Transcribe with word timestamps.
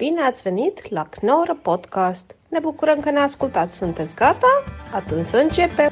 Bine 0.00 0.20
ați 0.22 0.42
venit 0.42 0.90
la 0.90 1.02
Knorr 1.10 1.50
Podcast! 1.62 2.34
Ne 2.48 2.58
bucurăm 2.58 3.00
că 3.00 3.10
ne 3.10 3.18
ascultați! 3.18 3.76
Sunteți 3.76 4.14
gata? 4.14 4.62
Atunci 4.94 5.26
să 5.26 5.36
începem! 5.36 5.88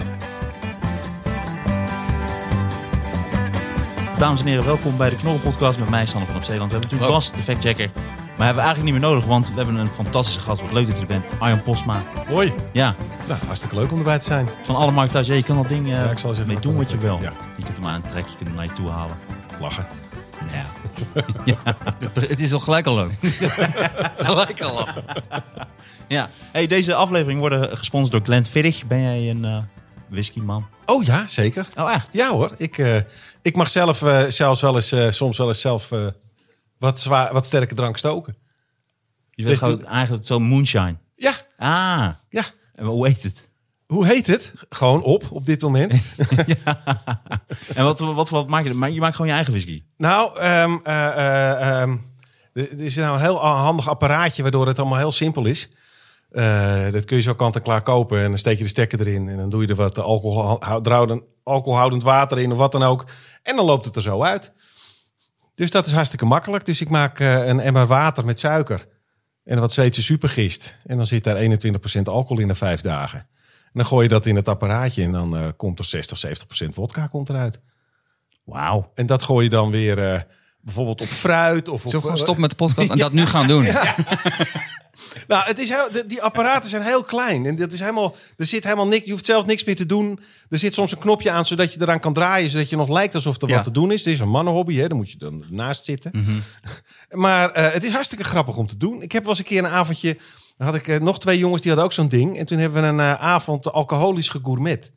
Dames 4.19 4.41
en 4.41 4.47
heren, 4.47 4.65
welkom 4.65 4.97
bij 4.97 5.09
de 5.11 5.17
Knorren 5.17 5.41
Podcast 5.41 5.79
met 5.79 5.89
mij, 5.89 6.07
Sander 6.07 6.29
van 6.29 6.37
op 6.37 6.43
Zeeland. 6.43 6.71
We 6.73 6.79
hebben 6.79 6.91
natuurlijk. 6.91 7.13
Bas, 7.13 7.33
de 7.33 7.43
factchecker. 7.43 7.91
Maar 8.37 8.47
hebben 8.47 8.65
we 8.65 8.69
eigenlijk 8.69 8.83
niet 8.93 8.93
meer 9.01 9.11
nodig, 9.11 9.25
want 9.25 9.49
we 9.49 9.55
hebben 9.57 9.75
een 9.77 9.87
fantastische 9.87 10.41
gast. 10.41 10.61
Wat 10.61 10.73
leuk 10.73 10.87
dat 10.87 10.95
je 10.97 11.01
er 11.01 11.07
bent. 11.07 11.25
Arjan 11.39 11.63
Postma. 11.63 12.03
Hoi. 12.29 12.53
Ja, 12.73 12.95
Nou, 13.29 13.41
hartstikke 13.47 13.75
leuk 13.75 13.93
om 13.93 13.99
erbij 13.99 14.19
te 14.19 14.25
zijn. 14.25 14.49
van 14.63 14.77
alle 14.77 14.91
markten. 14.91 15.25
Ja, 15.25 15.35
je 15.35 15.43
kan 15.43 15.57
dat 15.57 15.69
ding 15.69 15.87
eh 15.87 15.93
Ja, 15.93 16.11
ik 16.11 16.19
zal 16.19 16.31
eens 16.31 16.39
even 16.39 16.53
mee 16.53 16.61
doen 16.63 16.77
wat 16.77 16.91
je 16.91 16.97
wil. 16.99 17.19
weten. 17.19 17.35
Je 17.57 17.65
kunt 17.65 17.77
hem 17.77 17.87
aantrekken, 17.87 18.31
je 18.31 18.37
kunt 18.37 18.49
hem 18.49 18.57
naar 18.57 18.65
je 18.67 18.73
toe 18.73 18.89
halen. 18.89 19.17
Lachen. 19.61 19.87
Ja. 21.45 21.57
Het 22.21 22.41
is 22.41 22.53
al 22.53 22.61
gelijk 22.61 22.87
al 22.87 22.95
leuk. 22.95 23.13
gelijk 24.19 24.61
al. 24.61 24.89
ja. 26.09 26.31
Hey, 26.53 26.67
deze 26.67 26.95
aflevering 26.95 27.41
worden 27.41 27.77
gesponsord 27.79 28.13
door 28.13 28.25
Glenn 28.25 28.47
Fiddich. 28.47 28.87
Ben 28.87 29.01
jij 29.03 29.31
een 29.31 29.45
eh 29.45 29.59
whiskyman? 30.09 30.67
Oh 30.87 31.05
ja, 31.05 31.27
zeker. 31.27 31.67
Oh, 31.79 31.93
echt? 31.93 32.09
Ja 32.13 32.31
hoor. 32.31 32.53
Ik, 32.57 32.79
eh, 32.79 32.97
ik 33.43 33.57
mag 33.57 33.71
zelf 33.71 34.03
eh, 34.03 34.25
zelfs 34.29 34.61
wel 34.61 34.75
eens, 34.75 34.93
eh, 34.93 35.11
soms 35.11 35.39
wel 35.39 35.49
eens 35.49 35.61
zelf 35.61 35.93
eh, 35.93 36.07
wat, 36.79 37.01
zwaar, 37.01 37.33
wat 37.33 37.47
sterke 37.47 37.75
drank 37.75 37.97
stoken. 37.99 38.37
Je 39.31 39.45
bent 39.45 39.61
Dus 39.61 39.69
gewoon 39.69 39.87
eigenlijk 39.87 40.27
zo'n 40.27 40.43
moonshine. 40.43 40.97
Ja, 41.17 41.33
Ah, 41.59 42.09
ja. 42.29 42.43
en 42.75 42.85
hoe 42.85 43.07
heet 43.07 43.23
het? 43.23 43.48
Hoe 43.89 44.07
heet 44.07 44.27
het? 44.27 44.53
Gewoon 44.69 45.03
op, 45.03 45.25
op 45.31 45.47
dit 45.47 45.63
moment. 45.63 45.93
En 47.75 47.85
wat, 47.85 47.99
wat, 47.99 48.29
wat 48.29 48.49
maak 48.49 48.65
je? 48.65 48.93
Je 48.93 49.01
maakt 49.01 49.15
gewoon 49.15 49.31
je 49.31 49.37
eigen 49.37 49.53
whisky. 49.53 49.83
nou, 49.97 50.39
ehm, 50.39 51.97
er 52.53 52.81
is 52.81 52.97
nou 52.97 53.15
een 53.15 53.21
heel 53.21 53.39
handig 53.39 53.89
apparaatje 53.89 54.43
waardoor 54.43 54.67
het 54.67 54.79
allemaal 54.79 54.99
heel 54.99 55.13
simpel 55.13 55.45
is. 55.45 55.69
Eh, 56.31 56.91
dat 56.91 57.05
kun 57.05 57.17
je 57.17 57.23
zo 57.23 57.35
kant 57.35 57.55
en 57.55 57.63
klaar 57.63 57.83
kopen 57.83 58.23
en 58.23 58.29
dan 58.29 58.39
steek 58.39 58.57
je 58.57 58.63
de 58.63 58.69
stekker 58.69 59.01
erin. 59.01 59.29
En 59.29 59.37
dan 59.37 59.51
doe 59.51 59.63
je 59.63 59.69
er 59.69 59.75
wat 59.75 59.99
alcoholhoudend, 59.99 61.23
alcoholhoudend 61.43 62.03
water 62.03 62.39
in 62.39 62.53
of 62.53 62.59
wat 62.59 62.73
dan 62.73 62.83
ook. 62.83 63.05
En 63.43 63.57
dan 63.57 63.65
loopt 63.65 63.85
het 63.85 63.97
er 63.97 64.03
zo 64.03 64.23
uit. 64.23 64.53
Dus 65.55 65.71
dat 65.71 65.87
is 65.87 65.93
hartstikke 65.93 66.25
makkelijk. 66.25 66.65
Dus 66.65 66.81
ik 66.81 66.89
maak 66.89 67.19
een 67.19 67.61
emmer 67.61 67.87
water 67.87 68.25
met 68.25 68.39
suiker 68.39 68.87
en 69.45 69.61
wat 69.61 69.73
Zweedse 69.73 70.03
supergist. 70.03 70.77
En 70.87 70.97
dan 70.97 71.07
zit 71.07 71.25
daar 71.25 71.37
21% 71.37 72.03
alcohol 72.03 72.39
in 72.39 72.47
na 72.47 72.55
vijf 72.55 72.81
dagen. 72.81 73.29
En 73.79 73.85
dan 73.85 73.93
gooi 73.93 74.09
je 74.09 74.15
dat 74.15 74.27
in 74.27 74.37
het 74.37 74.49
apparaatje 74.49 75.03
en 75.03 75.13
dan 75.13 75.37
eh, 75.37 75.49
komt 75.57 75.79
er 75.79 75.85
60, 75.85 76.27
70% 76.27 76.69
vodka 76.69 77.07
komt 77.07 77.29
eruit. 77.29 77.61
Wauw. 78.45 78.93
En 78.95 79.07
dat 79.07 79.23
gooi 79.23 79.45
je 79.45 79.51
dan 79.51 79.71
weer 79.71 79.99
eh, 80.13 80.21
bijvoorbeeld 80.61 81.01
op 81.01 81.07
fruit 81.07 81.69
of 81.69 81.75
op... 81.75 81.81
Zullen 81.81 81.95
we 81.97 82.01
gewoon 82.03 82.17
stoppen 82.19 82.41
met 82.41 82.51
de 82.51 82.57
podcast 82.57 82.91
en 82.95 82.99
dat 82.99 83.13
nu 83.13 83.27
gaan 83.27 83.47
doen? 83.49 83.67
Nou, 85.27 85.45
het 85.45 85.59
is 85.59 85.69
heel, 85.69 85.89
de- 85.93 86.07
die 86.07 86.23
apparaten 86.23 86.71
zijn 86.71 86.83
heel 86.83 87.03
klein. 87.05 87.47
En 87.47 87.57
dat 87.57 87.73
is 87.73 87.81
helemaal, 87.81 88.17
er 88.37 88.47
zit 88.47 88.65
helemaal 88.65 88.87
niks, 88.87 89.05
je 89.05 89.11
hoeft 89.11 89.27
zelf 89.27 89.47
niks 89.47 89.65
meer 89.65 89.77
te 89.77 89.87
doen. 89.87 90.21
Er 90.49 90.59
zit 90.59 90.75
soms 90.75 90.93
een 90.93 90.99
knopje 90.99 91.31
aan 91.31 91.45
zodat 91.45 91.73
je 91.73 91.81
eraan 91.81 92.01
kan 92.01 92.13
draaien, 92.13 92.51
zodat 92.51 92.71
je 92.71 92.77
nog 92.77 92.89
lijkt 92.89 93.15
alsof 93.15 93.43
er 93.43 93.49
Ja. 93.49 93.55
wat 93.55 93.65
te 93.65 93.71
doen 93.71 93.93
is. 93.93 94.05
Het 94.05 94.15
is 94.15 94.21
een 94.21 94.29
mannenhobby, 94.29 94.77
hè? 94.77 94.89
daar 94.89 94.97
moet 94.97 95.11
je 95.11 95.19
dan 95.19 95.45
naast 95.51 95.85
zitten. 95.85 96.13
Maar 97.11 97.51
eh, 97.51 97.73
het 97.73 97.85
is 97.85 97.93
hartstikke 97.93 98.25
grappig 98.25 98.57
om 98.57 98.67
te 98.67 98.77
doen. 98.77 99.03
Ik 99.03 99.13
heb 99.13 99.23
wel 99.23 99.31
eens 99.31 99.39
een 99.39 99.45
keer 99.45 99.59
een 99.59 99.67
avondje, 99.71 100.17
dan 100.59 100.67
had 100.67 100.77
ik 100.77 100.89
eh, 100.89 101.01
nog 101.01 101.21
twee 101.21 101.39
jongens 101.39 101.61
die 101.63 101.71
hadden 101.71 101.89
ook 101.89 101.95
zo'n 101.97 102.09
ding. 102.09 102.39
En 102.39 102.47
toen 102.47 102.59
hebben 102.59 102.83
we 102.83 102.89
een 102.89 103.01
eh, 103.01 103.13
avond 103.13 103.73
alcoholisch 103.73 104.29
gegourmet. 104.29 104.93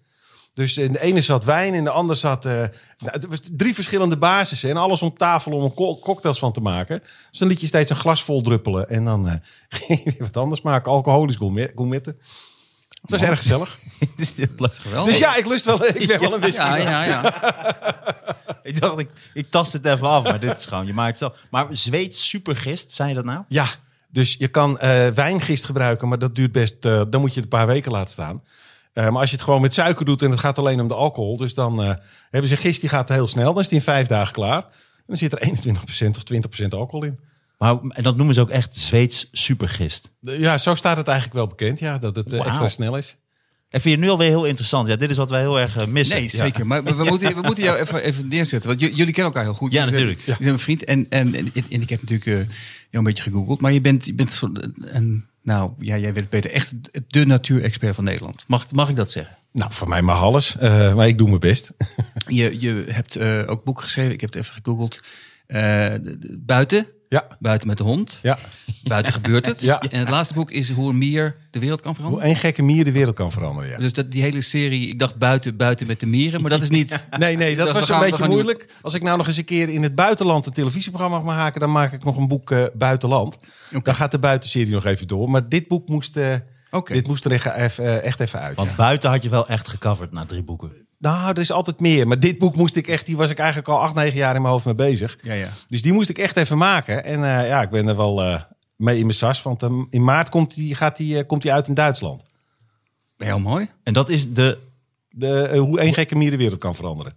Dus 0.54 0.78
in 0.78 0.92
de 0.92 1.02
ene 1.02 1.22
zat 1.22 1.44
wijn, 1.44 1.74
in 1.74 1.84
de 1.84 1.90
ander 1.90 2.16
zat... 2.16 2.46
eh, 2.46 2.52
nou, 2.54 2.70
het 2.98 3.26
was 3.28 3.40
drie 3.52 3.74
verschillende 3.74 4.18
basissen. 4.18 4.70
En 4.70 4.78
alles 4.78 5.02
om 5.02 5.18
tafel 5.18 5.52
om 5.52 5.74
co- 5.74 6.00
cocktails 6.00 6.40
van 6.40 6.54
te 6.54 6.62
maken. 6.62 7.00
Dus 7.30 7.40
dan 7.40 7.48
liet 7.48 7.62
je 7.62 7.68
steeds 7.68 7.90
een 7.90 7.96
glas 7.96 8.24
vol 8.24 8.42
druppelen. 8.42 8.90
En 8.90 9.06
dan 9.06 9.26
ging 9.70 10.04
je 10.04 10.10
weer 10.12 10.16
wat 10.20 10.38
anders 10.38 10.62
maken. 10.62 10.92
Alcoholisch 10.92 11.36
gourmet- 11.36 11.72
gourmetten. 11.76 12.18
Het 13.02 13.10
was 13.10 13.22
erg 13.22 13.38
gezellig. 13.38 13.80
Geweldig. 14.58 15.10
Dus 15.10 15.18
ja, 15.20 15.36
ik 15.36 15.46
lust 15.46 15.66
wel. 15.66 15.86
Ik 15.86 16.08
ben 16.08 16.20
wel 16.20 16.34
een 16.34 16.40
whisky. 16.40 16.62
ja, 16.62 16.76
ja, 16.78 17.04
ja. 17.04 17.24
Ik 18.64 18.80
dacht, 18.82 19.00
ik, 19.00 19.10
ik 19.34 19.50
tast 19.52 19.74
het 19.74 19.86
even 19.86 20.08
af, 20.08 20.24
maar 20.24 20.40
dit 20.40 20.58
is 20.58 20.66
gewoon, 20.66 20.86
je 20.86 20.94
maakt 20.94 21.10
het 21.10 21.18
zelf. 21.18 21.36
Maar 21.50 21.68
Zweeds 21.70 22.28
supergist, 22.30 22.92
zei 22.92 23.10
je 23.10 23.16
dat 23.16 23.26
nou? 23.26 23.44
Ja, 23.48 23.66
dus 24.12 24.36
je 24.40 24.48
kan 24.48 24.80
eh, 24.80 25.08
wijngist 25.08 25.66
gebruiken, 25.66 26.08
maar 26.08 26.20
dat 26.20 26.36
duurt 26.36 26.52
best. 26.52 26.86
eh, 26.86 27.02
dan 27.10 27.22
moet 27.22 27.34
je 27.34 27.42
het 27.42 27.52
een 27.52 27.58
paar 27.60 27.68
weken 27.68 27.92
laten 27.92 28.12
staan. 28.12 28.44
Eh, 28.94 29.04
maar 29.10 29.20
als 29.22 29.30
je 29.30 29.36
het 29.36 29.46
gewoon 29.46 29.62
met 29.62 29.74
suiker 29.74 30.06
doet 30.06 30.22
en 30.22 30.32
het 30.32 30.40
gaat 30.40 30.58
alleen 30.58 30.82
om 30.82 30.88
de 30.88 30.94
alcohol, 30.94 31.38
dus 31.38 31.54
dan 31.54 31.98
hebben 32.30 32.50
ze 32.50 32.58
gist 32.58 32.82
die 32.82 32.90
gaat 32.90 33.10
heel 33.10 33.28
snel. 33.28 33.54
Dan 33.54 33.62
is 33.62 33.68
die 33.68 33.78
in 33.78 33.84
vijf 33.84 34.08
dagen 34.08 34.34
klaar. 34.34 34.64
En 34.98 35.04
dan 35.08 35.18
zit 35.18 35.32
er 35.32 35.42
21% 35.42 36.18
of 36.18 36.24
20% 36.64 36.68
alcohol 36.70 37.04
in. 37.06 37.20
Maar 37.58 37.78
en 37.90 38.04
dat 38.04 38.16
noemen 38.16 38.36
ze 38.36 38.42
ook 38.42 38.50
echt 38.50 38.78
Zweeds 38.78 39.30
supergist. 39.32 40.12
Ja, 40.20 40.58
zo 40.58 40.76
staat 40.76 40.98
het 40.98 41.08
eigenlijk 41.08 41.38
wel 41.38 41.48
bekend, 41.48 41.80
ja, 41.80 41.98
dat 41.98 42.16
het 42.16 42.34
extra 42.34 42.68
snel 42.68 42.98
is. 42.98 43.18
En 43.72 43.82
vind 43.82 43.96
je 43.96 44.02
nu 44.02 44.10
alweer 44.10 44.28
heel 44.30 44.46
interessant? 44.46 44.88
Ja, 44.88 44.96
dit 44.96 45.10
is 45.10 45.18
wat 45.18 45.30
wij 45.30 45.40
heel 45.40 45.60
erg 45.60 45.78
eh, 45.78 45.88
missen. 45.88 46.16
Nee, 46.16 46.24
Ja. 46.32 46.38
zeker. 46.38 46.68
Maar 46.68 46.84
we, 46.84 47.04
moeten, 47.10 47.36
we 47.36 47.42
moeten 47.42 47.64
jou 47.64 47.78
even, 47.80 48.04
even 48.04 48.28
neerzetten. 48.28 48.70
Want 48.70 48.82
j- 48.82 48.86
jullie 48.86 49.14
kennen 49.14 49.24
elkaar 49.26 49.44
heel 49.44 49.54
goed. 49.54 49.72
Ja, 49.74 49.80
Jullie 49.86 50.00
zijn- 50.00 50.08
natuurlijk. 50.18 50.40
Een 50.46 50.60
vriend. 50.60 50.84
En, 50.84 51.06
en, 51.10 51.36
en, 51.36 51.52
en 51.70 51.82
ik 51.82 51.90
heb 51.90 52.02
natuurlijk 52.02 52.26
eh, 52.26 52.36
jou 52.36 52.48
een 52.92 53.04
beetje 53.04 53.24
gegoogeld. 53.24 53.62
Maar 53.62 53.72
je 53.74 53.82
bent, 53.82 54.06
je 54.06 54.14
bent 54.14 54.42
een, 54.80 55.26
nou, 55.44 55.72
ja, 55.78 55.98
jij 55.98 56.14
weet 56.14 56.30
beter. 56.30 56.52
Echt 56.52 56.74
de 57.08 57.26
natuurexpert 57.26 57.96
van 57.96 58.04
Nederland. 58.04 58.44
Mag, 58.48 58.72
mag 58.72 58.90
ik 58.90 58.96
dat 58.96 59.12
zeggen? 59.12 59.38
Nou, 59.52 59.74
voor 59.74 59.88
mij 59.90 60.02
mag 60.02 60.22
alles, 60.22 60.58
eh, 60.58 60.96
maar 60.96 61.08
ik 61.08 61.18
doe 61.18 61.28
mijn 61.28 61.40
best. 61.40 61.72
Je, 62.28 62.60
je 62.60 62.86
hebt 62.88 63.16
eh, 63.16 63.44
ook 63.48 63.64
boeken 63.64 63.84
geschreven. 63.84 64.14
Ik 64.14 64.22
heb 64.22 64.34
het 64.34 64.42
even 64.44 64.54
gegoogeld. 64.64 65.00
Eh, 65.48 65.94
buiten. 66.40 66.88
Ja, 67.12 67.28
Buiten 67.40 67.68
met 67.68 67.78
de 67.78 67.84
hond. 67.84 68.20
ja. 68.22 68.38
Buiten 68.84 69.14
gebeurt 69.14 69.46
het. 69.46 69.62
Ja. 69.72 69.80
En 69.82 70.00
het 70.00 70.10
laatste 70.10 70.34
boek 70.34 70.52
is 70.52 70.70
Hoe 70.72 70.90
een 70.90 70.98
mier 70.98 71.36
de 71.52 71.60
wereld 71.60 71.82
kan 71.82 71.92
Hoe 71.92 71.96
veranderen. 71.96 72.28
één 72.28 72.36
gekke 72.36 72.62
mier 72.64 72.84
de 72.84 72.92
wereld 72.92 73.16
kan 73.16 73.32
veranderen, 73.32 73.70
ja. 73.70 73.78
Dus 73.78 73.94
dat, 73.94 74.12
die 74.12 74.22
hele 74.22 74.42
serie, 74.42 74.88
ik 74.88 75.00
dacht 75.00 75.16
buiten, 75.18 75.58
buiten 75.58 75.88
met 75.88 76.00
de 76.00 76.06
mieren. 76.06 76.42
Maar 76.42 76.50
dat 76.50 76.62
is 76.62 76.70
niet... 76.70 77.08
Nee, 77.20 77.38
nee, 77.38 77.56
dat 77.56 77.72
was 77.72 77.90
een 77.90 78.00
beetje 78.00 78.24
nu- 78.28 78.34
moeilijk. 78.34 78.68
Als 78.82 78.94
ik 78.94 79.02
nou 79.02 79.18
nog 79.18 79.28
eens 79.28 79.38
een 79.38 79.46
keer 79.46 79.70
in 79.70 79.84
het 79.84 79.96
buitenland 79.96 80.46
een 80.46 80.54
televisieprogramma 80.54 81.20
mag 81.20 81.36
maken, 81.36 81.60
dan 81.60 81.72
maak 81.72 81.92
ik 81.94 82.04
nog 82.04 82.18
een 82.18 82.28
boek 82.28 82.52
eh, 82.52 82.64
buitenland. 82.74 83.38
Dan 83.84 83.96
gaat 83.96 84.12
de 84.12 84.20
buitenserie 84.20 84.72
nog 84.74 84.86
even 84.86 85.08
door. 85.08 85.30
Maar 85.30 85.50
dit 85.50 85.68
boek 85.68 85.88
moest, 85.88 86.18
eh, 86.18 86.36
Oké. 86.72 86.94
dit 86.94 87.08
moest 87.08 87.26
er 87.26 87.32
echt 87.32 87.46
even, 87.46 88.04
echt 88.04 88.20
even 88.20 88.40
uit. 88.40 88.56
Want 88.56 88.70
ja. 88.70 88.76
buiten 88.76 89.10
had 89.10 89.24
je 89.24 89.30
wel 89.30 89.48
echt 89.48 89.68
gecoverd 89.68 90.12
na 90.12 90.26
drie 90.26 90.44
boeken. 90.44 90.72
Nou, 90.98 91.30
er 91.30 91.38
is 91.38 91.52
altijd 91.52 91.80
meer. 91.80 92.08
Maar 92.08 92.20
dit 92.20 92.38
boek 92.38 92.56
moest 92.56 92.76
ik 92.76 92.88
echt, 92.88 93.06
die 93.06 93.18
was 93.18 93.30
ik 93.30 93.38
eigenlijk 93.38 93.70
al 93.70 93.82
acht, 93.82 93.96
negen 93.96 94.18
jaar 94.18 94.36
in 94.36 94.42
mijn 94.42 94.54
hoofd 94.54 94.66
mee 94.66 94.76
bezig. 94.76 95.18
Ja, 95.22 95.34
ja. 95.34 95.48
Dus 95.68 95.82
die 95.82 95.94
moest 95.94 96.10
ik 96.10 96.18
echt 96.18 96.38
even 96.38 96.58
maken. 96.58 97.04
En 97.04 97.24
eh, 97.24 97.48
ja, 97.48 97.62
ik 97.62 97.70
ben 97.70 97.88
er 97.88 97.98
wel 97.98 98.22
eh, 98.24 98.42
mee 98.76 98.96
in 98.96 99.06
mijn 99.06 99.18
sas. 99.18 99.42
Want 99.42 99.64
ehm, 99.64 99.84
in 99.90 100.04
maart 100.04 100.30
komt 100.30 100.56
die, 100.56 100.76
gaat 100.76 100.98
die, 100.98 101.18
eh, 101.18 101.28
komt 101.28 101.42
die 101.42 101.54
uit 101.54 101.68
in 101.68 101.74
Duitsland. 101.74 102.24
Heel 103.18 103.40
mooi. 103.40 103.70
En 103.84 103.94
dat 103.94 104.10
is 104.10 104.34
de, 104.34 104.58
De, 105.10 105.42
eh, 105.42 105.60
hoe 105.60 105.80
één 105.80 105.94
gekke 105.94 106.16
mier 106.16 106.32
de 106.32 106.38
wereld 106.38 106.60
kan 106.60 106.76
veranderen. 106.76 107.14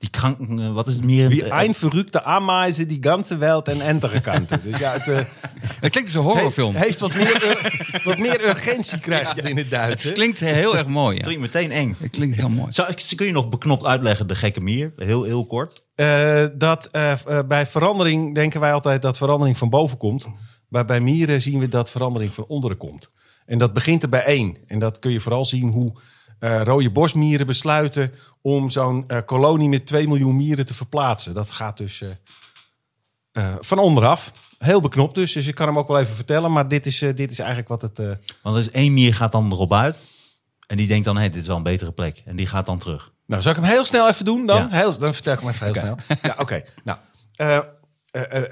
Die 0.00 0.10
krank, 0.10 0.58
eh, 0.60 0.72
wat 0.72 0.88
is 0.88 0.94
het 0.94 1.04
meer? 1.04 1.28
Wie 1.28 1.52
een 1.52 1.74
verrukte 1.74 2.22
Ameise 2.22 2.86
die 2.86 2.98
ganze 3.00 3.36
Welt 3.36 3.68
en 3.68 3.80
andere 3.80 4.20
kanten. 4.20 4.60
Dus 4.62 4.78
ja, 4.78 4.92
het, 4.92 5.08
eh, 5.08 5.90
klinkt 5.90 6.02
als 6.02 6.14
een 6.14 6.22
horrorfilm. 6.22 6.74
Heeft, 6.74 6.84
heeft 6.86 7.00
wat, 7.00 7.14
meer, 7.14 8.00
wat 8.04 8.18
meer 8.18 8.48
urgentie 8.48 8.98
krijgt 8.98 9.44
in 9.44 9.56
het 9.56 9.70
Duits. 9.70 10.04
Het 10.04 10.12
klinkt 10.12 10.40
heel 10.40 10.76
erg 10.76 10.86
mooi. 10.86 11.16
Ja. 11.16 11.22
Klinkt 11.22 11.40
meteen 11.40 11.72
eng. 11.72 11.96
Het 12.00 12.10
klinkt 12.10 12.36
heel 12.36 12.48
mooi. 12.48 12.72
Zou, 12.72 12.90
ik- 12.90 13.12
kun 13.16 13.26
je 13.26 13.32
nog 13.32 13.48
beknopt 13.48 13.84
uitleggen, 13.84 14.26
de 14.26 14.34
gekke 14.34 14.60
mier? 14.60 14.92
Heel, 14.96 15.22
heel 15.22 15.46
kort. 15.46 15.86
Eh, 15.94 16.44
dat 16.54 16.88
bij 17.48 17.66
verandering 17.66 18.34
denken 18.34 18.60
wij 18.60 18.72
altijd 18.72 19.02
dat 19.02 19.16
verandering 19.16 19.58
van 19.58 19.70
boven 19.70 19.96
komt. 19.98 20.26
Maar 20.68 20.84
bij 20.84 21.00
mieren 21.00 21.40
zien 21.40 21.58
we 21.58 21.68
dat 21.68 21.90
verandering 21.90 22.32
van 22.34 22.44
onderen 22.48 22.76
komt. 22.76 23.10
En 23.46 23.58
dat 23.58 23.72
begint 23.72 24.02
er 24.02 24.08
bij 24.08 24.24
één. 24.24 24.56
En 24.66 24.78
dat 24.78 24.98
kun 24.98 25.10
je 25.12 25.20
vooral 25.20 25.44
zien 25.44 25.68
hoe 25.68 25.92
eh, 26.40 26.62
rode 26.62 26.90
bosmieren 26.90 27.46
besluiten 27.46 28.12
om 28.40 28.70
zo'n 28.70 29.04
eh, 29.06 29.18
kolonie 29.26 29.68
met 29.68 29.86
2 29.86 30.08
miljoen 30.08 30.36
mieren 30.36 30.66
te 30.66 30.74
verplaatsen. 30.74 31.34
Dat 31.34 31.50
gaat 31.50 31.76
dus 31.76 32.04
eh, 33.32 33.54
van 33.60 33.78
onderaf. 33.78 34.32
Heel 34.58 34.80
beknopt 34.80 35.14
dus, 35.14 35.32
dus 35.32 35.46
ik 35.46 35.54
kan 35.54 35.66
hem 35.66 35.78
ook 35.78 35.88
wel 35.88 35.98
even 35.98 36.14
vertellen. 36.14 36.52
Maar 36.52 36.68
dit 36.68 36.86
is, 36.86 36.98
dit 36.98 37.30
is 37.30 37.38
eigenlijk 37.38 37.68
wat 37.68 37.82
het... 37.82 37.96
Want 38.42 38.56
er 38.56 38.60
is 38.60 38.70
één 38.70 38.92
mier 38.92 39.14
gaat 39.14 39.32
dan 39.32 39.52
erop 39.52 39.72
uit. 39.72 40.04
En 40.66 40.76
die 40.76 40.86
denkt 40.86 41.04
dan, 41.04 41.16
hé, 41.16 41.28
dit 41.28 41.40
is 41.40 41.46
wel 41.46 41.56
een 41.56 41.62
betere 41.62 41.92
plek. 41.92 42.22
En 42.24 42.36
die 42.36 42.46
gaat 42.46 42.66
dan 42.66 42.78
terug. 42.78 43.12
Nou, 43.26 43.42
zal 43.42 43.50
ik 43.52 43.58
hem 43.58 43.66
heel 43.66 43.84
snel 43.84 44.08
even 44.08 44.24
doen 44.24 44.46
dan? 44.46 44.56
Ja. 44.56 44.68
Heel, 44.70 44.98
dan 44.98 45.14
vertel 45.14 45.32
ik 45.32 45.40
hem 45.40 45.48
even 45.48 45.66
heel 45.66 45.74
snel. 45.74 45.96
Ja, 46.22 46.36
oké. 46.38 46.62
Nou, 46.84 46.98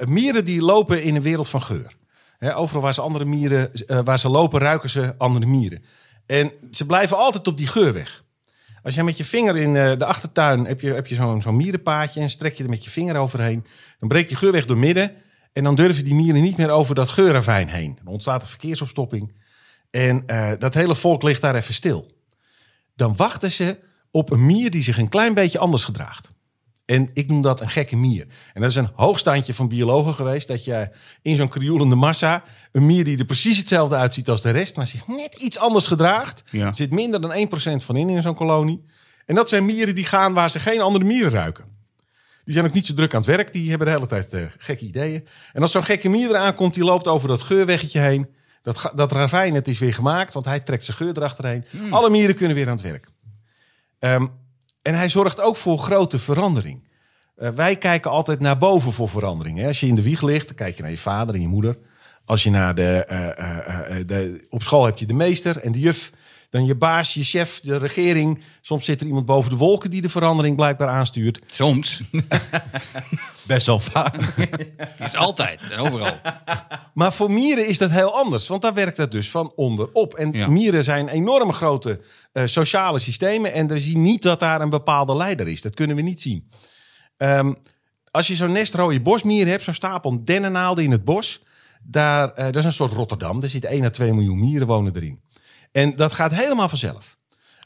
mieren 0.06 0.44
die 0.44 0.62
lopen 0.62 1.02
in 1.02 1.16
een 1.16 1.22
wereld 1.22 1.48
van 1.48 1.62
geur. 1.62 1.96
Overal 2.38 2.82
waar 2.82 2.94
ze 2.94 3.00
andere 3.00 3.24
mieren, 3.24 3.70
waar 4.04 4.18
ze 4.18 4.28
lopen, 4.28 4.60
ruiken 4.60 4.90
ze 4.90 5.14
andere 5.18 5.46
mieren. 5.46 5.84
En 6.28 6.52
ze 6.70 6.86
blijven 6.86 7.16
altijd 7.16 7.46
op 7.46 7.56
die 7.56 7.66
geur 7.66 7.92
weg. 7.92 8.24
Als 8.82 8.94
jij 8.94 9.04
met 9.04 9.16
je 9.16 9.24
vinger 9.24 9.56
in 9.56 9.76
eh, 9.76 9.92
de 9.98 10.04
achtertuin 10.04 10.64
heb 10.64 10.80
je, 10.80 10.92
heb 10.92 11.06
je 11.06 11.14
zo'n 11.14 11.42
zo'n 11.42 11.56
mierenpaadje 11.56 12.20
en 12.20 12.30
strek 12.30 12.54
je 12.54 12.62
er 12.62 12.70
met 12.70 12.84
je 12.84 12.90
vinger 12.90 13.16
overheen, 13.16 13.64
dan 13.98 14.08
breekt 14.08 14.28
die 14.28 14.36
geur 14.36 14.52
weg 14.52 14.66
door 14.66 14.78
midden. 14.78 15.12
En 15.52 15.64
dan 15.64 15.74
durven 15.74 16.04
die 16.04 16.14
mieren 16.14 16.42
niet 16.42 16.56
meer 16.56 16.70
over 16.70 16.94
dat 16.94 17.08
geurravijn 17.08 17.68
heen. 17.68 17.98
Dan 18.02 18.12
ontstaat 18.12 18.42
er 18.42 18.48
verkeersopstopping. 18.48 19.32
En 19.90 20.22
eh, 20.26 20.52
dat 20.58 20.74
hele 20.74 20.94
volk 20.94 21.22
ligt 21.22 21.40
daar 21.40 21.54
even 21.54 21.74
stil. 21.74 22.12
Dan 22.94 23.16
wachten 23.16 23.50
ze 23.50 23.78
op 24.10 24.30
een 24.30 24.46
mier 24.46 24.70
die 24.70 24.82
zich 24.82 24.98
een 24.98 25.08
klein 25.08 25.34
beetje 25.34 25.58
anders 25.58 25.84
gedraagt. 25.84 26.30
En 26.88 27.10
ik 27.12 27.28
noem 27.28 27.42
dat 27.42 27.60
een 27.60 27.68
gekke 27.68 27.96
mier. 27.96 28.26
En 28.54 28.60
dat 28.60 28.70
is 28.70 28.76
een 28.76 28.90
hoogstandje 28.94 29.54
van 29.54 29.68
biologen 29.68 30.14
geweest. 30.14 30.48
Dat 30.48 30.64
je 30.64 30.90
in 31.22 31.36
zo'n 31.36 31.48
krioelende 31.48 31.94
massa... 31.94 32.44
een 32.72 32.86
mier 32.86 33.04
die 33.04 33.18
er 33.18 33.24
precies 33.24 33.58
hetzelfde 33.58 33.96
uitziet 33.96 34.28
als 34.28 34.42
de 34.42 34.50
rest... 34.50 34.76
maar 34.76 34.86
zich 34.86 35.06
net 35.06 35.34
iets 35.42 35.58
anders 35.58 35.86
gedraagt. 35.86 36.42
Ja. 36.50 36.72
Zit 36.72 36.90
minder 36.90 37.20
dan 37.20 37.48
1% 37.80 37.84
van 37.84 37.96
in 37.96 38.08
in 38.08 38.22
zo'n 38.22 38.34
kolonie. 38.34 38.84
En 39.26 39.34
dat 39.34 39.48
zijn 39.48 39.64
mieren 39.64 39.94
die 39.94 40.04
gaan 40.04 40.32
waar 40.32 40.50
ze 40.50 40.60
geen 40.60 40.80
andere 40.80 41.04
mieren 41.04 41.30
ruiken. 41.30 41.64
Die 42.44 42.54
zijn 42.54 42.66
ook 42.66 42.72
niet 42.72 42.86
zo 42.86 42.94
druk 42.94 43.14
aan 43.14 43.20
het 43.20 43.30
werk. 43.30 43.52
Die 43.52 43.68
hebben 43.68 43.86
de 43.86 43.92
hele 43.92 44.06
tijd 44.06 44.32
eh, 44.32 44.42
gekke 44.58 44.84
ideeën. 44.84 45.26
En 45.52 45.62
als 45.62 45.72
zo'n 45.72 45.84
gekke 45.84 46.08
mier 46.08 46.28
eraan 46.28 46.54
komt, 46.54 46.74
die 46.74 46.84
loopt 46.84 47.06
over 47.06 47.28
dat 47.28 47.42
geurweggetje 47.42 48.00
heen. 48.00 48.28
Dat, 48.62 48.92
dat 48.94 49.12
ravijn, 49.12 49.54
het 49.54 49.68
is 49.68 49.78
weer 49.78 49.94
gemaakt, 49.94 50.32
want 50.32 50.46
hij 50.46 50.60
trekt 50.60 50.84
zijn 50.84 50.96
geur 50.96 51.16
erachterheen. 51.16 51.64
Alle 51.90 52.10
mieren 52.10 52.34
kunnen 52.34 52.56
weer 52.56 52.68
aan 52.68 52.76
het 52.76 52.82
werk. 52.82 53.08
Ehm, 53.98 54.26
en 54.88 54.94
hij 54.94 55.08
zorgt 55.08 55.40
ook 55.40 55.56
voor 55.56 55.78
grote 55.78 56.18
verandering. 56.18 56.80
Eh, 57.36 57.50
wij 57.50 57.76
kijken 57.76 58.10
altijd 58.10 58.40
naar 58.40 58.58
boven 58.58 58.92
voor 58.92 59.08
verandering. 59.08 59.58
Hè? 59.58 59.66
Als 59.66 59.80
je 59.80 59.86
in 59.86 59.94
de 59.94 60.02
wieg 60.02 60.22
ligt, 60.22 60.46
dan 60.46 60.56
kijk 60.56 60.76
je 60.76 60.82
naar 60.82 60.90
je 60.90 60.98
vader 60.98 61.34
en 61.34 61.40
je 61.40 61.48
moeder. 61.48 61.78
Als 62.24 62.42
je 62.42 62.50
naar 62.50 62.74
de, 62.74 63.04
eh, 63.04 63.98
eh, 63.98 64.06
de... 64.06 64.46
Op 64.50 64.62
school 64.62 64.84
heb 64.84 64.98
je 64.98 65.06
de 65.06 65.14
meester 65.14 65.60
en 65.60 65.72
de 65.72 65.78
juf. 65.78 66.12
Dan 66.50 66.66
je 66.66 66.74
baas, 66.74 67.14
je 67.14 67.22
chef, 67.24 67.60
de 67.60 67.76
regering. 67.76 68.42
Soms 68.60 68.84
zit 68.84 69.00
er 69.00 69.06
iemand 69.06 69.26
boven 69.26 69.50
de 69.50 69.56
wolken 69.56 69.90
die 69.90 70.00
de 70.00 70.08
verandering 70.08 70.56
blijkbaar 70.56 70.88
aanstuurt. 70.88 71.40
Soms. 71.46 72.02
Best 73.46 73.66
wel 73.66 73.78
vaak. 73.80 74.16
Is 74.98 75.14
altijd 75.16 75.70
en 75.70 75.78
overal. 75.78 76.20
Maar 76.94 77.12
voor 77.12 77.30
mieren 77.30 77.66
is 77.66 77.78
dat 77.78 77.90
heel 77.90 78.14
anders, 78.16 78.46
want 78.48 78.62
daar 78.62 78.74
werkt 78.74 78.96
het 78.96 79.10
dus 79.12 79.30
van 79.30 79.52
onderop. 79.56 80.14
En 80.14 80.32
Ja. 80.32 80.48
mieren 80.48 80.84
zijn 80.84 81.08
enorme 81.08 81.52
grote 81.52 82.00
eh, 82.32 82.42
sociale 82.46 82.98
systemen 82.98 83.52
en 83.52 83.66
we 83.66 83.78
zien 83.78 84.02
niet 84.02 84.22
dat 84.22 84.40
daar 84.40 84.60
een 84.60 84.70
bepaalde 84.70 85.16
leider 85.16 85.48
is. 85.48 85.62
Dat 85.62 85.74
kunnen 85.74 85.96
we 85.96 86.02
niet 86.02 86.20
zien. 86.20 86.48
Ehm, 87.16 87.52
als 88.10 88.26
je 88.26 88.34
zo'n 88.34 88.52
nest 88.52 88.74
rode 88.74 89.00
bosmieren 89.00 89.50
hebt, 89.50 89.62
zo'n 89.64 89.74
stapel 89.74 90.24
dennennaalden 90.24 90.84
in 90.84 90.90
het 90.90 91.04
bos, 91.04 91.42
daar, 91.82 92.32
eh, 92.32 92.44
dat 92.44 92.56
is 92.56 92.64
een 92.64 92.72
soort 92.72 92.92
Rotterdam. 92.92 93.42
Er 93.42 93.48
zitten 93.48 93.72
1 93.72 93.84
à 93.84 93.90
2 93.90 94.12
miljoen 94.12 94.40
mieren 94.40 94.66
wonen 94.66 94.96
erin. 94.96 95.20
En 95.72 95.96
dat 95.96 96.12
gaat 96.12 96.34
helemaal 96.34 96.68
vanzelf. 96.68 97.18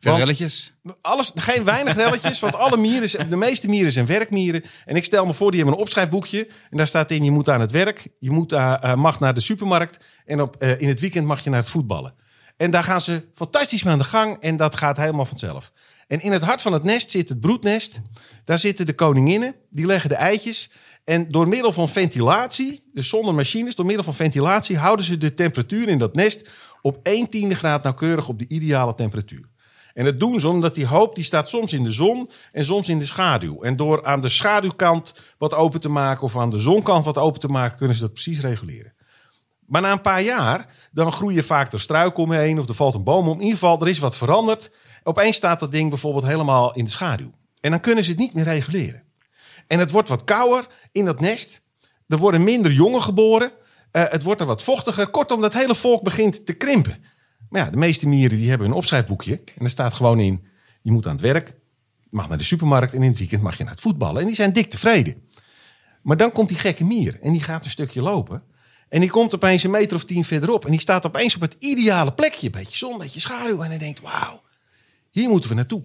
Veel 0.02 0.16
relletjes. 0.16 0.72
alles, 1.00 1.32
geen 1.34 1.64
weinig 1.64 1.94
relletjes, 1.94 2.40
want 2.40 2.54
alle 2.54 2.76
mieren, 2.76 3.30
de 3.30 3.36
meeste 3.36 3.68
mieren 3.68 3.92
zijn 3.92 4.06
werkmieren. 4.06 4.62
En 4.84 4.96
ik 4.96 5.04
stel 5.04 5.26
me 5.26 5.32
voor, 5.34 5.50
die 5.50 5.60
hebben 5.60 5.78
een 5.78 5.84
opschrijfboekje. 5.84 6.46
En 6.70 6.76
daar 6.76 6.86
staat 6.86 7.10
in, 7.10 7.24
je 7.24 7.30
moet 7.30 7.48
aan 7.48 7.60
het 7.60 7.70
werk, 7.70 8.08
je 8.18 8.30
moet, 8.30 8.52
eh, 8.52 8.74
eh, 8.80 8.94
mag 8.94 9.20
naar 9.20 9.34
de 9.34 9.40
supermarkt. 9.40 10.04
En 10.24 10.40
op, 10.40 10.56
eh, 10.56 10.80
in 10.80 10.88
het 10.88 11.00
weekend 11.00 11.26
mag 11.26 11.44
je 11.44 11.50
naar 11.50 11.60
het 11.60 11.68
voetballen. 11.68 12.14
En 12.56 12.70
daar 12.70 12.84
gaan 12.84 13.00
ze 13.00 13.24
fantastisch 13.34 13.82
mee 13.82 13.92
aan 13.92 13.98
de 13.98 14.04
gang 14.04 14.36
en 14.40 14.56
dat 14.56 14.76
gaat 14.76 14.96
helemaal 14.96 15.26
vanzelf. 15.26 15.72
En 16.06 16.20
in 16.20 16.32
het 16.32 16.42
hart 16.42 16.62
van 16.62 16.72
het 16.72 16.82
nest 16.82 17.10
zit 17.10 17.28
het 17.28 17.40
broednest. 17.40 18.00
Daar 18.44 18.58
zitten 18.58 18.86
de 18.86 18.94
koninginnen, 18.94 19.54
die 19.70 19.86
leggen 19.86 20.08
de 20.08 20.14
eitjes. 20.14 20.70
En 21.04 21.30
door 21.30 21.48
middel 21.48 21.72
van 21.72 21.88
ventilatie, 21.88 22.90
dus 22.92 23.08
zonder 23.08 23.34
machines, 23.34 23.74
door 23.74 23.86
middel 23.86 24.04
van 24.04 24.14
ventilatie... 24.14 24.78
houden 24.78 25.04
ze 25.04 25.18
de 25.18 25.34
temperatuur 25.34 25.88
in 25.88 25.98
dat 25.98 26.14
nest 26.14 26.48
op 26.82 26.98
1 27.02 27.28
tiende 27.28 27.54
graad 27.54 27.82
nauwkeurig 27.82 28.28
op 28.28 28.38
de 28.38 28.48
ideale 28.48 28.94
temperatuur. 28.94 29.50
En 29.94 30.04
dat 30.04 30.20
doen 30.20 30.40
ze 30.40 30.48
omdat 30.48 30.74
die 30.74 30.86
hoop 30.86 31.14
die 31.14 31.24
staat 31.24 31.48
soms 31.48 31.72
in 31.72 31.84
de 31.84 31.90
zon 31.90 32.30
en 32.52 32.64
soms 32.64 32.88
in 32.88 32.98
de 32.98 33.04
schaduw. 33.04 33.62
En 33.62 33.76
door 33.76 34.04
aan 34.04 34.20
de 34.20 34.28
schaduwkant 34.28 35.12
wat 35.38 35.54
open 35.54 35.80
te 35.80 35.88
maken 35.88 36.22
of 36.22 36.36
aan 36.36 36.50
de 36.50 36.58
zonkant 36.58 37.04
wat 37.04 37.18
open 37.18 37.40
te 37.40 37.48
maken, 37.48 37.78
kunnen 37.78 37.96
ze 37.96 38.02
dat 38.02 38.12
precies 38.12 38.40
reguleren. 38.40 38.92
Maar 39.66 39.82
na 39.82 39.92
een 39.92 40.00
paar 40.00 40.22
jaar, 40.22 40.66
dan 40.92 41.12
groeien 41.12 41.44
vaak 41.44 41.72
er 41.72 41.80
struiken 41.80 42.22
omheen 42.22 42.58
of 42.58 42.68
er 42.68 42.74
valt 42.74 42.94
een 42.94 43.04
boom 43.04 43.28
om. 43.28 43.34
In 43.34 43.42
ieder 43.42 43.58
geval, 43.58 43.80
er 43.80 43.88
is 43.88 43.98
wat 43.98 44.16
veranderd. 44.16 44.70
Opeens 45.02 45.36
staat 45.36 45.60
dat 45.60 45.70
ding 45.70 45.88
bijvoorbeeld 45.88 46.26
helemaal 46.26 46.74
in 46.74 46.84
de 46.84 46.90
schaduw. 46.90 47.32
En 47.60 47.70
dan 47.70 47.80
kunnen 47.80 48.04
ze 48.04 48.10
het 48.10 48.18
niet 48.18 48.34
meer 48.34 48.44
reguleren. 48.44 49.02
En 49.66 49.78
het 49.78 49.90
wordt 49.90 50.08
wat 50.08 50.24
kouder 50.24 50.66
in 50.92 51.04
dat 51.04 51.20
nest. 51.20 51.62
Er 52.08 52.18
worden 52.18 52.44
minder 52.44 52.72
jongen 52.72 53.02
geboren. 53.02 53.52
Eh, 53.92 54.04
het 54.08 54.22
wordt 54.22 54.40
er 54.40 54.46
wat 54.46 54.62
vochtiger. 54.62 55.06
Kortom, 55.06 55.40
dat 55.40 55.52
hele 55.52 55.74
volk 55.74 56.02
begint 56.02 56.46
te 56.46 56.52
krimpen. 56.52 57.04
Maar 57.48 57.64
ja, 57.64 57.70
de 57.70 57.76
meeste 57.76 58.08
mieren 58.08 58.38
die 58.38 58.48
hebben 58.48 58.66
een 58.66 58.72
opschrijfboekje. 58.72 59.40
En 59.58 59.64
er 59.64 59.70
staat 59.70 59.94
gewoon 59.94 60.20
in, 60.20 60.46
je 60.82 60.92
moet 60.92 61.06
aan 61.06 61.12
het 61.12 61.20
werk. 61.20 61.54
Mag 62.10 62.28
naar 62.28 62.38
de 62.38 62.44
supermarkt 62.44 62.94
en 62.94 63.02
in 63.02 63.08
het 63.08 63.18
weekend 63.18 63.42
mag 63.42 63.56
je 63.58 63.64
naar 63.64 63.72
het 63.72 63.80
voetballen. 63.80 64.20
En 64.20 64.26
die 64.26 64.34
zijn 64.34 64.52
dik 64.52 64.70
tevreden. 64.70 65.28
Maar 66.02 66.16
dan 66.16 66.32
komt 66.32 66.48
die 66.48 66.58
gekke 66.58 66.84
mier 66.84 67.18
en 67.20 67.32
die 67.32 67.42
gaat 67.42 67.64
een 67.64 67.70
stukje 67.70 68.02
lopen. 68.02 68.42
En 68.88 69.00
die 69.00 69.10
komt 69.10 69.34
opeens 69.34 69.62
een 69.62 69.70
meter 69.70 69.96
of 69.96 70.04
tien 70.04 70.24
verderop. 70.24 70.64
En 70.64 70.70
die 70.70 70.80
staat 70.80 71.06
opeens 71.06 71.34
op 71.34 71.40
het 71.40 71.56
ideale 71.58 72.12
plekje. 72.12 72.50
Beetje 72.50 72.78
zon, 72.78 72.98
beetje 72.98 73.20
schaduw. 73.20 73.62
En 73.62 73.68
hij 73.68 73.78
denkt, 73.78 74.00
wauw, 74.00 74.42
hier 75.10 75.28
moeten 75.28 75.50
we 75.50 75.56
naartoe. 75.56 75.82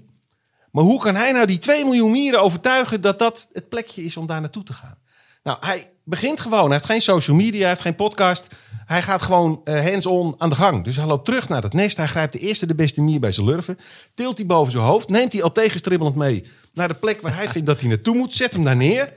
Maar 0.71 0.83
hoe 0.83 0.99
kan 0.99 1.15
hij 1.15 1.31
nou 1.31 1.45
die 1.45 1.57
2 1.57 1.83
miljoen 1.83 2.11
mieren 2.11 2.41
overtuigen 2.41 3.01
dat 3.01 3.19
dat 3.19 3.49
het 3.53 3.69
plekje 3.69 4.03
is 4.03 4.17
om 4.17 4.25
daar 4.25 4.41
naartoe 4.41 4.63
te 4.63 4.73
gaan? 4.73 4.97
Nou, 5.43 5.57
hij 5.59 5.91
begint 6.07 6.39
gewoon. 6.39 6.63
Hij 6.63 6.73
heeft 6.73 6.85
geen 6.85 7.01
social 7.01 7.35
media, 7.35 7.59
hij 7.59 7.69
heeft 7.69 7.81
geen 7.81 7.95
podcast. 7.95 8.47
Hij 8.85 9.01
gaat 9.01 9.21
gewoon 9.21 9.61
eh, 9.63 9.85
hands-on 9.85 10.35
aan 10.37 10.49
de 10.49 10.55
gang. 10.55 10.83
Dus 10.83 10.95
hij 10.95 11.05
loopt 11.05 11.25
terug 11.25 11.49
naar 11.49 11.61
dat 11.61 11.73
nest. 11.73 11.97
Hij 11.97 12.07
grijpt 12.07 12.33
de 12.33 12.39
eerste 12.39 12.65
de 12.65 12.75
beste 12.75 13.01
mier 13.01 13.19
bij 13.19 13.31
zijn 13.31 13.45
lurven. 13.45 13.77
Tilt 14.13 14.37
die 14.37 14.45
boven 14.45 14.71
zijn 14.71 14.83
hoofd. 14.83 15.09
Neemt 15.09 15.33
hij 15.33 15.43
al 15.43 15.51
tegenstribbelend 15.51 16.15
mee 16.15 16.45
naar 16.73 16.87
de 16.87 16.93
plek 16.93 17.21
waar 17.21 17.35
hij 17.35 17.49
vindt 17.49 17.67
dat 17.67 17.79
hij 17.79 17.89
naartoe 17.89 18.15
moet. 18.15 18.33
Zet 18.33 18.53
hem 18.53 18.63
daar 18.63 18.75
neer. 18.75 19.13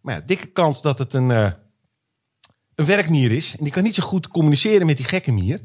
Maar 0.00 0.14
ja, 0.14 0.20
dikke 0.26 0.46
kans 0.46 0.82
dat 0.82 0.98
het 0.98 1.12
een, 1.12 1.30
eh, 1.30 1.50
een 2.74 2.84
werkmier 2.84 3.32
is. 3.32 3.54
En 3.58 3.64
die 3.64 3.72
kan 3.72 3.82
niet 3.82 3.94
zo 3.94 4.02
goed 4.02 4.28
communiceren 4.28 4.86
met 4.86 4.96
die 4.96 5.06
gekke 5.06 5.32
mier. 5.32 5.60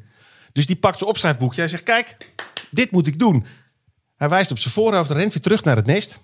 Dus 0.52 0.66
die 0.66 0.76
pakt 0.76 0.98
zijn 0.98 1.10
opschrijfboekje. 1.10 1.60
Hij 1.60 1.70
zegt, 1.70 1.84
kijk, 1.84 2.34
dit 2.72 2.92
moet 2.92 3.08
ik 3.08 3.20
doen. 3.20 3.46
Hij 4.16 4.30
wijst 4.30 4.52
op 4.52 4.60
zijn 4.60 4.74
voorhoofd 4.74 5.10
en 5.10 5.16
rent 5.16 5.34
weer 5.34 5.44
terug 5.44 5.64
naar 5.64 5.76
het 5.76 5.86
nest. 5.86 6.20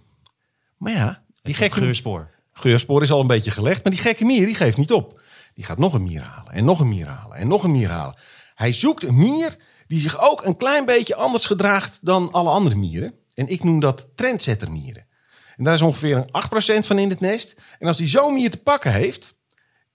Maar 0.78 0.92
ja, 0.92 1.24
die 1.42 1.54
gekke 1.54 1.78
Geurspoor. 1.78 2.35
Geurspoor 2.60 3.02
is 3.02 3.12
al 3.12 3.20
een 3.20 3.28
beetje 3.28 3.52
gelegd. 3.52 3.84
Maar 3.84 3.94
die 3.94 4.02
gekke 4.02 4.26
mier, 4.26 4.46
die 4.46 4.56
geeft 4.56 4.78
niet 4.78 4.92
op. 4.92 5.22
Die 5.54 5.66
gaat 5.66 5.78
nog 5.78 5.94
een 5.94 6.04
mier 6.04 6.22
halen 6.22 6.54
en 6.54 6.66
nog 6.66 6.80
een 6.80 6.90
mier 6.90 7.08
halen 7.08 7.38
en 7.38 7.48
nog 7.48 7.64
een 7.64 7.72
mier 7.72 7.90
halen. 7.90 8.18
Hij 8.56 8.74
zoekt 8.74 9.04
een 9.04 9.18
mier 9.18 9.58
die 9.88 10.00
zich 10.00 10.22
ook 10.22 10.46
een 10.46 10.58
klein 10.58 10.86
beetje 10.86 11.16
anders 11.16 11.46
gedraagt 11.46 12.00
dan 12.02 12.32
alle 12.32 12.50
andere 12.50 12.76
mieren. 12.76 13.14
En 13.34 13.48
ik 13.48 13.64
noem 13.64 13.80
dat 13.80 14.10
trendsettermieren. 14.16 15.06
En 15.56 15.64
daar 15.64 15.74
is 15.74 15.82
ongeveer 15.82 16.16
een 16.18 16.84
8% 16.84 16.86
van 16.86 17.00
in 17.00 17.10
het 17.10 17.20
nest. 17.20 17.56
En 17.80 17.88
als 17.88 17.98
hij 17.98 18.08
zo'n 18.08 18.34
mier 18.34 18.52
te 18.52 18.58
pakken 18.58 18.92
heeft, 18.92 19.36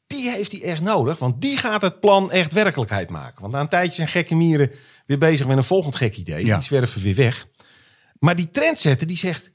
die 0.06 0.30
heeft 0.30 0.52
hij 0.52 0.62
echt 0.62 0.80
nodig. 0.80 1.18
Want 1.18 1.40
die 1.40 1.56
gaat 1.56 1.82
het 1.82 2.00
plan 2.00 2.30
echt 2.30 2.52
werkelijkheid 2.52 3.10
maken. 3.10 3.40
Want 3.40 3.52
na 3.52 3.60
een 3.60 3.68
tijdje 3.68 3.94
zijn 3.94 4.08
gekke 4.08 4.34
mieren 4.34 4.70
weer 5.06 5.18
bezig 5.18 5.46
met 5.46 5.56
een 5.56 5.64
volgend 5.64 5.94
gek 5.94 6.16
idee. 6.16 6.46
Ja. 6.46 6.56
Die 6.56 6.64
zwerven 6.64 7.02
weer 7.02 7.14
weg. 7.14 7.46
Maar 8.18 8.36
die 8.36 8.50
trendsetter 8.50 9.06
die 9.06 9.16
zegt, 9.16 9.50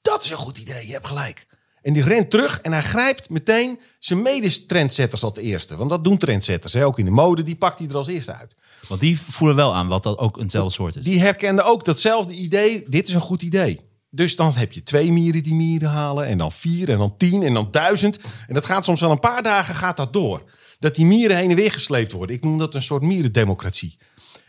dat 0.00 0.24
is 0.24 0.30
een 0.30 0.36
goed 0.36 0.58
idee, 0.58 0.86
je 0.86 0.92
hebt 0.92 1.06
gelijk. 1.06 1.46
En 1.82 1.92
die 1.92 2.02
rent 2.02 2.30
terug 2.30 2.60
en 2.60 2.72
hij 2.72 2.82
grijpt 2.82 3.28
meteen 3.28 3.80
zijn 3.98 4.22
mede-trendsetters 4.22 5.22
als 5.22 5.36
eerste. 5.36 5.76
Want 5.76 5.90
dat 5.90 6.04
doen 6.04 6.18
trendsetters, 6.18 6.72
hè? 6.72 6.86
ook 6.86 6.98
in 6.98 7.04
de 7.04 7.10
mode, 7.10 7.42
die 7.42 7.56
pakt 7.56 7.78
hij 7.78 7.88
er 7.88 7.96
als 7.96 8.06
eerste 8.06 8.34
uit. 8.34 8.54
Want 8.88 9.00
die 9.00 9.20
voelen 9.20 9.56
wel 9.56 9.74
aan 9.74 9.88
wat 9.88 10.02
dat 10.02 10.18
ook 10.18 10.38
eenzelfde 10.38 10.72
soort 10.72 10.96
is. 10.96 11.04
Die 11.04 11.20
herkenden 11.20 11.64
ook 11.64 11.84
datzelfde 11.84 12.32
idee, 12.32 12.84
dit 12.88 13.08
is 13.08 13.14
een 13.14 13.20
goed 13.20 13.42
idee. 13.42 13.80
Dus 14.10 14.36
dan 14.36 14.52
heb 14.52 14.72
je 14.72 14.82
twee 14.82 15.12
mieren 15.12 15.42
die 15.42 15.54
mieren 15.54 15.88
halen 15.88 16.26
en 16.26 16.38
dan 16.38 16.52
vier 16.52 16.90
en 16.90 16.98
dan 16.98 17.16
tien 17.16 17.42
en 17.42 17.54
dan 17.54 17.68
duizend. 17.70 18.18
En 18.46 18.54
dat 18.54 18.64
gaat 18.64 18.84
soms 18.84 19.00
wel 19.00 19.10
een 19.10 19.18
paar 19.18 19.42
dagen 19.42 19.74
gaat 19.74 19.96
dat 19.96 20.12
door. 20.12 20.42
Dat 20.78 20.94
die 20.94 21.06
mieren 21.06 21.36
heen 21.36 21.50
en 21.50 21.56
weer 21.56 21.72
gesleept 21.72 22.12
worden. 22.12 22.36
Ik 22.36 22.44
noem 22.44 22.58
dat 22.58 22.74
een 22.74 22.82
soort 22.82 23.02
mierendemocratie. 23.02 23.98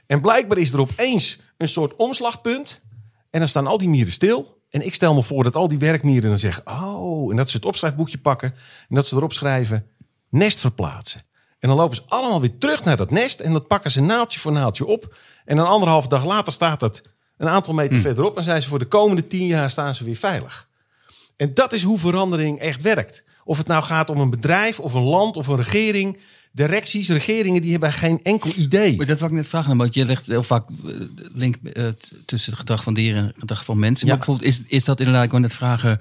En 0.06 0.22
blijkbaar 0.22 0.58
is 0.58 0.72
er 0.72 0.80
opeens 0.80 1.40
een 1.58 1.68
soort 1.68 1.96
omslagpunt. 1.96 2.82
En 3.30 3.40
dan 3.40 3.48
staan 3.48 3.68
al 3.68 3.78
die 3.78 3.90
mieren 3.90 4.14
stil. 4.14 4.61
En 4.72 4.86
ik 4.86 4.94
stel 4.94 5.14
me 5.14 5.24
voor 5.24 5.44
dat 5.44 5.56
al 5.56 5.68
die 5.68 5.78
werkmieren 5.78 6.30
dan 6.30 6.40
zeggen... 6.40 6.68
oh, 6.68 7.32
en 7.32 7.38
dat 7.38 7.50
ze 7.50 7.56
het 7.56 7.66
opschrijfboekje 7.66 8.18
pakken... 8.18 8.54
en 8.90 8.96
dat 8.96 9.08
ze 9.08 9.16
erop 9.16 9.34
schrijven 9.34 9.86
nest 10.30 10.60
verplaatsen. 10.60 11.22
En 11.60 11.68
dan 11.68 11.78
lopen 11.78 11.96
ze 11.96 12.02
allemaal 12.08 12.42
weer 12.42 12.58
terug 12.58 12.84
naar 12.84 12.98
dat 12.98 13.12
nest... 13.12 13.40
en 13.40 13.54
dat 13.54 13.68
pakken 13.68 13.92
ze 13.92 14.02
naaldje 14.02 14.40
voor 14.40 14.52
naaldje 14.52 14.86
op. 14.86 15.18
En 15.46 15.58
een 15.58 15.66
anderhalve 15.66 16.08
dag 16.08 16.26
later 16.26 16.54
staat 16.54 16.80
dat 16.80 17.02
een 17.38 17.48
aantal 17.48 17.74
meter 17.74 18.00
verderop... 18.00 18.38
en 18.38 18.44
zijn 18.44 18.62
ze 18.62 18.68
voor 18.68 18.80
de 18.80 18.86
komende 18.86 19.28
tien 19.28 19.46
jaar 19.46 19.70
staan 19.70 19.96
ze 19.96 20.04
weer 20.04 20.16
veilig. 20.16 20.70
En 21.38 21.54
dat 21.54 21.74
is 21.74 21.84
hoe 21.84 21.98
verandering 21.98 22.60
echt 22.60 22.82
werkt. 22.82 23.24
Of 23.44 23.58
het 23.58 23.68
nou 23.68 23.84
gaat 23.84 24.10
om 24.10 24.20
een 24.20 24.30
bedrijf 24.30 24.80
of 24.80 24.94
een 24.94 25.04
land 25.04 25.38
of 25.38 25.48
een 25.48 25.56
regering... 25.56 26.20
Directies, 26.52 27.10
regeringen, 27.10 27.62
die 27.62 27.72
hebben 27.72 27.92
geen 27.92 28.20
enkel 28.24 28.52
idee. 28.58 28.96
Maar 28.98 29.06
dat 29.06 29.20
wil 29.20 29.28
ik 29.28 29.34
net 29.34 29.48
vragen, 29.48 29.78
want 29.78 29.94
je 29.94 30.06
legt 30.06 30.28
heel 30.28 30.44
vaak 30.44 30.70
eh, 30.70 30.94
link 31.34 31.56
eh, 31.56 31.88
tussen 32.26 32.52
het 32.52 32.60
gedrag 32.60 32.84
van 32.84 32.94
dieren 32.94 33.20
en 33.20 33.28
het 33.28 33.40
gedrag 33.40 33.66
van 33.66 33.80
mensen. 33.80 34.08
Ja. 34.08 34.16
Maar 34.16 34.26
bijvoorbeeld, 34.26 34.50
is, 34.50 34.64
is 34.68 34.86
dat 34.86 35.00
inderdaad, 35.00 35.24
ik 35.24 35.30
wou 35.30 35.42
net 35.42 35.56
vragen, 35.56 36.00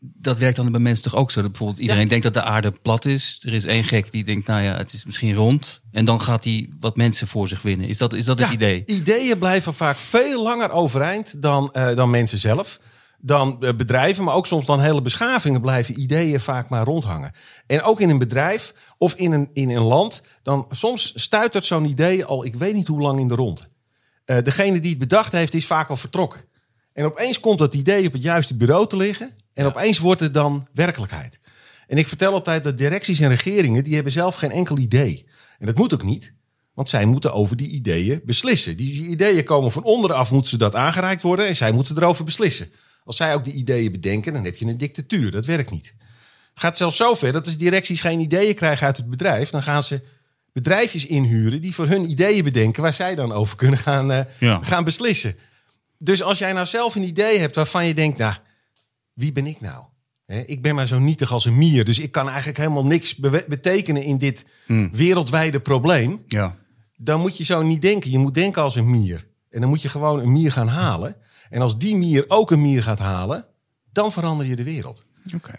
dat 0.00 0.38
werkt 0.38 0.56
dan 0.56 0.70
bij 0.70 0.80
mensen 0.80 1.04
toch 1.04 1.14
ook 1.14 1.30
zo? 1.30 1.40
Dat 1.40 1.50
bijvoorbeeld 1.50 1.80
iedereen 1.80 2.08
denkt 2.08 2.24
dat 2.24 2.34
de 2.34 2.42
aarde 2.42 2.72
plat 2.82 3.04
is. 3.04 3.38
Er 3.42 3.52
is 3.52 3.64
één 3.64 3.84
gek 3.84 4.12
die 4.12 4.24
denkt, 4.24 4.46
nou 4.46 4.62
ja, 4.62 4.76
het 4.76 4.92
is 4.92 5.04
misschien 5.04 5.34
rond. 5.34 5.80
En 5.92 6.04
dan 6.04 6.20
gaat 6.20 6.44
hij 6.44 6.68
wat 6.80 6.96
mensen 6.96 7.26
voor 7.26 7.48
zich 7.48 7.62
winnen. 7.62 7.88
Is 7.88 7.98
dat, 7.98 8.12
is 8.12 8.24
dat 8.24 8.38
het 8.38 8.50
idee? 8.50 8.82
Ideeën 8.86 9.38
blijven 9.38 9.74
vaak 9.74 9.98
veel 9.98 10.42
langer 10.42 10.70
overeind 10.70 11.42
dan, 11.42 11.72
eh, 11.72 11.96
dan 11.96 12.10
mensen 12.10 12.38
zelf. 12.38 12.78
Dan 13.26 13.62
eh, 13.62 13.74
bedrijven, 13.74 14.24
maar 14.24 14.34
ook 14.34 14.46
soms 14.46 14.66
dan 14.66 14.80
hele 14.80 15.02
beschavingen 15.02 15.60
blijven 15.60 16.00
ideeën 16.00 16.40
vaak 16.40 16.68
maar 16.68 16.84
rondhangen. 16.84 17.32
En 17.66 17.82
ook 17.82 18.00
in 18.00 18.10
een 18.10 18.18
bedrijf 18.18 18.74
of 18.98 19.14
in 19.14 19.32
een, 19.32 19.50
in 19.52 19.70
een 19.70 19.82
land, 19.82 20.22
dan 20.42 20.66
soms 20.70 21.12
stuitert 21.14 21.64
zo'n 21.64 21.84
idee 21.84 22.24
al 22.24 22.44
ik 22.44 22.54
weet 22.54 22.74
niet 22.74 22.86
hoe 22.86 23.00
lang 23.00 23.20
in 23.20 23.28
de 23.28 23.34
rond. 23.34 23.68
Eh, 24.24 24.42
degene 24.42 24.80
die 24.80 24.90
het 24.90 24.98
bedacht 24.98 25.32
heeft, 25.32 25.54
is 25.54 25.66
vaak 25.66 25.88
al 25.88 25.96
vertrokken. 25.96 26.40
En 26.92 27.04
opeens 27.04 27.40
komt 27.40 27.58
dat 27.58 27.74
idee 27.74 28.06
op 28.06 28.12
het 28.12 28.22
juiste 28.22 28.56
bureau 28.56 28.88
te 28.88 28.96
liggen. 28.96 29.34
En 29.54 29.66
opeens 29.66 29.98
wordt 29.98 30.20
het 30.20 30.34
dan 30.34 30.66
werkelijkheid. 30.72 31.40
En 31.86 31.98
ik 31.98 32.08
vertel 32.08 32.32
altijd 32.32 32.64
dat 32.64 32.78
directies 32.78 33.20
en 33.20 33.28
regeringen, 33.28 33.84
die 33.84 33.94
hebben 33.94 34.12
zelf 34.12 34.34
geen 34.34 34.50
enkel 34.50 34.78
idee. 34.78 35.26
En 35.58 35.66
dat 35.66 35.76
moet 35.76 35.94
ook 35.94 36.02
niet. 36.02 36.32
Want 36.74 36.88
zij 36.88 37.04
moeten 37.04 37.32
over 37.32 37.56
die 37.56 37.68
ideeën 37.68 38.20
beslissen. 38.24 38.76
Die 38.76 39.06
ideeën 39.06 39.44
komen 39.44 39.72
van 39.72 39.84
onderaf, 39.84 40.30
moeten 40.30 40.50
ze 40.50 40.58
dat 40.58 40.74
aangereikt 40.74 41.22
worden. 41.22 41.46
En 41.46 41.56
zij 41.56 41.72
moeten 41.72 41.96
erover 41.96 42.24
beslissen. 42.24 42.70
Als 43.06 43.16
zij 43.16 43.34
ook 43.34 43.44
die 43.44 43.52
ideeën 43.52 43.92
bedenken, 43.92 44.32
dan 44.32 44.44
heb 44.44 44.56
je 44.56 44.66
een 44.66 44.76
dictatuur. 44.78 45.30
Dat 45.30 45.44
werkt 45.46 45.70
niet. 45.70 45.94
Het 46.54 46.64
gaat 46.64 46.76
zelfs 46.76 46.96
zover 46.96 47.32
dat 47.32 47.44
als 47.46 47.56
directies 47.56 48.00
geen 48.00 48.20
ideeën 48.20 48.54
krijgen 48.54 48.86
uit 48.86 48.96
het 48.96 49.10
bedrijf, 49.10 49.50
dan 49.50 49.62
gaan 49.62 49.82
ze 49.82 50.02
bedrijfjes 50.52 51.06
inhuren 51.06 51.60
die 51.60 51.74
voor 51.74 51.86
hun 51.86 52.10
ideeën 52.10 52.44
bedenken 52.44 52.82
waar 52.82 52.94
zij 52.94 53.14
dan 53.14 53.32
over 53.32 53.56
kunnen 53.56 53.78
gaan, 53.78 54.12
eh, 54.12 54.20
Ja. 54.38 54.60
gaan 54.62 54.84
beslissen. 54.84 55.36
Dus 55.98 56.22
als 56.22 56.38
jij 56.38 56.52
nou 56.52 56.66
zelf 56.66 56.94
een 56.94 57.02
idee 57.02 57.38
hebt 57.38 57.54
waarvan 57.56 57.86
je 57.86 57.94
denkt, 57.94 58.18
nou, 58.18 58.34
wie 59.12 59.32
ben 59.32 59.46
ik 59.46 59.60
nou? 59.60 59.84
Ik 60.46 60.62
ben 60.62 60.74
maar 60.74 60.86
zo 60.86 60.98
nietig 60.98 61.32
als 61.32 61.44
een 61.44 61.58
mier, 61.58 61.84
dus 61.84 61.98
ik 61.98 62.10
kan 62.12 62.28
eigenlijk 62.28 62.58
helemaal 62.58 62.86
niks 62.86 63.16
betekenen 63.46 64.02
in 64.02 64.18
dit 64.18 64.44
wereldwijde 64.92 65.60
probleem. 65.60 66.22
Ja. 66.26 66.56
Dan 66.96 67.20
moet 67.20 67.36
je 67.36 67.44
zo 67.44 67.62
niet 67.62 67.82
denken. 67.82 68.10
Je 68.10 68.18
moet 68.18 68.34
denken 68.34 68.62
als 68.62 68.74
een 68.76 68.90
mier. 68.90 69.26
En 69.50 69.60
dan 69.60 69.68
moet 69.68 69.82
je 69.82 69.88
gewoon 69.88 70.20
een 70.20 70.32
mier 70.32 70.52
gaan 70.52 70.68
halen. 70.68 71.16
En 71.50 71.60
als 71.60 71.78
die 71.78 71.96
mier 71.96 72.24
ook 72.28 72.50
een 72.50 72.60
mier 72.60 72.82
gaat 72.82 72.98
halen, 72.98 73.46
dan 73.92 74.12
verander 74.12 74.46
je 74.46 74.56
de 74.56 74.62
wereld. 74.62 75.04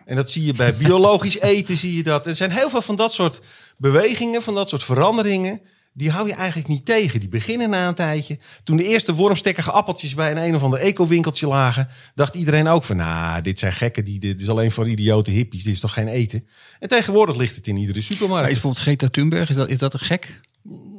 En 0.05 0.15
dat 0.15 0.31
zie 0.31 0.45
je 0.45 0.53
bij 0.53 0.75
biologisch 0.75 1.39
eten, 1.53 1.77
zie 1.77 1.95
je 1.95 2.03
dat. 2.03 2.27
Er 2.27 2.35
zijn 2.35 2.51
heel 2.51 2.69
veel 2.69 2.81
van 2.81 2.95
dat 2.95 3.13
soort 3.13 3.39
bewegingen, 3.77 4.41
van 4.41 4.55
dat 4.55 4.69
soort 4.69 4.83
veranderingen. 4.83 5.61
Die 5.93 6.11
hou 6.11 6.27
je 6.27 6.33
eigenlijk 6.33 6.67
niet 6.67 6.85
tegen. 6.85 7.19
Die 7.19 7.29
beginnen 7.29 7.69
na 7.69 7.87
een 7.87 7.93
tijdje. 7.95 8.39
Toen 8.63 8.77
de 8.77 8.87
eerste 8.87 9.13
wormstekkige 9.13 9.71
appeltjes 9.71 10.13
bij 10.13 10.31
een 10.31 10.37
een 10.37 10.55
of 10.55 10.63
ander 10.63 10.79
eco-winkeltje 10.79 11.47
lagen, 11.47 11.87
dacht 12.15 12.35
iedereen 12.35 12.67
ook 12.67 12.83
van, 12.83 12.95
nou, 12.95 13.41
dit 13.41 13.59
zijn 13.59 13.73
gekken, 13.73 14.05
die, 14.05 14.19
dit 14.19 14.41
is 14.41 14.49
alleen 14.49 14.71
voor 14.71 14.87
idiote 14.87 15.31
hippies, 15.31 15.63
dit 15.63 15.73
is 15.73 15.79
toch 15.79 15.93
geen 15.93 16.07
eten. 16.07 16.47
En 16.79 16.87
tegenwoordig 16.87 17.35
ligt 17.35 17.55
het 17.55 17.67
in 17.67 17.77
iedere 17.77 17.97
Maar 17.97 18.07
supermarkt. 18.07 18.47
is 18.47 18.53
bijvoorbeeld 18.53 18.83
Greta 18.83 19.07
Thunberg, 19.07 19.49
is 19.49 19.55
dat, 19.55 19.69
is 19.69 19.79
dat 19.79 19.93
een 19.93 19.99
gek? 19.99 20.39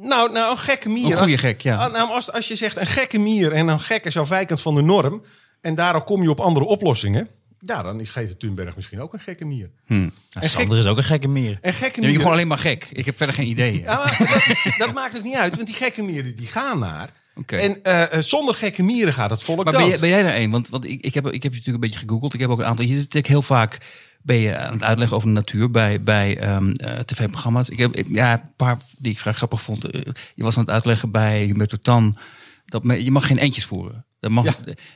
Nou, 0.01 0.31
nou, 0.31 0.51
een 0.51 0.57
gekke 0.57 0.89
mier. 0.89 1.05
Een 1.05 1.17
goede 1.17 1.31
Als- 1.31 1.41
gek, 1.41 1.61
ja. 1.61 1.75
Ah, 1.75 1.91
Nou, 1.93 2.09
als, 2.09 2.31
als 2.31 2.47
je 2.47 2.55
zegt 2.55 2.77
een 2.77 2.85
gekke 2.87 3.19
mier 3.19 3.51
en 3.51 3.67
een 3.67 3.79
gek 3.79 4.05
is 4.05 4.17
afwijkend 4.17 4.61
van 4.61 4.75
de 4.75 4.81
norm. 4.81 5.23
En 5.61 5.75
daardoor 5.75 6.03
kom 6.03 6.21
je 6.21 6.29
op 6.29 6.39
andere 6.39 6.65
oplossingen. 6.65 7.27
Ja, 7.61 7.81
dan 7.81 7.99
is 7.99 8.09
Greta 8.09 8.33
Thunberg 8.37 8.75
misschien 8.75 9.01
ook 9.01 9.13
een 9.13 9.19
gekke 9.19 9.45
mier. 9.45 9.69
Nou, 9.87 10.11
Sander 10.39 10.77
is 10.79 10.85
ook 10.85 10.97
een 10.97 11.03
gekke 11.03 11.27
meer. 11.27 11.57
En 11.61 11.73
gekke 11.73 12.01
Ja, 12.01 12.07
je 12.07 12.15
gewoon 12.17 12.31
alleen 12.31 12.47
maar 12.47 12.57
gek. 12.57 12.87
Ik 12.91 13.05
heb 13.05 13.17
verder 13.17 13.35
geen 13.35 13.47
idee. 13.47 13.81
Ja, 13.81 13.95
maar 13.97 14.17
dat, 14.63 14.77
dat 14.77 14.93
maakt 14.93 15.17
ook 15.17 15.23
niet 15.23 15.35
uit, 15.35 15.55
want 15.55 15.67
die 15.67 15.75
gekke 15.75 16.01
mieren 16.01 16.35
die 16.35 16.47
gaan 16.47 16.79
naar. 16.79 17.09
Oké. 17.35 17.55
En 17.55 17.83
eh, 17.83 18.13
eh, 18.13 18.21
zonder 18.21 18.55
gekke 18.55 18.83
mieren 18.83 19.13
gaat 19.13 19.29
het 19.29 19.43
volk 19.43 19.63
Maar 19.63 19.73
dood. 19.73 19.81
ben 19.81 19.89
jij, 19.89 19.99
ben 19.99 20.09
jij 20.09 20.25
er 20.25 20.41
een? 20.41 20.51
Want, 20.51 20.69
want 20.69 20.87
ik, 20.87 21.01
ik, 21.01 21.13
heb, 21.13 21.25
ik 21.25 21.43
heb 21.43 21.51
je 21.51 21.57
natuurlijk 21.57 21.83
een 21.83 21.89
beetje 21.89 22.05
gegoogeld. 22.07 22.33
Ik 22.33 22.39
heb 22.39 22.49
ook 22.49 22.59
een 22.59 22.65
aantal. 22.65 22.85
Je 22.85 22.91
zit 22.91 22.99
natuurlijk 22.99 23.27
heel 23.27 23.41
vaak. 23.41 23.77
Ben 24.21 24.37
je 24.37 24.57
aan 24.57 24.73
het 24.73 24.83
uitleggen 24.83 25.15
over 25.17 25.27
de 25.29 25.33
natuur 25.33 25.71
bij, 25.71 26.01
bij 26.03 26.37
ehm, 26.37 26.71
eh, 26.71 26.99
tv-programma's? 26.99 27.69
Ik 27.69 27.77
heb 27.77 27.95
ik- 27.95 28.07
ja, 28.09 28.33
een 28.33 28.53
paar 28.55 28.77
die 28.97 29.11
ik 29.11 29.19
vrij 29.19 29.33
grappig 29.33 29.61
vond. 29.61 29.85
Eh, 29.85 30.01
Je 30.35 30.43
was 30.43 30.57
aan 30.57 30.63
het 30.63 30.71
uitleggen 30.73 31.11
bij 31.11 31.43
Humberto 31.43 31.77
Tan. 31.81 32.17
Dat 32.65 32.83
me- 32.83 33.03
je 33.03 33.11
mag 33.11 33.27
geen 33.27 33.37
eentjes 33.37 33.65
voeren. 33.65 34.05
Dat 34.19 34.31
mag, 34.31 34.45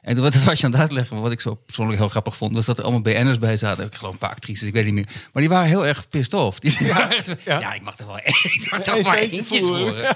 En 0.01 0.21
wat 0.21 0.35
was 0.43 0.59
je 0.59 0.65
aan 0.65 0.71
het 0.71 0.81
uitleggen? 0.81 1.21
Wat 1.21 1.31
ik 1.31 1.41
zo 1.41 1.55
persoonlijk 1.55 1.99
heel 1.99 2.09
grappig 2.09 2.37
vond, 2.37 2.53
was 2.53 2.65
dat 2.65 2.77
er 2.77 2.83
allemaal 2.83 3.01
BN'ers 3.01 3.37
bij 3.39 3.57
zaten. 3.57 3.85
Ik 3.85 3.95
geloof 3.95 4.13
een 4.13 4.19
paar 4.19 4.29
actrices, 4.29 4.67
ik 4.67 4.73
weet 4.73 4.85
niet 4.85 4.93
meer. 4.93 5.07
Maar 5.33 5.41
die 5.41 5.51
waren 5.51 5.67
heel 5.67 5.85
erg 5.87 6.09
pissed 6.09 6.33
off. 6.33 6.59
Die 6.59 6.87
waren 6.93 7.09
echt 7.15 7.25
zo, 7.25 7.33
ja. 7.45 7.59
ja. 7.59 7.73
ik 7.73 7.81
mag 7.81 7.97
er 7.97 8.05
wel 8.05 8.17
ik 8.23 8.67
mag 8.71 8.85
er 8.85 9.01
maar 9.03 9.17
eentje 9.17 9.37
eentjes 9.37 9.59
voeren. 9.59 10.15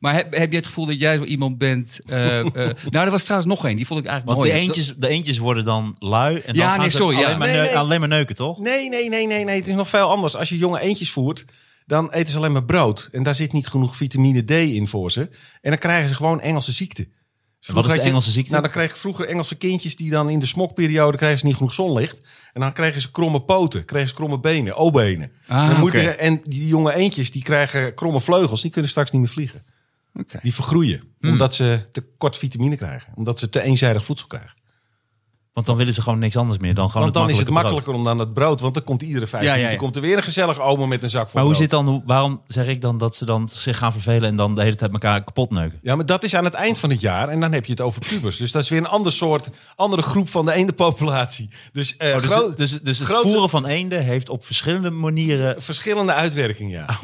Maar 0.00 0.14
heb, 0.14 0.34
heb 0.36 0.50
je 0.50 0.56
het 0.56 0.66
gevoel 0.66 0.86
dat 0.86 1.00
jij 1.00 1.16
zo 1.16 1.24
iemand 1.24 1.58
bent? 1.58 2.00
eh, 2.06 2.38
eh, 2.40 2.46
nou, 2.90 3.04
er 3.04 3.10
was 3.10 3.22
trouwens 3.24 3.50
nog 3.50 3.66
één. 3.66 3.76
Die 3.76 3.86
vond 3.86 4.00
ik 4.00 4.06
eigenlijk 4.06 4.38
Want 4.38 4.48
de 4.48 4.54
mooi. 4.54 4.66
eentjes, 4.68 4.94
de 4.96 5.08
eentjes 5.08 5.38
worden 5.38 5.64
dan 5.64 5.96
lui. 5.98 6.34
En 6.36 6.42
dan 6.46 6.54
Ja, 6.54 6.70
gaan 6.70 6.80
nee, 6.80 6.88
ze 6.90 6.96
sorry, 6.96 7.18
ja. 7.18 7.24
alleen, 7.24 7.38
maar 7.38 7.48
Nee, 7.48 7.56
neu- 7.56 7.66
nee. 7.66 7.78
alleen 7.78 8.00
maar 8.00 8.08
neuken, 8.08 8.34
toch? 8.34 8.58
Nee, 8.58 8.88
nee, 8.88 9.08
nee, 9.08 9.26
nee, 9.26 9.44
nee. 9.44 9.56
Het 9.58 9.68
is 9.68 9.74
nog 9.74 9.88
veel 9.88 10.10
anders. 10.10 10.36
Als 10.36 10.48
je 10.48 10.58
jonge 10.58 10.80
eendjes 10.80 11.10
voert, 11.10 11.44
dan 11.86 12.10
eten 12.12 12.32
ze 12.32 12.38
alleen 12.38 12.52
maar 12.52 12.64
brood. 12.64 13.08
En 13.12 13.22
daar 13.22 13.34
zit 13.34 13.52
niet 13.52 13.66
genoeg 13.66 13.96
vitamine 13.96 14.42
D 14.44 14.50
in 14.50 14.88
voor 14.88 15.10
ze. 15.10 15.20
En 15.60 15.70
dan 15.70 15.78
krijgen 15.78 16.08
ze 16.08 16.14
gewoon 16.14 16.40
Engelse 16.40 16.72
ziekte. 16.72 17.08
Wat 17.72 17.86
is 17.86 17.92
de 17.92 18.00
Engelse 18.00 18.30
ziekte? 18.30 18.50
Nou, 18.50 18.62
dan 18.62 18.70
kreeg 18.70 18.90
ik 18.90 18.96
vroeger 18.96 19.26
Engelse 19.26 19.54
kindjes 19.54 19.96
die 19.96 20.10
dan 20.10 20.30
in 20.30 20.38
de 20.38 20.46
smokperiode 20.46 21.16
kregen 21.16 21.38
ze 21.38 21.46
niet 21.46 21.56
genoeg 21.56 21.74
zonlicht. 21.74 22.20
En 22.52 22.60
dan 22.60 22.72
kregen 22.72 23.00
ze 23.00 23.10
kromme 23.10 23.40
poten, 23.42 23.84
kregen 23.84 24.08
ze 24.08 24.14
kromme 24.14 24.38
benen, 24.40 24.76
O-benen. 24.76 25.32
Ah, 25.46 25.80
Dan 25.80 25.90
je- 26.02 26.08
En 26.10 26.40
die 26.44 26.66
jonge 26.66 26.94
eendjes 26.94 27.30
die 27.30 27.42
krijgen 27.42 27.94
kromme 27.94 28.20
vleugels, 28.20 28.62
die 28.62 28.70
kunnen 28.70 28.90
straks 28.90 29.10
niet 29.10 29.20
meer 29.20 29.30
vliegen. 29.30 29.62
Die 30.42 30.54
vergroeien, 30.54 31.00
Hmm. 31.20 31.30
omdat 31.30 31.54
ze 31.54 31.80
te 31.92 32.04
kort 32.18 32.36
vitamine 32.36 32.76
krijgen. 32.76 33.12
Omdat 33.16 33.38
ze 33.38 33.48
te 33.48 33.60
eenzijdig 33.62 34.04
voedsel 34.04 34.26
krijgen. 34.28 34.54
Want 35.56 35.68
dan 35.68 35.76
willen 35.76 35.94
ze 35.94 36.02
gewoon 36.02 36.18
niks 36.18 36.36
anders 36.36 36.58
meer 36.58 36.74
dan 36.74 36.86
gewoon 36.86 37.02
Want 37.02 37.14
dan 37.14 37.30
is 37.30 37.38
het 37.38 37.48
makkelijke 37.48 37.90
makkelijker 37.90 37.94
om 38.12 38.18
dan 38.18 38.26
het 38.26 38.34
brood, 38.34 38.60
want 38.60 38.74
dan 38.74 38.84
komt 38.84 39.02
iedere 39.02 39.26
vijf 39.26 39.42
Ja, 39.42 39.48
ja, 39.48 39.54
minuten 39.54 39.72
ja. 39.74 39.80
komt 39.80 39.96
er 39.96 40.02
weer 40.02 40.16
een 40.16 40.22
gezellig 40.22 40.60
oma 40.60 40.86
met 40.86 41.02
een 41.02 41.10
zak 41.10 41.30
brood. 41.30 41.30
vol 41.30 41.40
Maar 41.40 41.42
hoe 41.50 41.66
brood. 41.68 41.84
zit 41.84 41.94
dan, 41.94 42.02
waarom 42.06 42.40
zeg 42.46 42.66
ik 42.66 42.80
dan 42.80 42.98
dat 42.98 43.16
ze 43.16 43.24
dan 43.24 43.48
zich 43.52 43.78
gaan 43.78 43.92
vervelen 43.92 44.28
en 44.28 44.36
dan 44.36 44.54
de 44.54 44.62
hele 44.62 44.74
tijd 44.76 44.92
elkaar 44.92 45.24
kapot 45.24 45.50
neuken? 45.50 45.78
Ja, 45.82 45.96
maar 45.96 46.06
dat 46.06 46.24
is 46.24 46.34
aan 46.34 46.44
het 46.44 46.54
eind 46.54 46.78
van 46.78 46.90
het 46.90 47.00
jaar 47.00 47.28
en 47.28 47.40
dan 47.40 47.52
heb 47.52 47.64
je 47.64 47.70
het 47.70 47.80
over 47.80 48.00
pubers. 48.08 48.36
Dus 48.36 48.52
dat 48.52 48.62
is 48.62 48.68
weer 48.68 48.78
een 48.78 48.86
ander 48.86 49.12
soort, 49.12 49.48
andere 49.76 50.02
groep 50.02 50.28
van 50.28 50.44
de 50.44 50.52
ene 50.52 50.72
populatie. 50.72 51.48
Dus, 51.72 51.96
eh 51.96 52.08
Oh, 52.14 52.16
dus, 52.22 52.26
groot- 52.30 52.56
dus, 52.56 52.70
dus 52.82 52.98
het 52.98 53.08
grootste- 53.08 53.28
voeren 53.30 53.50
van 53.50 53.66
eenden 53.66 54.04
heeft 54.04 54.28
op 54.28 54.44
verschillende 54.44 54.90
manieren... 54.90 55.62
verschillende 55.62 56.12
uitwerkingen, 56.12 56.70
ja. 56.70 56.86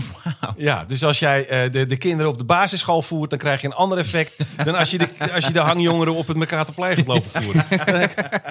Oh, 0.43 0.49
Ja, 0.57 0.85
dus 0.85 1.05
als 1.05 1.19
jij 1.19 1.47
eh, 1.49 1.73
de, 1.73 1.87
de 1.87 1.97
kinderen 1.97 2.33
op 2.33 2.39
de 2.39 2.45
basisschool 2.45 3.03
voert, 3.03 3.31
dan 3.31 3.39
krijg 3.39 3.61
je 3.61 3.67
een 3.67 3.73
ander 3.75 3.99
effect 3.99 4.37
dan 4.65 4.75
als 4.75 4.91
je 4.91 4.99
de, 4.99 5.09
als 5.35 5.47
je 5.47 5.53
de 5.53 5.59
hangjongeren 5.59 6.15
op 6.15 6.27
het 6.27 6.37
Mercatorplein 6.37 6.97
gaat 6.97 7.07
lopen 7.07 7.43
voeren. 7.43 7.65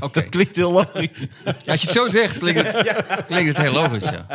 Oké. 0.00 0.22
Klinkt 0.22 0.56
heel 0.56 0.72
logisch. 0.72 1.08
Ja, 1.44 1.72
als 1.72 1.80
je 1.80 1.86
het 1.86 1.96
zo 1.96 2.08
zegt, 2.08 2.38
klinkt 2.38 2.62
het, 2.72 3.02
klinkt 3.26 3.48
het 3.48 3.56
heel 3.56 3.72
logisch, 3.72 4.04
ja. 4.04 4.26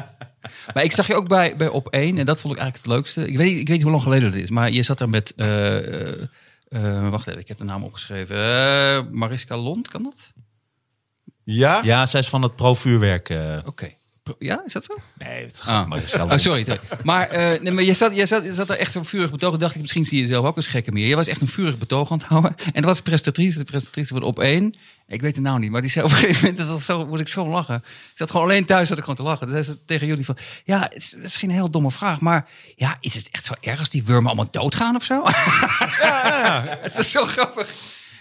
Maar 0.74 0.84
ik 0.84 0.92
zag 0.92 1.08
je 1.08 1.16
ook 1.16 1.28
bij, 1.28 1.56
bij 1.56 1.68
Op 1.68 1.88
1 1.88 2.18
en 2.18 2.26
dat 2.26 2.42
vond 2.42 2.54
ik 2.54 2.60
eigenlijk 2.60 2.90
het 2.90 2.96
leukste. 2.96 3.28
Ik 3.32 3.38
weet, 3.38 3.48
niet- 3.52 3.60
ik 3.60 3.68
weet 3.68 3.76
niet 3.76 3.82
hoe 3.84 3.92
lang 3.92 4.04
geleden 4.04 4.30
het 4.32 4.38
is, 4.38 4.50
maar 4.50 4.72
je 4.72 4.84
zat 4.84 4.98
daar 4.98 5.10
met... 5.10 5.34
eh, 5.36 5.78
eh, 6.12 6.22
eh, 6.70 7.10
wacht 7.10 7.28
even, 7.28 7.40
ik 7.40 7.48
heb 7.48 7.58
de 7.58 7.64
naam 7.64 7.84
opgeschreven. 7.84 8.36
Eh, 8.36 9.02
Mariska 9.12 9.58
Lond, 9.58 9.88
kan 9.88 10.04
dat? 10.04 10.32
Ja? 11.44 11.80
Ja, 11.84 12.06
zij 12.06 12.20
is 12.20 12.28
van 12.30 12.42
het 12.42 12.56
pro-vuurwerk. 12.56 13.30
eh. 13.30 13.58
Oké. 13.66 13.94
Ja, 14.40 14.62
is 14.66 14.74
dat 14.74 14.84
zo? 14.86 14.94
Nee, 15.18 15.46
het 15.46 15.62
Ah. 15.66 15.88
maar 15.88 16.04
is 16.04 16.14
Oh, 16.16 16.32
sorry. 16.38 16.64
sorry. 16.64 16.80
Maar, 17.04 17.28
eh, 17.30 17.62
nee, 17.62 17.72
maar 17.72 17.84
je, 17.84 17.94
zat, 17.94 18.16
je, 18.16 18.26
zat, 18.26 18.44
je 18.44 18.54
zat 18.54 18.70
er 18.70 18.78
echt 18.78 18.92
zo'n 18.92 19.06
vurig 19.06 19.32
betoog. 19.32 19.58
Dacht 19.58 19.76
ik, 19.76 19.82
misschien 19.82 20.06
zie 20.06 20.18
je 20.18 20.24
jezelf 20.24 20.46
ook 20.46 20.56
als 20.56 20.68
gekke 20.68 20.92
meer. 20.92 21.08
Je 21.08 21.16
was 21.16 21.28
echt 21.28 21.42
een 21.42 21.48
vurig 21.48 21.78
betoog 21.78 22.12
aan 22.12 22.18
het 22.18 22.28
houden. 22.28 22.56
En 22.66 22.74
dat 22.74 22.84
was 22.84 22.98
de 22.98 23.04
presentatrice, 23.04 23.58
de 23.58 23.64
presentatrice 23.64 24.14
van 24.14 24.24
Op 24.24 24.40
1. 24.40 24.74
Ik 25.08 25.22
weet 25.22 25.36
de 25.36 25.42
naam 25.42 25.60
niet, 25.60 25.72
maar 25.72 25.82
die 25.82 25.90
zei 25.90 26.06
op 26.06 26.12
een 26.12 26.18
gegeven 26.18 26.40
moment... 26.42 26.58
Dat 26.58 26.68
dat 26.68 26.82
zo, 26.82 27.06
moest 27.06 27.22
ik 27.22 27.28
zo 27.28 27.48
lachen. 27.48 27.76
Ik 27.76 27.84
zat 28.16 28.32
gewoon 28.32 28.46
alleen 28.46 28.66
thuis, 28.66 28.88
zat 28.88 28.98
ik 28.98 29.04
gewoon 29.04 29.20
te 29.20 29.24
lachen. 29.24 29.40
Toen 29.48 29.50
zei 29.64 29.64
ze 29.64 29.86
tegen 29.86 30.08
jullie 30.08 30.26
van... 30.26 30.38
Ja, 30.64 30.80
het 30.82 30.96
is 31.04 31.16
misschien 31.20 31.50
een 31.50 31.56
heel 31.56 31.72
domme 31.72 31.92
vraag, 31.92 32.22
maar... 32.22 32.48
Ja, 32.76 32.98
is 33.00 33.16
het 33.16 33.30
echt 33.32 33.46
zo 33.46 33.54
erg 33.62 33.80
als 33.80 33.90
die 33.90 34.04
wormen 34.06 34.26
allemaal 34.26 34.48
doodgaan 34.52 34.96
of 34.96 35.04
zo? 35.04 35.24
het 36.82 36.96
was 36.96 37.12
zo 37.12 37.24
grappig. 37.26 37.68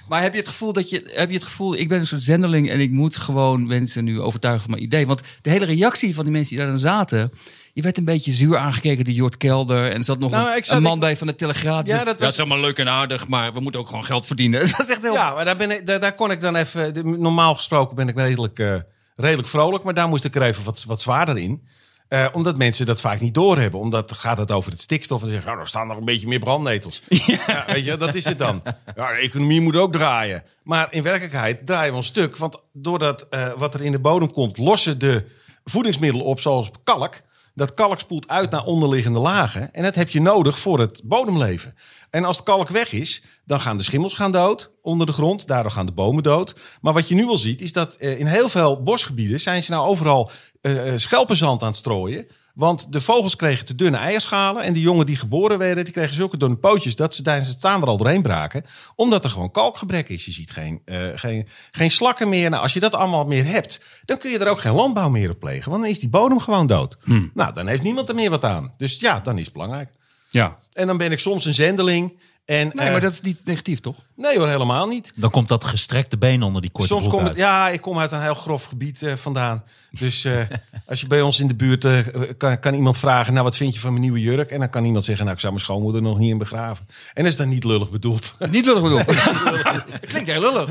Maar 0.09 0.23
heb 0.23 0.33
je 0.33 0.39
het 0.39 0.49
gevoel 0.49 0.73
dat 0.73 0.91
je, 0.91 1.11
heb 1.15 1.29
je 1.29 1.35
het 1.35 1.45
gevoel, 1.45 1.77
ik 1.77 1.89
ben 1.89 1.99
een 1.99 2.07
soort 2.07 2.23
zendeling 2.23 2.71
en 2.71 2.81
ik 2.81 2.91
moet 2.91 3.17
gewoon 3.17 3.67
mensen 3.67 4.05
nu 4.05 4.21
overtuigen 4.21 4.63
van 4.63 4.71
mijn 4.71 4.83
idee? 4.83 5.07
Want 5.07 5.23
de 5.43 5.51
hele 5.51 5.65
reactie 5.65 6.15
van 6.15 6.25
die 6.25 6.33
mensen 6.33 6.51
die 6.57 6.59
daar 6.65 6.73
dan 6.73 6.81
zaten, 6.81 7.33
je 7.73 7.83
werd 7.83 7.99
een 7.99 8.05
beetje 8.05 8.33
zuur 8.33 8.57
aangekeken 8.57 9.05
door 9.05 9.15
Jort 9.15 9.37
Kelder 9.37 9.91
en 9.91 9.97
er 9.99 10.05
zat 10.05 10.19
nog 10.19 10.31
Nou, 10.31 10.51
een, 10.51 10.57
ik 10.57 10.65
zat- 10.65 10.77
een 10.77 10.83
man 10.83 10.95
ik- 10.95 11.01
bij 11.01 11.17
van 11.17 11.27
de 11.27 11.35
Telegraaf. 11.35 11.87
Ja, 11.87 11.97
dat 11.99 12.07
"Ja, 12.07 12.13
was- 12.13 12.21
het 12.21 12.33
is 12.33 12.39
allemaal 12.39 12.61
leuk 12.61 12.79
en 12.79 12.89
aardig, 12.89 13.29
maar 13.29 13.53
we 13.53 13.61
moeten 13.61 13.81
ook 13.81 13.89
gewoon 13.89 14.05
geld 14.05 14.27
verdienen. 14.27 14.61
Het 14.67 14.77
was 14.77 14.87
echt 14.87 15.03
heel. 15.03 15.13
Ja, 15.13 15.35
maar 15.35 15.45
daar, 15.45 15.57
ben 15.57 15.71
ik, 15.71 15.87
daar, 15.87 16.01
daar 16.01 16.15
kon 16.15 16.31
ik 16.31 16.41
dan 16.41 16.57
even... 16.57 16.93
Normaal 17.21 17.55
gesproken 17.55 17.97
ben 17.97 18.09
ik 18.09 18.17
redelijk, 18.17 18.59
eh, 18.59 18.77
redelijk 19.15 19.49
vrolijk, 19.49 19.85
maar 19.85 19.95
daar 19.95 20.09
moest 20.09 20.25
ik 20.25 20.35
er 20.35 20.43
even 20.43 20.65
wat, 20.65 20.85
wat 20.87 21.01
zwaarder 21.01 21.39
in. 21.39 21.63
Eh, 22.09 22.27
omdat 22.33 22.57
mensen 22.57 22.87
dat 22.87 23.01
vaak 23.01 23.21
niet 23.21 23.35
doorhebben. 23.35 23.81
Omdat 23.81 24.13
gaat 24.13 24.39
het 24.39 24.53
over 24.53 24.71
het 24.71 24.81
stikstof 24.81 25.23
en 25.23 25.29
zeggen, 25.29 25.47
nou, 25.47 25.61
er 25.61 25.67
staan 25.67 25.87
nog 25.87 25.97
een 25.97 26.05
beetje 26.05 26.29
meer 26.29 26.39
brandnetels. 26.39 27.03
Ja. 27.27 27.65
weet 27.67 27.85
je, 27.85 27.97
dat 27.97 28.15
is 28.15 28.25
het 28.25 28.39
dan. 28.39 28.63
Ja, 28.97 29.13
de 29.13 29.19
economie 29.19 29.61
moet 29.61 29.77
ook 29.77 29.93
draaien. 29.93 30.43
Maar 30.63 30.89
in 30.91 31.03
werkelijkheid 31.03 31.67
draaien 31.67 31.93
we 31.93 31.99
een 31.99 32.05
stuk. 32.05 32.37
Want 32.37 32.63
doordat 32.73 33.27
eh, 33.31 33.53
wat 33.57 33.75
er 33.75 33.85
in 33.85 33.93
de 33.93 33.99
bodem 33.99 34.33
komt, 34.33 34.59
lossen 34.59 34.99
de 34.99 35.25
voedingsmiddelen 35.65 36.27
op, 36.27 36.41
zoals 36.41 36.71
kalk. 36.85 37.21
Dat 37.55 37.75
kalk 37.75 37.99
spoelt 37.99 38.29
uit 38.29 38.51
naar 38.51 38.65
onderliggende 38.65 39.19
lagen. 39.19 39.73
En 39.73 39.83
dat 39.83 39.95
heb 39.95 40.09
je 40.09 40.21
nodig 40.21 40.59
voor 40.59 40.79
het 40.79 41.01
bodemleven. 41.05 41.75
En 42.11 42.25
als 42.25 42.37
het 42.37 42.47
kalk 42.47 42.69
weg 42.69 42.93
is, 42.93 43.23
dan 43.45 43.61
gaan 43.61 43.77
de 43.77 43.83
schimmels 43.83 44.15
gaan 44.15 44.33
dood 44.33 44.71
onder 44.83 45.07
de 45.07 45.13
grond. 45.13 45.47
Daardoor 45.47 45.71
gaan 45.71 45.87
de 45.87 45.93
bomen 45.93 46.23
dood. 46.23 46.55
Maar 46.81 46.93
wat 46.93 47.09
je 47.09 47.15
nu 47.15 47.27
al 47.27 47.37
ziet, 47.37 47.61
is 47.61 47.73
dat 47.73 47.95
eh, 47.95 48.19
in 48.19 48.27
heel 48.27 48.49
veel 48.49 48.83
bosgebieden... 48.83 49.41
zijn 49.41 49.63
ze 49.63 49.71
nou 49.71 49.87
overal 49.87 50.31
eh, 50.61 50.93
eh, 50.93 50.99
schelpenzand 50.99 51.63
aan 51.63 51.69
het 51.69 51.77
strooien. 51.77 52.27
Want 52.55 52.93
de 52.93 53.01
vogels 53.01 53.37
kregen 53.37 53.65
te 53.65 53.75
dunne 53.75 53.97
eierschalen. 53.97 54.63
En 54.63 54.73
de 54.73 54.81
jongen 54.81 55.07
die 55.07 55.17
geboren 55.17 55.59
werden, 55.59 55.85
die 55.85 55.93
kregen 55.93 56.15
zulke 56.15 56.37
dunne 56.37 56.57
pootjes... 56.57 56.97
dat 56.97 57.15
ze 57.15 57.23
tijdens 57.23 57.49
het 57.49 57.59
staan 57.59 57.83
er 57.83 57.89
al 57.89 57.97
doorheen 57.97 58.23
braken. 58.23 58.65
Omdat 58.95 59.25
er 59.25 59.31
gewoon 59.31 59.51
kalkgebrek 59.51 60.09
is. 60.09 60.25
Je 60.25 60.33
ziet 60.33 60.51
geen, 60.51 60.83
eh, 60.85 61.09
geen, 61.15 61.49
geen 61.71 61.91
slakken 61.91 62.29
meer. 62.29 62.51
Nou, 62.51 62.63
als 62.63 62.73
je 62.73 62.81
dat 62.81 62.95
allemaal 62.95 63.25
meer 63.25 63.45
hebt, 63.45 63.81
dan 64.05 64.19
kun 64.19 64.31
je 64.31 64.39
er 64.39 64.49
ook 64.49 64.61
geen 64.61 64.73
landbouw 64.73 65.09
meer 65.09 65.31
op 65.31 65.39
plegen. 65.39 65.71
Want 65.71 65.83
dan 65.83 65.91
is 65.91 65.99
die 65.99 66.09
bodem 66.09 66.41
gewoon 66.41 66.67
dood. 66.67 66.97
Nou, 67.35 67.53
dan 67.53 67.67
heeft 67.67 67.83
niemand 67.83 68.09
er 68.09 68.15
meer 68.15 68.31
wat 68.31 68.45
aan. 68.45 68.75
Dus 68.77 69.01
ja, 69.01 69.21
dan 69.21 69.39
is 69.39 69.45
het 69.45 69.53
belangrijk. 69.53 69.91
ja. 70.31 70.57
En 70.73 70.87
dan 70.87 70.97
ben 70.97 71.13
ik 71.13 71.19
soms 71.19 71.45
een 71.45 71.55
zendeling. 71.55 72.19
En, 72.45 72.71
Nee, 72.75 72.91
maar 72.91 73.01
dat 73.01 73.13
is 73.13 73.21
niet 73.21 73.45
negatief, 73.45 73.81
toch? 73.81 73.97
Nee 74.21 74.39
hoor, 74.39 74.49
helemaal 74.49 74.87
niet. 74.89 75.13
Dan 75.17 75.31
komt 75.31 75.49
dat 75.49 75.65
gestrekte 75.65 76.19
been 76.19 76.43
onder 76.43 76.63
die 76.63 76.71
korte 76.71 76.87
Soms 76.89 77.07
broek 77.07 77.19
kom 77.21 77.27
ik, 77.31 77.37
ja, 77.37 77.69
ik 77.69 77.81
kom 77.81 77.99
uit 77.99 78.13
een 78.13 78.23
heel 78.23 78.35
grof 78.35 78.65
gebied 78.65 79.03
eh, 79.03 79.13
vandaan. 79.15 79.65
Dus 79.91 80.25
eh, 80.25 80.33
als 80.89 81.01
je 81.01 81.07
bij 81.07 81.23
ons 81.23 81.41
in 81.41 81.49
de 81.49 81.55
buurt 81.55 81.85
eh, 81.85 81.99
kan, 82.39 82.59
kan 82.61 82.75
iemand 82.75 82.99
vragen, 82.99 83.33
nou 83.33 83.45
wat 83.45 83.57
vind 83.57 83.75
je 83.75 83.81
van 83.81 83.91
mijn 83.91 84.03
nieuwe 84.03 84.21
jurk? 84.21 84.51
En 84.51 84.59
dan 84.59 84.71
kan 84.71 84.85
iemand 84.85 85.05
zeggen, 85.05 85.25
nou 85.25 85.37
ik 85.37 85.41
zou 85.43 85.53
mijn 85.53 85.65
schoonmoeder 85.65 86.03
nog 86.03 86.19
niet 86.19 86.31
in 86.31 86.39
begraven. 86.39 86.87
En 87.15 87.23
dat 87.23 87.33
is 87.33 87.39
dan 87.39 87.49
niet 87.49 87.65
lullig 87.65 87.91
bedoeld. 87.91 88.35
Niet 88.51 88.65
lullig 88.65 88.83
bedoeld. 88.83 89.05
Klinkt 90.11 90.31
heel 90.31 90.41
lullig. 90.41 90.71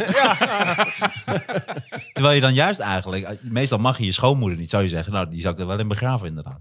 Terwijl 2.13 2.35
je 2.35 2.41
dan 2.41 2.53
juist 2.53 2.79
eigenlijk, 2.79 3.27
meestal 3.41 3.77
mag 3.77 3.97
je 3.97 4.05
je 4.05 4.11
schoonmoeder 4.11 4.57
niet, 4.57 4.69
zou 4.69 4.83
je 4.83 4.89
zeggen, 4.89 5.13
nou 5.13 5.29
die 5.29 5.41
zou 5.41 5.53
ik 5.53 5.59
er 5.59 5.67
wel 5.67 5.79
in 5.79 5.87
begraven 5.87 6.27
inderdaad. 6.27 6.59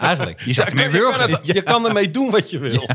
eigenlijk. 0.00 0.40
Je 0.40 0.52
zou 0.52 0.68
ermee 0.68 0.90
je, 0.90 0.98
kan 1.10 1.20
het- 1.30 1.40
je 1.46 1.62
kan 1.62 1.86
ermee 1.86 2.10
doen 2.10 2.30
wat 2.30 2.50
je 2.50 2.58
wil. 2.58 2.86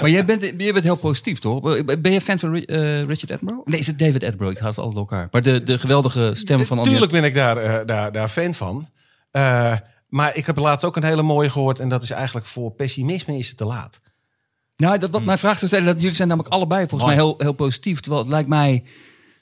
Maar 0.00 0.10
jij 0.10 0.24
bent, 0.24 0.42
jij 0.58 0.72
bent 0.72 0.84
heel 0.84 0.96
positief, 0.96 1.38
toch? 1.38 1.84
Ben 2.00 2.12
je 2.12 2.20
fan 2.26 2.38
van 2.38 2.54
eh, 2.56 3.02
Richard 3.02 3.30
Attenborough? 3.30 3.66
Nee, 3.66 3.80
is 3.80 3.86
het 3.86 3.98
David 3.98 4.22
Attenborough? 4.22 4.56
Ik 4.56 4.58
haal 4.58 4.68
het 4.68 4.78
altijd 4.78 4.96
door 4.96 5.10
elkaar. 5.10 5.28
Maar 5.30 5.42
de, 5.42 5.64
de 5.64 5.78
geweldige 5.78 6.30
stem 6.34 6.66
van... 6.66 6.82
Tuurlijk 6.82 7.12
ben 7.12 7.24
ik 7.24 7.34
daar, 7.34 7.56
eh, 7.56 7.86
daar, 7.86 8.12
daar 8.12 8.28
fan 8.28 8.54
van. 8.54 8.88
Eh, 9.30 9.76
maar 10.08 10.36
ik 10.36 10.46
heb 10.46 10.56
laatst 10.56 10.84
ook 10.84 10.96
een 10.96 11.04
hele 11.04 11.22
mooie 11.22 11.50
gehoord. 11.50 11.80
En 11.80 11.88
dat 11.88 12.02
is 12.02 12.10
eigenlijk 12.10 12.46
voor 12.46 12.70
pessimisme 12.70 13.38
is 13.38 13.48
het 13.48 13.56
te 13.56 13.64
laat. 13.64 14.00
Nou, 14.76 14.98
dat, 14.98 15.10
wat 15.10 15.24
mijn 15.24 15.38
vraag 15.38 15.56
zou 15.58 15.66
stellen, 15.66 15.86
dat 15.86 16.00
jullie 16.00 16.14
zijn 16.14 16.28
namelijk 16.28 16.54
allebei 16.54 16.88
volgens 16.88 17.02
Mooi. 17.02 17.16
mij 17.16 17.24
heel, 17.24 17.34
heel 17.38 17.52
positief. 17.52 18.00
Terwijl 18.00 18.22
het 18.22 18.32
lijkt 18.32 18.48
mij, 18.48 18.84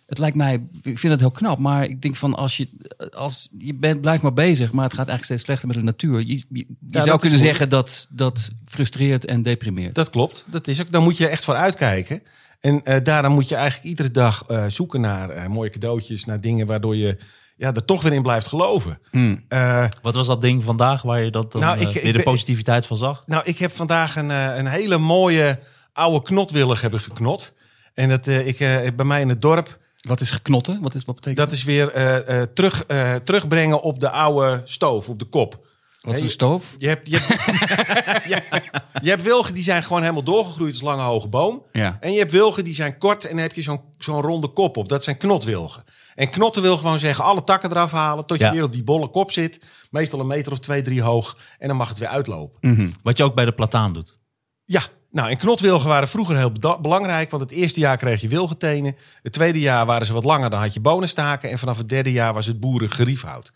het 0.07 0.19
lijkt 0.19 0.37
mij, 0.37 0.55
ik 0.83 0.99
vind 0.99 1.13
het 1.13 1.21
heel 1.21 1.31
knap. 1.31 1.59
Maar 1.59 1.85
ik 1.85 2.03
denk 2.03 2.17
van, 2.17 2.35
als 2.35 2.57
je, 2.57 2.69
als 3.13 3.49
je 3.59 3.75
bent, 3.75 4.01
blijft 4.01 4.23
maar 4.23 4.33
bezig, 4.33 4.73
maar 4.73 4.85
het 4.85 4.95
gaat 4.95 5.09
eigenlijk 5.09 5.25
steeds 5.25 5.43
slechter 5.43 5.69
met 5.69 5.77
de 5.77 5.83
natuur. 5.83 6.19
Je, 6.19 6.27
je, 6.27 6.45
je 6.49 6.67
dat 6.81 7.03
zou 7.03 7.15
is 7.15 7.21
kunnen 7.21 7.39
zeggen 7.39 7.69
dat 7.69 8.07
dat 8.11 8.51
frustreert 8.67 9.25
en 9.25 9.43
deprimeert. 9.43 9.95
Dat 9.95 10.11
klopt. 10.11 10.45
Dat 10.47 10.69
is 10.69 10.81
ook, 10.81 10.93
dan 10.93 11.03
moet 11.03 11.17
je 11.17 11.29
echt 11.29 11.45
voor 11.45 11.55
uitkijken. 11.55 12.23
En 12.65 12.83
eh 12.85 13.05
daarom 13.05 13.33
moet 13.33 13.49
je 13.49 13.55
eigenlijk 13.55 13.87
iedere 13.89 14.11
dag 14.11 14.45
eh, 14.49 14.65
zoeken 14.69 15.01
naar 15.01 15.31
eh, 15.31 15.47
mooie 15.47 15.71
cadeautjes. 15.71 16.25
Naar 16.25 16.41
dingen 16.41 16.67
waardoor 16.67 16.97
je 16.97 17.19
ja, 17.57 17.73
er 17.75 17.85
toch 17.85 18.03
weer 18.03 18.13
in 18.13 18.23
blijft 18.23 18.47
geloven. 18.47 18.99
Hmm. 19.11 19.45
Eh, 19.49 19.85
Wat 20.03 20.15
was 20.15 20.27
dat 20.27 20.41
ding 20.43 20.65
vandaag 20.65 21.03
waar 21.03 21.23
je 21.23 21.31
dat 21.31 21.53
dan, 21.53 21.61
Nou, 21.61 21.77
ik- 21.79 21.89
eh, 21.89 21.95
ik 21.97 22.03
weer 22.03 22.13
de 22.13 22.23
positiviteit 22.23 22.87
van 22.87 22.97
zag? 22.97 23.23
nou, 23.27 23.43
ik 23.45 23.59
heb 23.59 23.73
vandaag 23.73 24.17
een, 24.17 24.31
eh, 24.31 24.57
een 24.57 24.67
hele 24.67 24.99
mooie 24.99 25.59
oude 25.93 26.23
knotwillig 26.23 26.81
hebben 26.81 27.01
geknot. 27.01 27.53
En 27.95 28.09
dat, 28.09 28.27
eh, 28.27 28.47
ik, 28.47 28.61
eh, 28.61 28.79
bij 28.97 29.05
mij 29.07 29.21
in 29.21 29.29
het 29.29 29.43
dorp, 29.43 29.79
Wat 30.09 30.21
is 30.21 30.31
geknotten? 30.31 30.79
Wat, 30.83 30.95
is, 30.95 31.05
wat 31.05 31.15
betekent 31.15 31.37
dat 31.49 31.53
is 31.53 31.65
weer 31.65 31.89
eh, 31.93 32.41
eh, 32.41 32.49
terug, 32.55 32.85
eh, 32.87 33.15
terugbrengen 33.15 33.81
op 33.83 34.01
de 34.01 34.11
oude 34.11 34.61
stoof, 34.65 35.09
op 35.09 35.19
de 35.19 35.25
kop. 35.25 35.67
Wat 36.05 36.15
is 36.17 36.23
een 36.23 36.29
stoof? 36.29 36.75
Je 36.79 36.89
hebt, 36.89 37.11
je, 37.11 37.19
hebt, 37.19 38.29
ja, 38.33 38.43
je 39.03 39.09
hebt 39.09 39.23
wilgen 39.23 39.55
die 39.55 39.63
zijn 39.63 39.83
gewoon 39.83 40.01
helemaal 40.03 40.23
doorgegroeid 40.23 40.73
als 40.73 40.83
lange 40.83 41.03
hoge 41.03 41.29
boom. 41.29 41.63
Ja. 41.73 41.97
En 42.01 42.13
je 42.13 42.19
hebt 42.19 42.31
wilgen 42.31 42.65
die 42.65 42.75
zijn 42.75 42.99
kort 42.99 43.25
en 43.25 43.31
dan 43.31 43.39
heb 43.39 43.53
je 43.55 43.63
zo'n 43.63 43.81
zo'n 43.99 44.21
ronde 44.21 44.49
kop 44.49 44.77
op. 44.77 44.89
Dat 44.89 45.05
zijn 45.05 45.17
knotwilgen. 45.17 45.85
En 46.15 46.31
knotten 46.31 46.63
wil 46.63 46.77
gewoon 46.77 46.99
zeggen 46.99 47.25
alle 47.25 47.43
takken 47.45 47.71
eraf 47.71 47.91
halen 47.93 48.27
tot 48.27 48.39
je 48.39 48.45
Ja. 48.45 48.53
weer 48.53 48.63
op 48.63 48.73
die 48.73 48.83
bolle 48.85 49.09
kop 49.09 49.33
zit. 49.33 49.61
Meestal 49.91 50.21
een 50.21 50.27
meter 50.27 50.53
of 50.53 50.59
twee, 50.59 50.83
drie 50.83 51.03
hoog. 51.03 51.37
En 51.59 51.69
dan 51.69 51.77
mag 51.77 51.89
het 51.89 51.99
weer 51.99 52.09
uitlopen. 52.09 52.95
Wat 53.03 53.17
je 53.17 53.25
ook 53.25 53.35
bij 53.35 53.45
de 53.45 53.53
plataan 53.53 53.93
doet. 53.93 54.19
Ja, 54.65 54.83
nou 55.11 55.31
en 55.31 55.37
knotwilgen 55.37 55.89
waren 55.89 56.09
vroeger 56.09 56.37
heel 56.37 56.53
belangrijk. 56.81 57.31
Want 57.31 57.43
het 57.43 57.53
eerste 57.53 57.81
jaar 57.81 57.97
kreeg 57.97 58.21
je 58.21 58.29
wilgetenen. 58.29 58.97
Het 59.23 59.33
tweede 59.33 59.61
jaar 59.61 59.87
waren 59.87 60.07
ze 60.07 60.13
wat 60.13 60.25
langer, 60.25 60.51
dan 60.51 60.61
had 60.61 60.75
je 60.75 60.81
bonenstaken. 60.81 61.51
En 61.51 61.59
vanaf 61.59 61.77
het 61.79 61.89
derde 61.89 62.13
jaar 62.13 62.35
was 62.35 62.47
het 62.47 62.61
boeren 62.61 62.91
geriefhout. 62.91 63.53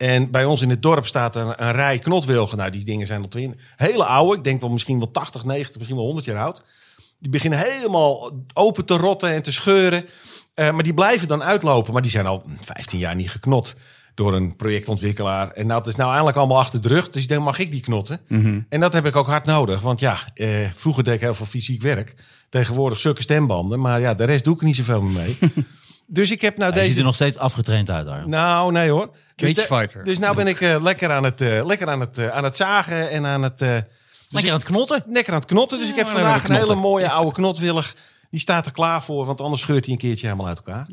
En 0.00 0.30
bij 0.30 0.44
ons 0.44 0.62
in 0.62 0.70
het 0.70 0.82
dorp 0.82 1.06
staat 1.06 1.36
een, 1.36 1.64
een 1.64 1.72
rij 1.72 1.98
knotwilgen. 1.98 2.58
Nou, 2.58 2.70
die 2.70 2.84
dingen 2.84 3.06
zijn 3.06 3.22
al 3.22 3.28
twin. 3.28 3.60
Hele 3.76 4.04
oude. 4.04 4.36
Ik 4.36 4.44
denk 4.44 4.60
wel 4.60 4.70
misschien 4.70 4.98
wel 4.98 5.10
80, 5.10 5.44
90, 5.44 5.76
misschien 5.76 5.96
wel 5.96 6.04
100 6.04 6.26
jaar 6.26 6.44
oud. 6.44 6.62
Die 7.18 7.30
beginnen 7.30 7.58
helemaal 7.58 8.30
open 8.52 8.84
te 8.84 8.96
rotten 8.96 9.30
en 9.30 9.42
te 9.42 9.52
scheuren. 9.52 10.04
Eh, 10.54 10.70
maar 10.72 10.82
die 10.82 10.94
blijven 10.94 11.28
dan 11.28 11.42
uitlopen. 11.42 11.92
Maar 11.92 12.02
die 12.02 12.10
zijn 12.10 12.26
al 12.26 12.42
15 12.60 12.98
jaar 12.98 13.14
niet 13.14 13.30
geknot 13.30 13.74
door 14.14 14.34
een 14.34 14.56
projectontwikkelaar. 14.56 15.50
En 15.50 15.68
dat 15.68 15.86
is 15.86 15.94
nou 15.94 16.08
eigenlijk 16.08 16.38
allemaal 16.38 16.58
achter 16.58 16.80
de 16.80 16.88
rug. 16.88 17.10
Dus 17.10 17.26
dan 17.26 17.42
mag 17.42 17.58
ik 17.58 17.70
die 17.70 17.80
knotten. 17.80 18.20
En 18.68 18.80
dat 18.80 18.92
heb 18.92 19.06
ik 19.06 19.16
ook 19.16 19.26
hard 19.26 19.46
nodig. 19.46 19.80
Want 19.80 20.00
ja, 20.00 20.18
eh, 20.34 20.70
vroeger 20.74 21.04
deed 21.04 21.14
ik 21.14 21.20
heel 21.20 21.34
veel 21.34 21.46
fysiek 21.46 21.82
werk. 21.82 22.14
Tegenwoordig 22.48 22.98
zulke 22.98 23.22
stembanden. 23.22 23.80
Maar 23.80 24.00
ja, 24.00 24.14
de 24.14 24.24
rest 24.24 24.44
doe 24.44 24.54
ik 24.54 24.60
niet 24.60 24.76
zoveel 24.76 25.02
meer 25.02 25.22
mee. 25.22 25.38
dus 26.12 26.30
ik 26.30 26.40
heb 26.40 26.56
nou 26.56 26.70
Hij 26.72 26.78
ziet 26.80 26.88
deze... 26.88 26.98
er 26.98 27.06
nog 27.06 27.14
steeds 27.14 27.36
afgetraind 27.38 27.90
uit 27.90 28.06
daar. 28.06 28.28
Nou, 28.28 28.72
nee 28.72 28.90
hoor. 28.90 29.10
Dus, 29.36 29.54
de- 29.54 29.60
fighter. 29.60 30.04
dus 30.04 30.18
nou 30.18 30.36
ben 30.36 30.46
ik 30.46 30.60
eh, 30.60 30.82
lekker, 30.82 31.10
aan 31.10 31.24
het, 31.24 31.40
eh, 31.40 31.66
lekker 31.66 31.88
aan, 31.88 32.00
het, 32.00 32.18
eh, 32.18 32.28
aan 32.28 32.44
het 32.44 32.56
zagen 32.56 33.10
en 33.10 33.26
aan 33.26 33.42
het... 33.42 33.62
eh, 33.62 33.76
Lekker 34.28 34.52
aan 34.52 34.58
het 34.58 34.66
knotten. 34.66 35.02
lekker 35.08 35.32
aan 35.32 35.38
het 35.40 35.48
knotten. 35.48 35.78
Dus 35.78 35.88
ik 35.88 35.96
heb 35.96 36.06
vandaag 36.08 36.48
een 36.48 36.54
hele 36.54 36.74
mooie 36.74 37.10
oude 37.10 37.32
knotwillig. 37.32 37.94
Die 38.30 38.40
staat 38.40 38.66
er 38.66 38.72
klaar 38.72 39.02
voor, 39.02 39.26
want 39.26 39.40
anders 39.40 39.60
scheurt 39.62 39.84
hij 39.84 39.94
een 39.94 40.00
keertje 40.00 40.26
helemaal 40.26 40.46
uit 40.48 40.56
elkaar. 40.56 40.86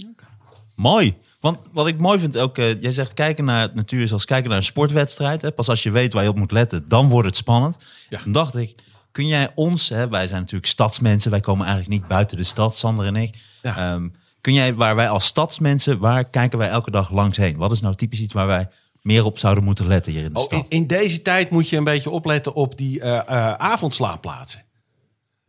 Mooi. 0.76 1.18
Want 1.40 1.58
wat 1.72 1.88
ik 1.88 2.00
mooi 2.00 2.20
vind 2.20 2.38
ook, 2.38 2.58
eh, 2.58 2.82
jij 2.82 2.92
zegt 2.92 3.14
kijken 3.14 3.46
naar 3.46 3.62
het 3.62 3.76
natuur 3.76 4.02
is 4.02 4.12
als 4.14 4.26
kijken 4.26 4.50
naar 4.50 4.58
een 4.58 4.64
sportwedstrijd. 4.64 5.42
Hè? 5.42 5.52
Pas 5.52 5.70
als 5.70 5.84
je 5.84 5.92
weet 5.92 6.14
waar 6.14 6.24
je 6.24 6.30
op 6.30 6.36
moet 6.38 6.52
letten, 6.52 6.88
dan 6.88 7.10
wordt 7.10 7.28
het 7.28 7.38
spannend. 7.38 7.78
Ja. 8.10 8.20
Toen 8.20 8.32
dacht 8.32 8.56
ik, 8.56 8.76
kun 9.12 9.28
jij 9.28 9.52
ons, 9.56 9.90
hè, 9.90 10.10
wij 10.10 10.28
zijn 10.28 10.40
natuurlijk 10.42 10.72
stadsmensen, 10.72 11.32
wij 11.32 11.40
komen 11.40 11.66
eigenlijk 11.66 12.00
niet 12.00 12.08
buiten 12.08 12.38
de 12.38 12.44
stad, 12.44 12.78
Sander 12.78 13.06
en 13.06 13.16
ik. 13.16 13.36
Ja. 13.62 13.78
Ehm, 13.94 14.08
kun 14.42 14.54
jij, 14.54 14.76
waar 14.76 14.96
wij 14.96 15.10
als 15.10 15.26
stadsmensen, 15.26 16.00
waar 16.00 16.26
kijken 16.26 16.58
wij 16.60 16.70
elke 16.70 16.92
dag 16.92 17.12
langs 17.12 17.38
heen? 17.38 17.58
Wat 17.58 17.72
is 17.72 17.82
nou 17.82 17.96
typisch 17.96 18.20
iets 18.20 18.34
waar 18.34 18.48
wij 18.48 18.68
meer 19.02 19.26
op 19.26 19.40
zouden 19.40 19.64
moeten 19.64 19.88
letten 19.88 20.12
hier 20.12 20.24
in 20.24 20.34
de 20.34 20.40
Oh, 20.40 20.46
stad? 20.46 20.60
in, 20.64 20.70
in 20.70 20.88
deze 20.88 21.22
tijd 21.22 21.50
moet 21.50 21.70
je 21.70 21.78
een 21.78 21.84
beetje 21.84 22.10
opletten 22.10 22.54
op 22.54 22.78
die 22.78 23.02
eh, 23.02 23.18
eh, 23.18 23.54
avondslaapplaatsen. 23.54 24.64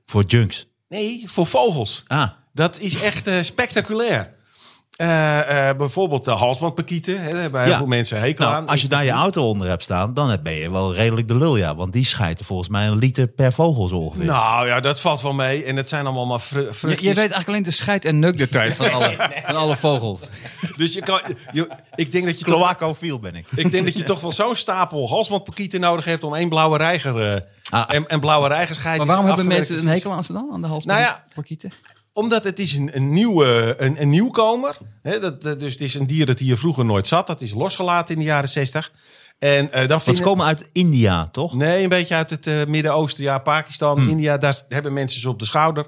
Voor 0.06 0.24
junks. 0.24 0.66
Nee, 0.88 1.22
voor 1.26 1.46
vogels. 1.46 2.04
Ah, 2.06 2.30
Dat 2.52 2.78
is 2.80 3.00
echt 3.00 3.26
eh, 3.26 3.42
spectaculair. 3.42 4.34
Eh, 4.98 5.68
eh, 5.68 5.76
bijvoorbeeld 5.76 6.24
de 6.24 6.30
halsbandpakieten. 6.30 7.22
Hè, 7.22 7.30
daar 7.30 7.40
hebben 7.40 7.60
heel 7.62 7.70
Ja. 7.70 7.76
veel 7.76 7.86
mensen 7.86 8.20
hekel 8.20 8.44
nou, 8.44 8.56
aan. 8.56 8.66
als 8.66 8.82
je 8.82 8.88
daar 8.88 9.04
je 9.04 9.10
auto 9.10 9.48
onder 9.48 9.68
hebt 9.68 9.82
staan, 9.82 10.14
dan 10.14 10.38
ben 10.42 10.54
je 10.54 10.70
wel 10.70 10.94
redelijk 10.94 11.28
de 11.28 11.36
lul, 11.36 11.56
ja. 11.56 11.74
Want 11.74 11.92
die 11.92 12.04
schijten 12.04 12.44
volgens 12.44 12.68
mij 12.68 12.86
een 12.86 12.96
liter 12.98 13.26
per 13.26 13.52
vogel 13.52 13.88
zo 13.88 13.96
ongeveer. 13.96 14.24
Nou 14.26 14.66
ja, 14.66 14.80
dat 14.80 15.00
valt 15.00 15.20
wel 15.20 15.32
mee. 15.32 15.64
En 15.64 15.76
het 15.76 15.88
zijn 15.88 16.04
allemaal 16.06 16.26
maar 16.26 16.40
vru 16.40 16.60
Je, 16.90 16.96
weet 16.96 17.16
eigenlijk 17.16 17.48
alleen 17.48 17.62
de 17.62 17.70
scheid- 17.70 18.04
en 18.04 18.18
neukdetails 18.18 18.76
van 18.76 18.92
alle, 18.92 19.16
van 19.46 19.56
alle 19.56 19.76
vogels. 19.76 20.20
Dus 20.76 20.92
je 20.92 21.00
kan, 21.00 21.20
je, 21.52 21.68
ik 21.94 22.12
denk 22.12 22.24
dat 22.24 22.38
je 22.38 22.44
toch, 22.44 22.54
Cloacofiel 22.54 23.18
ben 23.18 23.34
ik. 23.34 23.46
ik 23.54 23.70
denk 23.70 23.84
dat 23.84 23.96
je 23.96 24.04
toch 24.04 24.20
wel 24.20 24.32
zo'n 24.32 24.56
stapel 24.56 25.08
halsbandpakieten 25.08 25.80
nodig 25.80 26.04
hebt 26.04 26.24
om 26.24 26.34
één 26.34 26.48
blauwe 26.48 26.76
reiger 26.76 27.32
eh, 27.34 27.40
Ah. 27.70 27.84
en, 27.88 28.06
en 28.08 28.20
blauwe 28.20 28.48
reigerscheidjes 28.48 29.06
Maar 29.06 29.16
waarom 29.16 29.26
hebben 29.36 29.46
mensen 29.56 29.78
een 29.78 29.86
hekel 29.88 30.12
aan 30.12 30.24
ze 30.24 30.32
dan? 30.32 30.48
Aan 30.52 30.60
de 30.60 30.66
hals 30.66 30.84
Nou 30.84 31.00
ja? 31.00 31.24
Omdat 32.18 32.44
het 32.44 32.58
is 32.58 32.72
een, 32.72 32.90
een, 32.96 33.12
nieuwe, 33.12 33.74
een, 33.78 34.00
een 34.02 34.08
nieuwkomer. 34.10 34.76
Hè, 35.02 35.20
dat, 35.20 35.42
dat- 35.42 35.60
dus 35.60 35.72
het 35.72 35.80
is 35.82 35.94
een 35.94 36.06
dier 36.06 36.26
dat 36.26 36.38
hier 36.38 36.56
vroeger 36.58 36.84
nooit 36.84 37.08
zat. 37.08 37.26
Dat 37.26 37.40
is 37.40 37.52
losgelaten 37.54 38.14
in 38.14 38.20
de 38.20 38.26
jaren 38.26 38.48
zestig. 38.48 38.92
En 39.38 39.72
eh, 39.72 39.78
dan 39.78 39.88
Want 39.88 40.02
vinden... 40.02 40.22
ze 40.22 40.28
komen 40.28 40.46
uit 40.46 40.70
India, 40.72 41.28
toch? 41.32 41.54
Nee, 41.54 41.82
een 41.82 41.88
beetje 41.88 42.14
uit 42.14 42.30
het 42.30 42.46
eh, 42.46 42.54
Midden-Oosten. 42.66 43.24
Ja, 43.24 43.38
Pakistan, 43.38 43.98
Hmm. 43.98 44.08
India. 44.08 44.38
Daar 44.38 44.60
hebben 44.68 44.92
mensen 44.92 45.20
ze 45.20 45.28
op 45.28 45.38
de 45.38 45.44
schouder. 45.44 45.86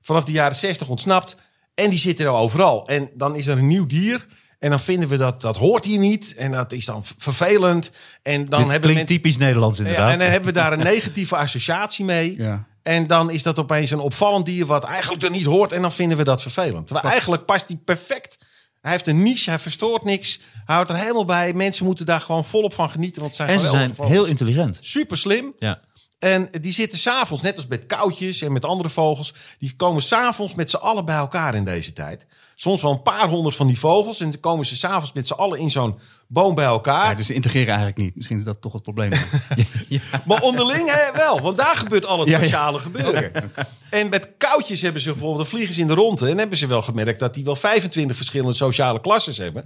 Vanaf 0.00 0.24
de 0.24 0.32
jaren 0.32 0.56
60 0.56 0.88
ontsnapt. 0.88 1.36
En 1.74 1.90
die 1.90 1.98
zitten 1.98 2.24
er 2.24 2.32
overal. 2.32 2.88
En 2.88 3.10
dan 3.14 3.36
is 3.36 3.46
er 3.46 3.58
een 3.58 3.66
nieuw 3.66 3.86
dier. 3.86 4.26
En 4.58 4.70
dan 4.70 4.80
vinden 4.80 5.08
we 5.08 5.16
dat 5.16 5.40
dat 5.40 5.56
hoort 5.56 5.84
hier 5.84 5.98
niet. 5.98 6.34
En 6.36 6.50
dat 6.50 6.72
is 6.72 6.84
dan 6.84 7.04
vervelend. 7.18 7.90
En 8.22 8.44
dan 8.44 8.60
Dit 8.60 8.70
hebben 8.70 8.80
klinkt 8.90 8.94
mensen... 8.96 9.06
typisch 9.16 9.38
Nederlands 9.38 9.78
inderdaad. 9.78 10.06
Ja, 10.06 10.12
en 10.12 10.18
dan 10.18 10.28
hebben 10.28 10.48
we 10.48 10.60
daar 10.60 10.72
een 10.72 10.78
negatieve 10.84 11.36
associatie 11.36 12.04
mee. 12.04 12.34
Ja. 12.38 12.68
En 12.90 13.06
dan 13.06 13.30
is 13.30 13.42
dat 13.42 13.58
opeens 13.58 13.90
een 13.90 13.98
opvallend 13.98 14.46
dier 14.46 14.66
wat 14.66 14.84
eigenlijk 14.84 15.22
er 15.22 15.30
niet 15.30 15.44
hoort. 15.44 15.72
En 15.72 15.82
dan 15.82 15.92
vinden 15.92 16.16
we 16.16 16.24
dat 16.24 16.42
vervelend. 16.42 16.86
Terwijl 16.86 17.08
eigenlijk 17.12 17.44
past 17.44 17.68
hij 17.68 17.76
perfect. 17.76 18.38
Hij 18.80 18.90
heeft 18.90 19.06
een 19.06 19.22
niche, 19.22 19.50
hij 19.50 19.58
verstoort 19.58 20.04
niks. 20.04 20.40
Hij 20.64 20.74
houdt 20.74 20.90
er 20.90 20.96
helemaal 20.96 21.24
bij. 21.24 21.54
Mensen 21.54 21.84
moeten 21.84 22.06
daar 22.06 22.20
gewoon 22.20 22.44
volop 22.44 22.74
van 22.74 22.90
genieten. 22.90 23.22
Want 23.22 23.34
zijn 23.34 23.48
en 23.48 23.60
ze 23.60 23.66
zijn 23.66 23.92
heel 23.96 24.06
heel 24.06 24.24
intelligent. 24.24 24.78
super 24.80 25.16
slim. 25.16 25.54
Ja. 25.58 25.80
En 26.18 26.48
die 26.60 26.72
zitten 26.72 26.98
s'avonds, 26.98 27.42
net 27.42 27.56
als 27.56 27.66
met 27.66 27.86
koudjes 27.86 28.42
en 28.42 28.52
met 28.52 28.64
andere 28.64 28.88
vogels, 28.88 29.34
die 29.58 29.76
komen 29.76 30.02
s'avonds 30.02 30.54
met 30.54 30.70
z'n 30.70 30.76
allen 30.76 31.04
bij 31.04 31.16
elkaar 31.16 31.54
in 31.54 31.64
deze 31.64 31.92
tijd. 31.92 32.26
Soms 32.60 32.82
wel 32.82 32.90
een 32.90 33.02
paar 33.02 33.28
honderd 33.28 33.56
van 33.56 33.66
die 33.66 33.78
vogels. 33.78 34.20
En 34.20 34.30
dan 34.30 34.40
komen 34.40 34.66
ze 34.66 34.76
s'avonds 34.76 35.12
met 35.12 35.26
z'n 35.26 35.32
allen 35.32 35.58
in 35.58 35.70
zo'n 35.70 35.98
boom 36.28 36.54
bij 36.54 36.64
elkaar. 36.64 37.04
Ja, 37.04 37.14
dus 37.14 37.26
ze 37.26 37.34
integreren 37.34 37.68
eigenlijk 37.68 37.96
niet. 37.96 38.16
Misschien 38.16 38.38
is 38.38 38.44
dat 38.44 38.60
toch 38.60 38.72
het 38.72 38.82
probleem. 38.82 39.10
Maar 40.26 40.42
onderling 40.42 40.90
hè, 40.90 41.12
wel, 41.12 41.40
want 41.40 41.56
daar 41.56 41.76
gebeurt 41.76 42.06
al 42.06 42.18
het 42.18 42.28
Ja, 42.28 42.36
ja. 42.38 42.42
sociale 42.42 42.78
gebeuren. 42.78 43.32
En 43.90 44.08
met 44.08 44.30
koudjes 44.38 44.80
hebben 44.82 45.02
ze 45.02 45.12
bijvoorbeeld, 45.12 45.48
vliegen 45.48 45.74
ze 45.74 45.80
in 45.80 45.86
de 45.86 45.94
ronde. 45.94 46.28
En 46.28 46.38
hebben 46.38 46.58
ze 46.58 46.66
wel 46.66 46.82
gemerkt 46.82 47.18
dat 47.18 47.34
die 47.34 47.44
wel 47.44 47.56
25 47.56 48.16
verschillende 48.16 48.54
sociale 48.54 49.00
klasses 49.00 49.38
hebben. 49.38 49.64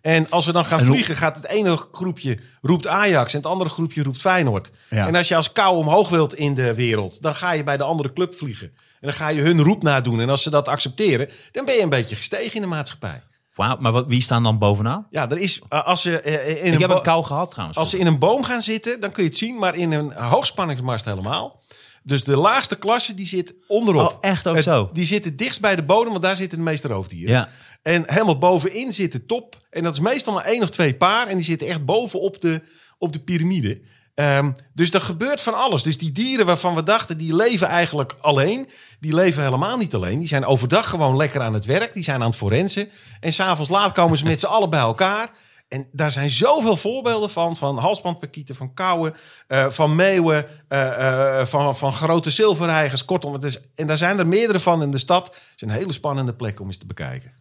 En 0.00 0.30
als 0.30 0.46
we 0.46 0.52
dan 0.52 0.64
gaan 0.64 0.80
vliegen, 0.80 1.16
gaat 1.16 1.36
het 1.36 1.46
ene 1.46 1.76
groepje 1.92 2.38
roept 2.60 2.86
Ajax 2.86 3.32
en 3.32 3.38
het 3.38 3.48
andere 3.48 3.70
groepje 3.70 4.02
roept 4.02 4.20
Feyenoord. 4.20 4.70
Ja. 4.90 5.06
En 5.06 5.14
als 5.14 5.28
je 5.28 5.36
als 5.36 5.52
kou 5.52 5.76
omhoog 5.76 6.08
wilt 6.08 6.34
in 6.34 6.54
de 6.54 6.74
wereld, 6.74 7.22
dan 7.22 7.34
ga 7.34 7.52
je 7.52 7.64
bij 7.64 7.76
de 7.76 7.84
andere 7.84 8.12
club 8.12 8.34
vliegen. 8.34 8.72
Dan 9.06 9.14
ga 9.14 9.28
je 9.28 9.40
hun 9.40 9.60
roep 9.62 9.82
nadoen. 9.82 10.20
En 10.20 10.28
als 10.28 10.42
ze 10.42 10.50
dat 10.50 10.68
accepteren, 10.68 11.28
dan 11.52 11.64
ben 11.64 11.74
je 11.74 11.82
een 11.82 11.88
beetje 11.88 12.16
gestegen 12.16 12.54
in 12.54 12.60
de 12.60 12.66
maatschappij. 12.66 13.22
Wauw, 13.54 13.76
maar 13.80 13.92
wat, 13.92 14.06
wie 14.06 14.20
staan 14.22 14.42
dan 14.42 14.58
bovenaan? 14.58 15.06
Ja, 15.10 15.30
er 15.30 15.38
is, 15.38 15.62
eh, 15.68 15.84
als 15.86 16.02
ze 16.02 16.20
eh, 16.20 16.48
in 16.48 16.66
Ik 16.66 16.72
een 16.74 16.80
heb 16.80 16.90
een 16.90 17.02
kou 17.02 17.24
gehad 17.24 17.50
trouwens. 17.50 17.78
als 17.78 17.90
ze 17.90 17.98
in 17.98 18.06
een 18.06 18.18
boom 18.18 18.44
gaan 18.44 18.62
zitten, 18.62 19.00
dan 19.00 19.12
kun 19.12 19.22
je 19.22 19.28
het 19.28 19.38
zien. 19.38 19.58
Maar 19.58 19.74
in 19.74 19.92
een 19.92 20.12
hoogspanningsmast 20.12 21.04
helemaal. 21.04 21.62
Dus 22.02 22.24
de 22.24 22.36
laagste 22.36 22.76
klasse 22.76 23.14
die 23.14 23.26
zit 23.26 23.54
onderop. 23.66 24.10
Oh, 24.10 24.16
echt 24.20 24.48
ook 24.48 24.62
zo? 24.62 24.90
Die 24.92 25.04
zit 25.04 25.24
het 25.24 25.38
dichtst 25.38 25.60
bij 25.60 25.76
de 25.76 25.82
bodem, 25.82 26.10
want 26.10 26.22
daar 26.24 26.36
zitten 26.36 26.58
de 26.58 26.64
meeste 26.64 26.88
roofdieren. 26.88 27.34
Ja. 27.34 27.48
En 27.82 28.02
helemaal 28.06 28.38
bovenin 28.38 28.92
zit 28.92 29.12
de 29.12 29.26
top. 29.26 29.66
En 29.70 29.82
dat 29.82 29.92
is 29.92 30.00
meestal 30.00 30.34
maar 30.34 30.44
één 30.44 30.62
of 30.62 30.70
twee 30.70 30.94
paar. 30.94 31.26
En 31.26 31.36
die 31.36 31.44
zitten 31.44 31.68
echt 31.68 31.84
bovenop 31.84 32.40
de, 32.40 32.60
op 32.98 33.12
de 33.12 33.20
piramide. 33.20 33.80
Ehm, 34.16 34.52
dus 34.74 34.90
er 34.90 35.00
gebeurt 35.00 35.42
van 35.42 35.54
alles. 35.54 35.82
Dus 35.82 35.98
die 35.98 36.12
dieren 36.12 36.46
waarvan 36.46 36.74
we 36.74 36.82
dachten, 36.82 37.18
die 37.18 37.36
leven 37.36 37.66
eigenlijk 37.66 38.16
alleen. 38.20 38.68
Die 39.00 39.14
leven 39.14 39.42
helemaal 39.42 39.76
niet 39.76 39.94
alleen. 39.94 40.18
Die 40.18 40.28
zijn 40.28 40.44
overdag 40.44 40.88
gewoon 40.88 41.16
lekker 41.16 41.40
aan 41.40 41.54
het 41.54 41.64
werk. 41.64 41.94
Die 41.94 42.02
zijn 42.02 42.20
aan 42.20 42.28
het 42.28 42.36
forensen. 42.36 42.88
En 43.20 43.32
s'avonds 43.32 43.70
laat 43.70 43.92
komen 43.92 44.18
ze 44.18 44.24
met 44.24 44.40
z'n 44.40 44.46
allen 44.46 44.70
bij 44.70 44.80
elkaar. 44.80 45.30
En 45.68 45.88
daar 45.92 46.10
zijn 46.10 46.30
zoveel 46.30 46.76
voorbeelden 46.76 47.30
van. 47.30 47.56
Van 47.56 47.78
halsbandpakieten, 47.78 48.54
van 48.54 48.74
kauwen, 48.74 49.14
eh, 49.46 49.70
van 49.70 49.94
meeuwen, 49.94 50.46
eh, 50.68 51.40
eh, 51.40 51.46
van, 51.46 51.76
van 51.76 51.92
grote 51.92 52.30
zilverheigers. 52.30 53.04
Kortom, 53.04 53.32
het 53.32 53.44
is, 53.44 53.60
en 53.74 53.86
daar 53.86 53.96
zijn 53.96 54.18
er 54.18 54.26
meerdere 54.26 54.60
van 54.60 54.82
in 54.82 54.90
de 54.90 54.98
stad. 54.98 55.26
Het 55.26 55.52
is 55.56 55.62
een 55.62 55.70
hele 55.70 55.92
spannende 55.92 56.34
plek 56.34 56.60
om 56.60 56.66
eens 56.66 56.78
te 56.78 56.86
bekijken. 56.86 57.32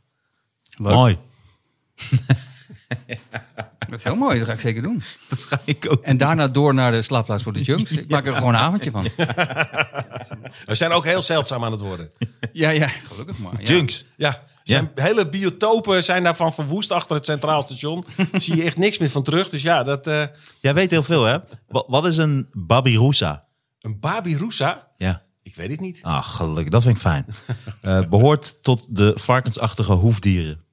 Leuk. 0.77 0.93
Mooi. 0.93 1.19
Dat 3.89 3.99
is 3.99 4.03
heel 4.03 4.15
mooi, 4.15 4.37
dat 4.37 4.47
ga 4.47 4.53
ik 4.53 4.59
zeker 4.59 4.81
doen. 4.81 5.01
Dat 5.29 5.39
ga 5.39 5.61
ik 5.65 5.85
ook 5.89 6.03
En 6.03 6.17
daarna 6.17 6.47
door 6.47 6.73
naar 6.73 6.91
de 6.91 7.01
slaapplaats 7.01 7.43
voor 7.43 7.53
de 7.53 7.61
junks. 7.61 7.91
Ik 7.91 8.09
maak 8.11 8.25
er 8.25 8.35
gewoon 8.35 8.53
een 8.53 8.59
avondje 8.59 8.91
van. 8.91 9.03
We 10.65 10.75
zijn 10.75 10.91
ook 10.91 11.03
heel 11.05 11.21
zeldzaam 11.21 11.63
aan 11.63 11.71
het 11.71 11.81
worden. 11.81 12.09
Ja, 12.53 12.69
ja, 12.69 12.87
gelukkig 12.87 13.37
maar. 13.37 13.53
Ja. 13.57 13.63
Junks. 13.73 14.05
Ja, 14.17 14.43
zijn 14.63 14.91
hele 14.95 15.29
biotopen 15.29 16.03
zijn 16.03 16.23
daarvan 16.23 16.53
verwoest 16.53 16.91
achter 16.91 17.15
het 17.15 17.25
Centraal 17.25 17.61
Station. 17.61 18.03
Zie 18.33 18.55
je 18.55 18.63
echt 18.63 18.77
niks 18.77 18.97
meer 18.97 19.09
van 19.09 19.23
terug. 19.23 19.49
Dus 19.49 19.61
ja, 19.61 19.83
dat, 19.83 20.07
eh, 20.07 20.23
Jij 20.59 20.73
weet 20.73 20.91
heel 20.91 21.03
veel, 21.03 21.23
hè? 21.23 21.37
Wat, 21.67 22.05
is 22.05 22.17
een 22.17 22.49
babirusa? 22.53 23.43
een 23.79 23.99
Babirusa, 23.99 24.87
Ja. 24.97 25.23
ik 25.43 25.55
weet 25.55 25.69
het 25.71 25.79
niet. 25.79 25.99
Ah, 26.01 26.23
gelukkig. 26.23 26.69
Dat 26.69 26.81
vind 26.81 26.95
ik 26.95 27.01
fijn. 27.01 27.25
Eh, 27.81 28.07
behoort 28.07 28.63
tot 28.63 28.95
de 28.95 29.13
varkensachtige 29.15 29.93
hoefdieren. 29.93 30.63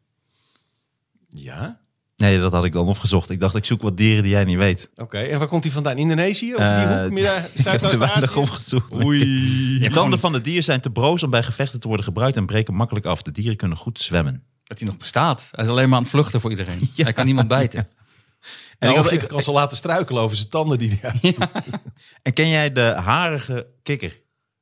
Ja, 1.28 1.80
Nee, 2.22 2.38
dat 2.38 2.52
had 2.52 2.64
ik 2.64 2.72
dan 2.72 2.86
opgezocht. 2.86 3.30
Ik 3.30 3.40
dacht, 3.40 3.54
ik 3.56 3.64
zoek 3.64 3.82
wat 3.82 3.96
dieren 3.96 4.22
die 4.22 4.32
jij 4.32 4.44
niet 4.44 4.56
weet. 4.56 4.90
oké. 4.96 5.18
En 5.18 5.38
waar 5.38 5.48
komt 5.48 5.64
hij 5.64 5.72
vandaan? 5.72 5.96
Indonesië? 5.98 6.54
Of 6.54 6.60
die 6.60 6.68
Eh, 6.68 7.02
hoek? 7.02 7.10
Midden- 7.12 7.44
Ik 7.54 7.64
heb 7.64 7.80
te 7.80 7.98
weinig 7.98 8.36
opgezocht. 8.36 9.04
Oei. 9.04 9.18
De 9.80 9.90
tanden 9.90 10.18
van 10.18 10.32
de 10.32 10.40
dier 10.40 10.62
zijn 10.62 10.80
te 10.80 10.90
broos 10.90 11.22
om 11.22 11.30
bij 11.30 11.42
gevechten 11.42 11.80
te 11.80 11.86
worden 11.88 12.06
gebruikt 12.06 12.36
en 12.36 12.46
breken 12.46 12.74
makkelijk 12.74 13.06
af. 13.06 13.22
De 13.22 13.30
dieren 13.30 13.56
kunnen 13.56 13.78
goed 13.78 14.00
zwemmen. 14.00 14.44
Dat 14.64 14.78
hij 14.78 14.88
nog 14.88 14.96
bestaat. 14.96 15.48
Hij 15.50 15.64
is 15.64 15.70
alleen 15.70 15.88
maar 15.88 15.96
aan 15.96 16.02
het 16.02 16.12
vluchten 16.12 16.40
voor 16.40 16.50
iedereen. 16.50 16.90
Hij 16.96 17.12
kan 17.12 17.24
niemand 17.24 17.48
bijten. 17.48 17.78
En, 17.80 17.88
En 18.78 18.90
ik 18.90 18.96
had- 18.96 19.10
ik 19.12 19.28
kan 19.28 19.42
ze 19.42 19.52
laten 19.52 19.76
struikelen 19.76 20.22
over 20.22 20.36
zijn 20.36 20.48
tanden. 20.48 20.78
Die 20.78 20.98
hij 21.00 21.34
en 22.22 22.32
ken 22.32 22.48
jij 22.48 22.72
de 22.72 22.80
harige 22.96 23.66
kikker? 23.82 24.20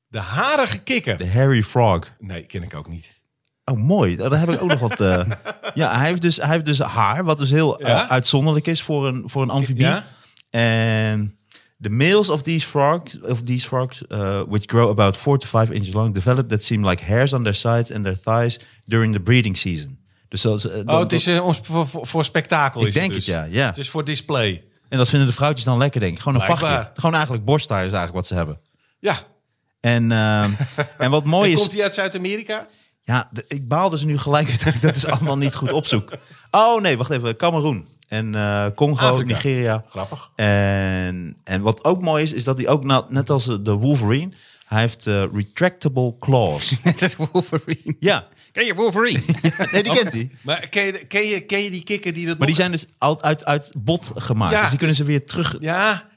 De 0.08 0.18
harige 0.18 0.78
kikker. 0.82 1.18
De 1.18 1.28
hairy 1.30 1.62
frog. 1.62 2.12
Nee, 2.18 2.42
ken 2.46 2.62
ik 2.62 2.74
ook 2.74 2.88
niet. 2.88 3.18
Oh, 3.64 3.76
mooi. 3.78 4.16
Daar 4.16 4.38
heb 4.38 4.48
ik 4.50 4.62
ook 4.62 4.68
nog 4.68 4.80
wat... 4.80 5.00
eh, 5.00 5.20
Ja, 5.74 5.96
hij 5.98 6.06
heeft, 6.08 6.22
dus, 6.22 6.36
hij 6.36 6.48
heeft 6.48 6.64
dus 6.64 6.78
haar, 6.78 7.24
wat 7.24 7.38
dus 7.38 7.50
heel 7.50 7.78
eh, 7.80 8.02
uitzonderlijk 8.06 8.66
is 8.66 8.82
voor 8.82 9.06
een, 9.08 9.22
voor 9.26 9.42
een 9.42 9.50
amfibie. 9.50 9.84
Ja? 9.84 10.04
En 10.50 11.38
the 11.80 11.88
males 11.88 12.28
of 12.30 12.42
these 12.42 12.66
frogs, 12.66 13.20
of 13.20 13.42
these 13.42 13.66
frogs 13.66 14.02
uh, 14.08 14.40
which 14.48 14.62
grow 14.66 14.88
about 14.90 15.16
four 15.16 15.38
to 15.38 15.46
five 15.58 15.74
inches 15.74 15.92
long, 15.94 16.14
develop 16.14 16.48
that 16.48 16.64
seem 16.64 16.86
like 16.88 17.04
hairs 17.04 17.32
on 17.32 17.42
their 17.42 17.54
sides 17.54 17.92
and 17.92 18.02
their 18.04 18.20
thighs 18.20 18.58
during 18.86 19.12
the 19.12 19.20
breeding 19.20 19.56
season. 19.56 19.98
Dus 20.28 20.40
dat, 20.42 20.64
Oh, 20.64 20.84
dat- 20.86 21.00
het 21.00 21.12
is 21.12 21.24
voor, 21.62 21.86
voor, 21.86 22.06
voor 22.06 22.24
spektakel. 22.24 22.80
Ik 22.80 22.86
is 22.86 22.94
denk 22.94 23.12
dus. 23.12 23.26
het, 23.26 23.34
ja, 23.34 23.44
ja. 23.50 23.66
Het 23.66 23.78
is 23.78 23.90
voor 23.90 24.04
display. 24.04 24.64
En 24.88 24.98
dat 24.98 25.08
vinden 25.08 25.28
de 25.28 25.34
vrouwtjes 25.34 25.64
dan 25.64 25.78
lekker, 25.78 26.00
denk 26.00 26.12
ik. 26.12 26.18
Gewoon 26.22 26.40
een 26.40 26.46
Blijkbaar. 26.46 26.74
vachtje. 26.74 26.92
Gewoon 27.00 27.14
eigenlijk 27.14 27.44
borsthaar 27.44 27.78
is 27.78 27.92
eigenlijk 27.92 28.14
wat 28.14 28.26
ze 28.26 28.34
hebben. 28.34 28.60
Ja. 28.98 29.14
En, 29.80 30.12
ehm, 30.12 30.50
en 30.98 31.10
wat 31.10 31.24
mooi 31.24 31.46
En 31.48 31.54
is... 31.54 31.60
komt 31.60 31.72
hij 31.72 31.82
uit 31.82 31.94
Zuid-Amerika? 31.94 32.66
Ja, 33.10 33.28
de- 33.32 33.44
ik 33.48 33.68
baal 33.68 33.90
dus 33.90 34.04
nu 34.04 34.18
gelijk 34.18 34.64
dat 34.64 34.74
ik 34.74 34.80
dat 34.80 34.96
is 34.96 35.06
allemaal 35.06 35.36
niet 35.38 35.54
goed 35.54 35.72
opzoek. 35.72 36.12
Oh 36.50 36.80
nee, 36.80 36.96
wacht 36.96 37.10
even. 37.10 37.36
Cameroen 37.36 37.86
en 38.08 38.34
eh, 38.34 38.66
Congo, 38.74 39.06
Afrika. 39.06 39.32
Nigeria. 39.32 39.84
Grappig. 39.88 40.30
En, 40.36 41.36
en 41.44 41.62
wat 41.62 41.84
ook 41.84 42.02
mooi 42.02 42.22
is, 42.22 42.32
is 42.32 42.44
dat 42.44 42.58
hij 42.58 42.68
ook 42.68 42.84
na- 42.84 43.06
net 43.08 43.30
als 43.30 43.44
de 43.44 43.72
Wolverine, 43.72 44.32
hij 44.66 44.80
heeft 44.80 45.06
eh, 45.06 45.24
retractable 45.34 46.14
claws. 46.18 46.72
Het 46.82 47.02
is 47.02 47.16
Wolverine. 47.16 47.96
ja, 48.00 48.26
Ken 48.52 48.64
je 48.66 48.74
Wolverine? 48.74 49.22
nee, 49.72 49.82
die 49.82 49.92
kent 49.92 50.12
hij. 50.12 50.30
Maar 50.42 50.68
ken 50.68 50.84
je, 50.86 50.92
ken, 51.06 51.26
je, 51.26 51.40
ken 51.40 51.62
je 51.62 51.70
die 51.70 51.82
kikker 51.84 52.12
die 52.14 52.26
dat 52.26 52.38
Maar 52.38 52.46
die 52.46 52.56
zijn 52.56 52.70
dus 52.70 52.86
uit, 52.98 53.22
uit, 53.22 53.44
uit 53.44 53.70
bot 53.74 54.12
gemaakt. 54.14 54.52
Ja, 54.52 54.60
dus 54.60 54.68
die 54.68 54.78
kunnen 54.78 54.96
ze 54.96 55.04
weer 55.04 55.26
terug... 55.26 55.56
Ja, 55.60 56.08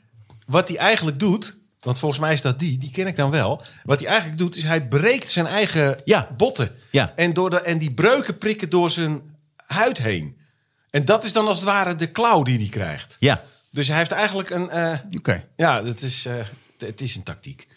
wat 0.47 0.67
hij 0.67 0.77
eigenlijk 0.77 1.19
doet... 1.19 1.55
Want 1.83 1.99
volgens 1.99 2.19
mij 2.21 2.33
is 2.33 2.41
dat 2.41 2.59
die, 2.59 2.77
die 2.77 2.91
ken 2.91 3.07
ik 3.07 3.15
dan 3.15 3.29
wel. 3.31 3.61
Wat 3.83 3.99
hij 3.99 4.07
eigenlijk 4.07 4.37
doet, 4.37 4.55
is 4.55 4.63
hij 4.63 4.87
breekt 4.87 5.29
zijn 5.31 5.45
eigen 5.45 5.97
Ja. 6.05 6.27
botten. 6.37 6.75
Ja. 6.89 7.13
En, 7.15 7.33
door 7.33 7.49
de, 7.49 7.59
en 7.61 7.77
die 7.77 7.93
breuken 7.93 8.37
prikken 8.37 8.69
door 8.69 8.89
zijn 8.89 9.21
huid 9.65 9.97
heen. 9.97 10.37
En 10.89 11.05
dat 11.05 11.23
is 11.23 11.33
dan 11.33 11.47
als 11.47 11.57
het 11.59 11.67
ware 11.69 11.95
de 11.95 12.07
klauw 12.11 12.43
die 12.43 12.57
hij 12.57 12.67
krijgt. 12.69 13.15
Ja, 13.19 13.43
Dus 13.69 13.87
hij 13.87 13.97
heeft 13.97 14.11
eigenlijk 14.11 14.49
een... 14.49 14.69
eh, 14.69 14.97
Oké. 15.17 15.43
ja, 15.55 15.83
het 15.83 16.01
is, 16.03 16.25
eh, 16.25 16.33
het 16.77 17.01
is 17.01 17.15
een 17.15 17.23
tactiek. 17.23 17.67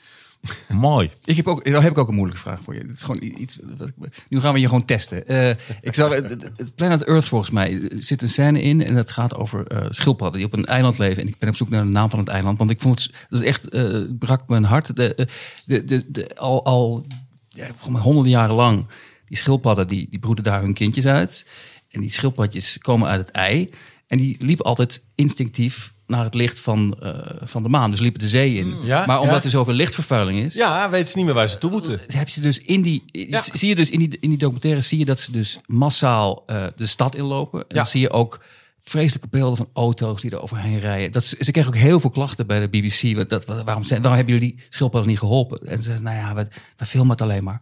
mooi. 0.69 1.11
Ik 1.25 1.37
heb 1.37 1.47
ook, 1.47 1.65
daar 1.65 1.83
heb 1.83 1.91
ik 1.91 1.99
ook 1.99 2.09
een 2.09 2.15
moeilijke 2.15 2.43
vraag 2.43 2.61
voor 2.63 2.75
je. 2.75 2.81
Het 2.81 2.91
is 2.91 3.03
gewoon 3.03 3.23
iets. 3.23 3.59
wat 3.77 3.91
Nu 4.29 4.41
gaan 4.41 4.53
we 4.53 4.61
je 4.61 4.67
gewoon 4.67 4.85
testen. 4.85 5.27
Eh, 5.27 5.51
ik 5.81 5.95
zal, 5.95 6.11
het, 6.11 6.75
Planet 6.75 7.05
Earth 7.05 7.25
volgens 7.25 7.51
mij 7.51 7.91
zit 7.99 8.23
een 8.23 8.29
scène 8.29 8.63
in 8.63 8.83
en 8.83 8.95
dat 8.95 9.11
gaat 9.11 9.35
over 9.35 9.67
eh, 9.67 9.87
schildpadden 9.89 10.39
die 10.39 10.47
op 10.47 10.53
een 10.53 10.67
eiland 10.67 10.99
leven. 10.99 11.23
En 11.23 11.29
ik 11.29 11.39
ben 11.39 11.49
op 11.49 11.57
zoek 11.57 11.69
naar 11.69 11.83
de 11.83 11.89
naam 11.89 12.11
van 12.11 12.19
het 12.19 12.29
eiland, 12.29 12.59
want 12.59 12.71
ik 12.71 12.81
vond 12.81 13.03
het, 13.03 13.13
dat 13.29 13.41
is 13.41 13.47
echt 13.47 13.63
het 13.73 14.19
brak 14.19 14.49
mijn 14.49 14.65
hart. 14.65 14.97
De, 14.97 15.29
de, 15.65 16.05
de, 16.09 16.37
al, 16.37 16.65
al 16.65 17.07
ja, 17.49 17.67
honderden 18.01 18.33
jaren 18.33 18.55
lang 18.55 18.87
die 19.27 19.37
schildpadden 19.37 19.89
die, 19.89 20.07
die 20.11 20.19
broeden 20.19 20.45
daar 20.45 20.63
hun 20.63 20.75
kindjes 20.75 21.07
uit. 21.07 21.47
En 21.91 22.01
die 22.01 22.11
schildpadjes 22.11 22.79
komen 22.79 23.09
uit 23.09 23.21
het 23.21 23.31
ei. 23.31 23.71
En 24.07 24.19
die 24.19 24.37
liepen 24.39 24.65
altijd 24.65 25.05
instinctief 25.15 25.95
naar 26.07 26.25
het 26.25 26.35
licht 26.35 26.61
van, 26.61 26.97
eh, 27.01 27.11
van 27.45 27.63
de 27.63 27.69
maan. 27.69 27.91
Dus 27.91 28.01
liepen 28.01 28.21
de 28.21 28.29
zee 28.29 28.55
in. 28.55 28.75
Ja, 28.83 29.07
maar 29.07 29.21
omdat 29.21 29.37
ja. 29.37 29.43
er 29.43 29.51
zoveel 29.51 29.75
lichtvervuiling 29.75 30.39
is, 30.41 30.55
Ja, 30.55 30.91
weet 30.91 31.09
ze 31.09 31.17
niet 31.17 31.27
meer 31.27 31.35
waar 31.35 31.49
ze 31.49 31.59
toe 31.59 31.71
moeten. 31.71 32.01
heb 32.07 32.29
je 32.29 32.41
dus 32.41 32.59
in 32.59 32.83
die, 32.83 33.03
Ja. 33.07 33.43
zie 33.53 33.69
je 33.69 33.75
dus 33.77 33.91
in 33.91 33.99
die, 33.99 34.17
in 34.21 34.29
die 34.29 34.39
documentaire 34.39 34.81
zie 34.81 34.99
je 34.99 35.05
dat 35.05 35.21
ze 35.21 35.33
dus 35.33 35.59
massaal 35.67 36.43
eh, 36.47 36.65
de 36.77 36.87
stad 36.87 37.15
inlopen. 37.15 37.61
En 37.61 37.65
Ja. 37.69 37.75
dan 37.75 37.87
zie 37.87 38.01
je 38.01 38.11
ook 38.11 38.41
vreselijke 38.81 39.29
beelden 39.31 39.57
van 39.57 39.69
auto's 39.73 40.21
die 40.21 40.31
er 40.31 40.43
overheen 40.43 40.79
rijden. 40.79 41.13
Dat, 41.13 41.25
ze 41.25 41.51
kregen 41.51 41.71
ook 41.71 41.77
heel 41.79 42.01
veel 42.01 42.11
klachten 42.11 42.47
bij 42.47 42.61
de 42.61 42.69
BBC. 42.69 43.17
Wat, 43.17 43.29
dat, 43.29 43.45
wat- 43.45 43.65
waarom, 43.65 43.85
zijn, 43.85 44.01
waarom 44.03 44.19
hebben 44.21 44.39
jullie 44.39 44.55
die 44.57 44.65
schildpadden 44.69 45.11
niet 45.11 45.19
geholpen? 45.19 45.61
En 45.67 45.77
ze 45.77 45.83
zeiden, 45.83 46.05
nou 46.05 46.17
ja, 46.17 46.35
we, 46.35 46.47
we 46.77 46.85
filmen 46.87 47.11
het 47.11 47.23
alleen 47.23 47.45
maar. 47.45 47.61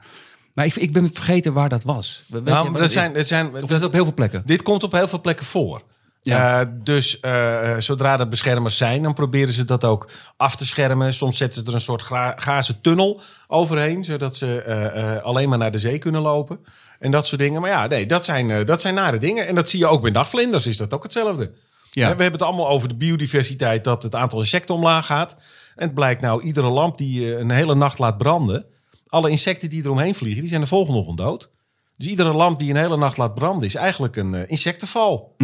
Maar 0.55 0.65
ik, 0.67 0.75
ik 0.77 0.93
ben 0.93 1.11
vergeten 1.13 1.53
waar 1.53 1.69
dat 1.69 1.83
was. 1.83 2.23
Weet 2.29 2.45
Nou, 2.45 2.65
maar 2.71 2.81
het 2.81 2.83
er 2.83 2.89
zijn, 2.95 3.17
er 3.17 3.25
zijn, 3.25 3.55
Of 3.55 3.61
is 3.63 3.69
dat 3.69 3.83
op 3.83 3.93
heel 3.93 4.05
veel 4.05 4.15
plekken? 4.15 4.43
Dit 4.47 4.63
komt 4.63 4.83
op 4.83 4.93
heel 4.93 5.09
veel 5.09 5.21
plekken 5.21 5.47
voor. 5.47 5.83
Ja. 6.25 6.61
Eh, 6.61 6.67
dus 6.83 7.21
eh, 7.21 7.77
zodra 7.79 8.19
er 8.19 8.29
beschermers 8.29 8.77
zijn, 8.77 9.03
dan 9.03 9.15
proberen 9.15 9.55
ze 9.55 9.65
dat 9.65 9.85
ook 9.85 10.09
af 10.37 10.57
te 10.57 10.67
schermen. 10.67 11.15
Soms 11.15 11.37
zetten 11.37 11.61
ze 11.61 11.67
er 11.67 11.75
een 11.75 11.81
soort 11.81 12.03
gazen 12.37 12.81
tunnel 12.81 13.21
overheen, 13.49 14.05
zodat 14.05 14.37
ze 14.37 14.63
eh, 14.63 15.17
eh, 15.17 15.23
alleen 15.23 15.49
maar 15.49 15.59
naar 15.59 15.71
de 15.71 15.79
zee 15.79 15.99
kunnen 15.99 16.21
lopen. 16.21 16.59
En 16.99 17.11
dat 17.11 17.27
soort 17.27 17.41
dingen. 17.41 17.61
Maar 17.61 17.71
ja, 17.71 17.87
nee, 17.87 18.07
dat 18.07 18.25
zijn, 18.25 18.51
eh, 18.51 18.65
dat 18.65 18.81
zijn 18.81 18.95
nare 18.95 19.19
dingen. 19.19 19.47
En 19.47 19.55
dat 19.55 19.69
zie 19.69 19.79
je 19.79 19.87
ook 19.87 20.03
bij 20.03 20.11
dagvlinders, 20.11 20.67
is 20.67 20.77
dat 20.77 20.95
ook 20.95 21.03
hetzelfde. 21.03 21.53
Ja. 21.91 22.03
We 22.03 22.23
hebben 22.23 22.33
het 22.33 22.43
allemaal 22.43 22.69
over 22.69 22.89
de 22.89 22.97
biodiversiteit, 22.97 23.85
dat 23.85 24.03
het 24.03 24.15
aantal 24.15 24.39
insecten 24.39 24.75
omlaag 24.75 25.07
gaat. 25.07 25.37
En 25.77 25.87
het 25.87 25.95
blijkt 25.95 26.21
nou, 26.21 26.43
iedere 26.43 26.69
lamp 26.69 26.99
die 26.99 27.21
je 27.21 27.37
een 27.37 27.51
hele 27.51 27.75
nacht 27.75 27.99
laat 27.99 28.19
branden, 28.19 28.67
alle 29.09 29.31
insecten 29.31 29.71
die 29.71 29.85
eromheen 29.85 30.15
vliegen, 30.15 30.41
die 30.41 30.49
zijn 30.49 30.61
de 30.61 30.67
volgende 30.67 30.99
ochtend 30.99 31.19
dood. 31.19 31.51
Dus 31.97 32.07
iedere 32.07 32.33
lamp 32.33 32.59
die 32.59 32.71
een 32.71 32.77
hele 32.77 32.97
nacht 32.97 33.17
laat 33.17 33.35
branden, 33.35 33.67
is 33.67 33.75
eigenlijk 33.75 34.17
een 34.17 34.35
eh, 34.35 34.51
insectenval. 34.51 35.35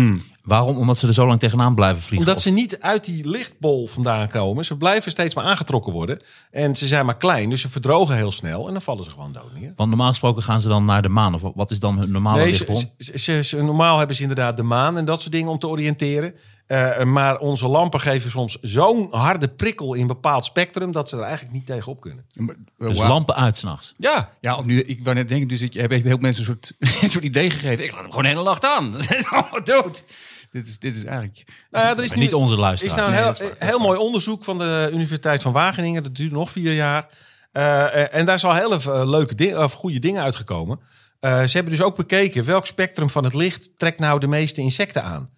Waarom? 0.43 0.77
Omdat 0.79 0.99
ze 0.99 1.07
er 1.07 1.15
zo 1.15 1.27
lang 1.27 1.39
tegenaan 1.41 1.75
blijven 1.75 2.03
vliegen. 2.03 2.29
Omdat 2.29 2.43
ze 2.43 2.51
niet 2.51 2.81
uit 2.81 3.05
die 3.05 3.29
lichtbol 3.29 3.87
vandaan 3.87 4.29
komen. 4.29 4.65
Ze 4.65 4.77
blijven 4.77 5.11
steeds 5.11 5.35
maar 5.35 5.45
aangetrokken 5.45 5.93
worden. 5.93 6.21
En 6.51 6.77
ze 6.77 6.87
zijn 6.87 7.07
maar 7.07 7.17
klein, 7.17 7.51
dus 7.51 7.61
ze 7.61 7.69
verdrogen 7.69 8.17
heel 8.17 8.33
snel. 8.33 8.67
En 8.67 8.73
dan 8.73 8.83
vallen 8.83 9.05
ze 9.05 9.11
gewoon 9.11 9.33
dood 9.33 9.53
neer. 9.61 9.73
Want 9.77 9.89
normaal 9.89 10.09
gesproken 10.09 10.43
gaan 10.43 10.61
ze 10.61 10.69
dan 10.69 10.85
naar 10.85 11.03
de 11.03 11.09
maan. 11.09 11.35
Of 11.35 11.43
wat 11.55 11.71
is 11.71 11.79
dan 11.79 11.99
hun 11.99 12.11
normale 12.11 12.39
Nee, 12.43 12.53
ze- 12.53 12.91
ze- 13.19 13.43
ze- 13.43 13.63
normaal 13.63 13.99
hebben 13.99 14.17
ze 14.17 14.23
inderdaad 14.23 14.57
de 14.57 14.63
maan 14.63 14.97
en 14.97 15.05
dat 15.05 15.21
soort 15.21 15.33
dingen 15.33 15.51
om 15.51 15.59
te 15.59 15.69
oriënteren. 15.69 16.35
Eh, 16.71 17.05
maar 17.05 17.39
onze 17.39 17.69
lampen 17.69 18.01
geven 18.01 18.31
soms 18.31 18.59
zo'n 18.61 19.07
harde 19.11 19.49
prikkel 19.49 19.95
in 19.95 20.01
een 20.01 20.07
bepaald 20.07 20.45
spectrum... 20.45 20.93
dat 20.93 21.09
ze 21.09 21.17
er 21.17 21.23
eigenlijk 21.23 21.53
niet 21.53 21.67
tegenop 21.67 22.01
kunnen. 22.01 22.25
Dus 22.79 22.99
lampen 22.99 23.35
uit 23.35 23.57
s'nachts. 23.57 23.95
Ja, 23.97 24.33
Ja, 24.41 24.57
of 24.57 24.65
nu, 24.65 24.83
ik 24.83 25.05
wou 25.05 25.17
net 25.17 25.29
denken, 25.29 25.49
dus 25.49 25.61
ik 25.61 25.75
heb 25.75 25.91
heel 25.91 26.03
veel 26.03 26.17
mensen 26.17 26.41
een 26.41 26.49
soort, 26.49 26.75
een 27.03 27.11
soort 27.11 27.25
idee 27.25 27.51
gegeven. 27.51 27.85
Ik 27.85 27.91
laat 27.91 28.01
hem 28.01 28.09
gewoon 28.09 28.23
de 28.23 28.29
hele 28.29 28.43
nacht 28.43 28.65
aan. 28.65 28.93
Dan 28.93 29.03
zijn 29.03 29.23
ze 29.23 29.29
allemaal 29.29 29.65
dood. 29.65 30.05
Dit 30.51 30.67
is, 30.67 30.79
dit 30.79 30.97
is 30.97 31.05
eigenlijk... 31.05 31.45
nou 31.71 31.85
ja, 31.85 31.97
er 31.97 32.05
is 32.05 32.13
niet 32.13 32.35
onze 32.35 32.53
is 32.53 32.59
luisteraar. 32.59 32.97
nou 32.97 33.09
een 33.09 33.15
Nee, 33.15 33.23
heel, 33.23 33.33
dat 33.33 33.41
is 33.41 33.49
waar, 33.49 33.59
dat 33.59 33.69
is 33.69 33.69
heel 33.69 33.87
mooi 33.87 33.99
onderzoek 33.99 34.45
van 34.45 34.59
de 34.59 34.91
Universiteit 34.93 35.43
van 35.43 35.53
Wageningen. 35.53 36.03
Dat 36.03 36.15
duurt 36.15 36.33
nog 36.33 36.51
vier 36.51 36.75
jaar. 36.75 37.09
Eh, 37.53 38.15
en 38.15 38.27
daar 38.27 38.39
zijn 38.39 38.55
hele 38.55 38.77
eh, 38.77 39.09
leuke 39.09 39.35
dingen, 39.35 39.63
of 39.63 39.73
goede 39.73 39.99
dingen 39.99 40.23
uitgekomen. 40.23 40.81
Eh, 41.21 41.43
ze 41.43 41.57
hebben 41.57 41.73
dus 41.73 41.83
ook 41.83 41.97
bekeken 41.97 42.45
welk 42.45 42.67
spectrum 42.67 43.11
van 43.11 43.25
het 43.25 43.35
licht 43.35 43.71
trekt 43.77 43.99
nou 43.99 44.21
de 44.21 44.29
meeste 44.29 44.61
insecten 44.61 45.03
aan. 45.03 45.31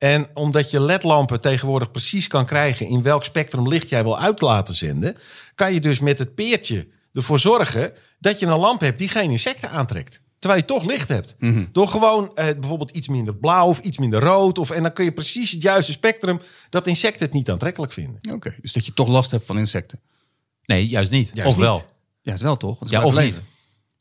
En 0.00 0.28
omdat 0.34 0.70
je 0.70 0.80
ledlampen 0.80 1.40
tegenwoordig 1.40 1.90
precies 1.90 2.26
kan 2.26 2.46
krijgen 2.46 2.86
in 2.86 3.02
welk 3.02 3.24
spectrum 3.24 3.68
licht 3.68 3.88
jij 3.88 4.02
wil 4.02 4.18
uit 4.18 4.40
laten 4.40 4.74
zenden, 4.74 5.16
kan 5.54 5.74
je 5.74 5.80
dus 5.80 6.00
met 6.00 6.18
het 6.18 6.34
peertje 6.34 6.88
ervoor 7.12 7.38
zorgen 7.38 7.92
dat 8.18 8.38
je 8.38 8.46
een 8.46 8.58
lamp 8.58 8.80
hebt 8.80 8.98
die 8.98 9.08
geen 9.08 9.30
insecten 9.30 9.70
aantrekt. 9.70 10.20
Terwijl 10.38 10.60
je 10.60 10.66
toch 10.66 10.84
licht 10.84 11.08
hebt. 11.08 11.36
Door 11.72 11.88
gewoon 11.88 12.30
eh, 12.34 12.44
bijvoorbeeld 12.58 12.90
iets 12.90 13.08
minder 13.08 13.34
blauw 13.34 13.66
of 13.66 13.78
iets 13.78 13.98
minder 13.98 14.20
rood. 14.20 14.58
Of, 14.58 14.70
en 14.70 14.82
dan 14.82 14.92
kun 14.92 15.04
je 15.04 15.12
precies 15.12 15.50
het 15.50 15.62
juiste 15.62 15.92
spectrum 15.92 16.40
dat 16.70 16.86
insecten 16.86 17.24
het 17.24 17.34
niet 17.34 17.50
aantrekkelijk 17.50 17.92
vinden. 17.92 18.34
Oké, 18.34 18.54
dus 18.60 18.72
dat 18.72 18.86
je 18.86 18.94
toch 18.94 19.08
last 19.08 19.30
hebt 19.30 19.46
van 19.46 19.58
insecten. 19.58 20.00
Nee, 20.64 20.88
juist 20.88 21.10
niet. 21.10 21.30
Juist 21.34 21.52
of 21.52 21.58
wel. 21.58 21.74
niet. 21.74 21.84
Ja, 22.22 22.32
is 22.32 22.40
wel 22.40 22.56
toch? 22.56 22.90
Ja, 22.90 22.98
wel 22.98 23.08
of 23.08 23.18
niet. 23.18 23.42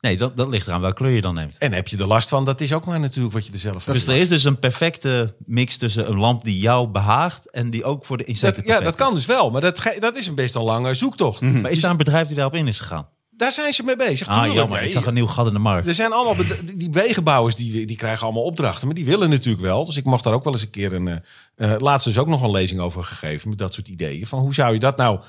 Nee, 0.02 0.18
dat, 0.18 0.38
dat 0.38 0.48
ligt 0.48 0.68
eraan 0.68 0.82
welke 0.82 0.96
kleur 0.96 1.12
je 1.12 1.22
dan 1.22 1.36
neemt. 1.36 1.56
En 1.58 1.74
heb 1.74 1.88
je 1.88 1.98
er 1.98 2.08
last 2.08 2.30
van, 2.30 2.46
dat 2.46 2.62
is 2.62 2.74
ook 2.74 2.86
maar 2.86 3.00
natuurlijk 3.00 3.34
wat 3.34 3.46
je 3.46 3.52
er 3.54 3.60
zelf 3.60 3.84
van 3.84 3.94
Dus 3.94 4.08
er 4.08 4.16
is 4.16 4.30
dus 4.30 4.44
een 4.44 4.60
perfecte 4.60 5.36
mix 5.46 5.78
tussen 5.78 6.10
een 6.10 6.18
lamp 6.18 6.44
die 6.44 6.60
jou 6.60 6.88
behaagt 6.88 7.50
en 7.50 7.70
die 7.70 7.84
ook 7.84 8.06
voor 8.06 8.18
de 8.18 8.24
insecten 8.24 8.66
dat, 8.66 8.78
Ja, 8.78 8.82
dat 8.84 8.96
kan 8.96 9.14
dus 9.14 9.26
wel. 9.26 9.50
Maar 9.52 9.62
dat, 9.62 9.96
dat 10.00 10.16
is 10.16 10.28
een 10.28 10.36
best 10.36 10.56
een 10.56 10.62
lange 10.62 10.94
zoektocht. 10.94 11.42
Maar 11.42 11.72
is 11.72 11.82
daar 11.82 11.92
een 11.92 11.98
bedrijf 11.98 12.28
die 12.28 12.36
daarop 12.36 12.56
in 12.56 12.68
is 12.68 12.80
gegaan? 12.80 13.08
Daar 13.30 13.52
zijn 13.52 13.74
ze 13.74 13.84
mee 13.84 13.96
bezig. 13.96 14.28
Ah, 14.28 14.36
tuurlijk. 14.36 14.56
jammer. 14.56 14.82
Ik 14.82 14.92
zag 14.92 15.06
een 15.06 15.14
nieuw 15.14 15.28
gat 15.28 15.48
in 15.48 15.54
de 15.54 15.60
markt. 15.60 15.88
Er 15.88 15.94
zijn 15.94 16.12
allemaal 16.12 16.46
die 16.76 16.90
wegenbouwers 16.92 17.56
die, 17.56 17.86
die 17.86 17.98
krijgen 17.98 18.24
allemaal 18.24 18.44
opdrachten, 18.44 18.88
maar 18.88 18.96
die 18.96 19.06
willen 19.06 19.30
natuurlijk 19.30 19.64
wel. 19.64 19.86
Dus 19.86 19.98
ik 19.98 20.06
mocht 20.06 20.24
daar 20.24 20.34
ook 20.34 20.44
wel 20.44 20.54
eens 20.54 20.62
een 20.62 20.70
keer 20.70 20.94
een. 20.94 21.22
eh, 21.56 21.74
laatst 21.78 22.06
dus 22.08 22.18
ook 22.18 22.28
nog 22.28 22.42
een 22.42 22.52
lezing 22.52 22.80
over 22.80 23.04
gegeven 23.04 23.50
met 23.50 23.58
dat 23.58 23.74
soort 23.74 23.88
ideeën. 23.88 24.28
Van 24.28 24.40
hoe 24.40 24.54
zou 24.54 24.74
je 24.74 24.80
dat 24.80 24.98
nou 24.98 25.20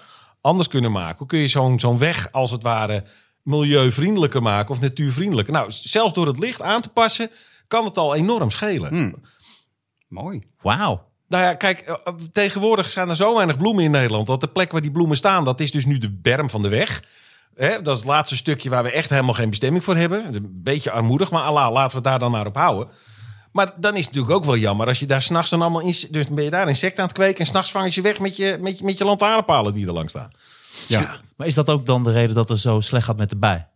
anders 0.40 0.68
kunnen 0.68 0.92
maken? 0.92 1.18
Hoe 1.18 1.26
kun 1.26 1.38
je 1.38 1.48
zo'n 1.48 1.80
zo'n 1.80 1.98
weg 1.98 2.28
als 2.32 2.50
het 2.50 2.62
ware 2.62 3.04
milieuvriendelijker 3.42 4.42
maken 4.42 4.70
of 4.74 4.80
natuurvriendelijker? 4.80 5.52
Nou, 5.54 5.66
zelfs 5.70 6.12
door 6.14 6.26
het 6.26 6.38
licht 6.38 6.62
aan 6.62 6.80
te 6.82 6.88
passen 6.88 7.30
kan 7.68 7.84
het 7.84 7.98
al 7.98 8.14
enorm 8.14 8.50
schelen. 8.50 8.94
Mooi. 10.08 10.42
Wauw. 10.60 11.08
Nou 11.28 11.42
ja, 11.44 11.54
kijk, 11.54 11.78
eh, 11.80 11.94
eh, 12.04 12.14
tegenwoordig 12.32 12.90
zijn 12.90 13.08
er 13.08 13.16
zo 13.16 13.34
weinig 13.34 13.56
bloemen 13.56 13.84
in 13.84 13.90
Nederland. 13.90 14.26
Dat 14.26 14.40
de 14.40 14.48
plek 14.48 14.72
waar 14.72 14.80
die 14.80 14.90
bloemen 14.90 15.16
staan, 15.16 15.44
dat 15.44 15.60
is 15.60 15.70
dus 15.70 15.84
nu 15.86 15.98
de 15.98 16.10
berm 16.12 16.50
van 16.50 16.62
de 16.62 16.68
weg. 16.68 17.02
Hè, 17.54 17.82
dat 17.82 17.94
is 17.96 18.02
het 18.02 18.10
laatste 18.10 18.36
stukje 18.36 18.70
waar 18.70 18.82
we 18.82 18.92
echt 18.92 19.10
helemaal 19.10 19.34
geen 19.34 19.50
bestemming 19.50 19.84
voor 19.84 19.96
hebben. 19.96 20.34
Een 20.34 20.50
beetje 20.62 20.90
armoedig, 20.90 21.30
maar 21.30 21.42
Allah, 21.42 21.72
laten 21.72 21.90
we 21.90 21.94
het 21.94 22.04
daar 22.04 22.18
dan 22.18 22.30
maar 22.30 22.46
op 22.46 22.56
houden. 22.56 22.88
Maar 23.52 23.72
dan 23.76 23.92
is 23.96 24.04
het 24.04 24.14
natuurlijk 24.14 24.34
ook 24.34 24.44
wel 24.44 24.56
jammer 24.56 24.86
als 24.86 24.98
je 24.98 25.06
daar 25.06 25.22
s'nachts 25.22 25.50
dan 25.50 25.62
allemaal... 25.62 25.80
ins- 25.80 26.08
Dus 26.08 26.28
ben 26.28 26.44
je 26.44 26.50
daar 26.50 26.68
insecten 26.68 26.98
aan 27.02 27.08
het 27.08 27.16
kweken 27.16 27.38
en 27.38 27.46
s'nachts 27.46 27.70
vang 27.70 27.84
je 27.84 27.90
ze 27.92 28.00
weg 28.00 28.20
met 28.20 28.36
je, 28.36 28.58
met, 28.60 28.78
je, 28.78 28.84
met 28.84 28.98
je 28.98 29.04
lantaarnpalen 29.04 29.74
die 29.74 29.86
er 29.86 29.92
langs 29.92 30.12
staan. 30.12 30.30
Ja. 30.88 31.20
Maar 31.36 31.46
is 31.46 31.54
dat 31.54 31.68
ook 31.70 31.86
dan 31.86 32.04
de 32.04 32.12
reden 32.12 32.34
dat 32.34 32.48
het 32.48 32.58
zo 32.58 32.80
slecht 32.80 33.04
gaat 33.04 33.16
met 33.16 33.30
de 33.30 33.36
bij? 33.36 33.68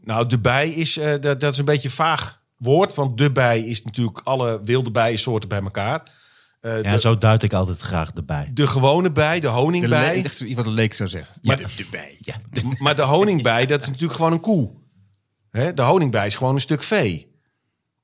Nou, 0.00 0.26
de 0.26 0.38
bij 0.38 0.70
is, 0.70 0.96
eh, 0.96 1.10
dat, 1.20 1.40
dat 1.40 1.52
is 1.52 1.58
een 1.58 1.64
beetje 1.64 1.88
een 1.88 1.94
vaag 1.94 2.40
woord. 2.56 2.94
Want 2.94 3.18
de 3.18 3.32
bij 3.32 3.60
is 3.60 3.84
natuurlijk 3.84 4.20
alle 4.24 4.60
wilde 4.64 4.90
bijensoorten 4.90 5.48
bij 5.48 5.60
elkaar. 5.62 6.10
Eh, 6.60 6.82
Ja, 6.82 6.90
de, 6.90 6.98
zo 6.98 7.18
duid 7.18 7.42
ik 7.42 7.52
altijd 7.52 7.80
graag 7.80 8.12
de 8.12 8.22
bij. 8.22 8.50
de 8.54 8.66
gewone 8.66 9.12
bij, 9.12 9.34
de 9.34 9.40
De 9.40 9.46
le- 9.46 9.52
honingbij. 9.52 10.24
echt 10.24 10.36
zoiets 10.36 10.56
wat 10.56 10.66
een 10.66 10.72
leek 10.72 10.94
zou 10.94 11.08
zeggen. 11.08 11.34
Ja, 11.40 11.54
de- 11.54 11.64
de 11.76 11.86
bij. 11.90 12.16
Ja. 12.20 12.34
Maar 12.78 12.96
de 12.96 13.02
honingbij, 13.02 13.66
dat 13.66 13.80
is 13.82 13.86
natuurlijk 13.86 14.14
gewoon 14.14 14.32
een 14.32 14.40
koe. 14.40 14.70
Hè? 15.50 15.74
De 15.74 15.82
honingbij 15.82 16.26
is 16.26 16.34
gewoon 16.34 16.54
een 16.54 16.60
stuk 16.60 16.82
vee. 16.82 17.36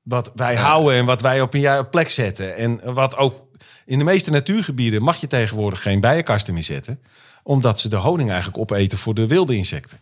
Wat 0.02 0.32
wij 0.34 0.56
houden 0.56 0.94
en 0.94 1.04
wat 1.04 1.20
wij 1.20 1.40
op 1.40 1.54
een 1.54 1.60
juiste 1.60 1.88
plek 1.88 2.10
zetten. 2.10 2.56
En 2.56 2.94
wat 2.94 3.16
ook 3.16 3.42
in 3.86 3.98
de 3.98 4.04
meeste 4.04 4.30
natuurgebieden 4.30 5.02
mag 5.02 5.16
je 5.16 5.26
tegenwoordig 5.26 5.82
geen 5.82 6.00
bijenkasten 6.00 6.54
meer 6.54 6.62
zetten. 6.62 6.98
Omdat 7.42 7.80
ze 7.80 7.88
de 7.88 7.96
honing 7.96 8.28
eigenlijk 8.30 8.58
opeten 8.58 8.98
voor 8.98 9.14
de 9.14 9.26
wilde 9.26 9.56
insecten. 9.56 9.98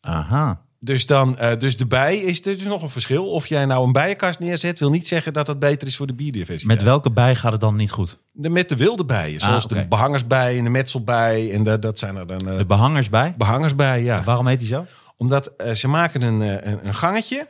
Aha. 0.00 0.60
Dus, 0.80 1.06
dan, 1.06 1.38
eh, 1.38 1.58
dus 1.58 1.76
de 1.76 1.86
bij 1.86 2.16
is 2.16 2.38
er 2.46 2.52
dus 2.56 2.62
nog 2.62 2.82
een 2.82 2.90
verschil. 2.90 3.30
Of 3.30 3.46
jij 3.46 3.64
nou 3.66 3.86
een 3.86 3.92
bijenkast 3.92 4.38
neerzet, 4.38 4.78
wil 4.78 4.90
niet 4.90 5.06
zeggen 5.06 5.32
dat 5.32 5.46
dat 5.46 5.58
beter 5.58 5.88
is 5.88 5.96
voor 5.96 6.06
de 6.06 6.12
biodiversiteit. 6.14 6.78
Met 6.78 6.86
welke 6.86 7.10
bij 7.10 7.34
gaat 7.34 7.52
het 7.52 7.60
dan 7.60 7.76
niet 7.76 7.90
goed? 7.90 8.18
de, 8.32 8.48
met 8.50 8.68
de 8.68 8.76
wilde 8.76 9.04
bijen. 9.04 9.40
Zoals 9.40 9.64
Ah, 9.64 9.70
oké. 9.70 9.80
de 9.82 9.88
behangersbij 9.88 10.58
en 10.58 10.64
de 10.64 10.70
metselbij. 10.70 11.52
En 11.52 11.62
dat, 11.62 11.82
dat 11.82 11.98
zijn 11.98 12.16
er 12.16 12.26
dan 12.26 12.48
eh, 12.48 12.56
De 12.58 12.66
behangers 12.66 13.08
bij? 13.08 13.34
behangersbij, 13.36 14.02
ja. 14.02 14.22
Waarom 14.24 14.46
heet 14.46 14.58
die 14.58 14.68
zo? 14.68 14.86
Omdat 15.16 15.46
eh, 15.56 15.72
ze 15.72 15.88
maken 15.88 16.22
een, 16.22 16.40
een, 16.40 16.86
een 16.86 16.94
gangetje. 16.94 17.48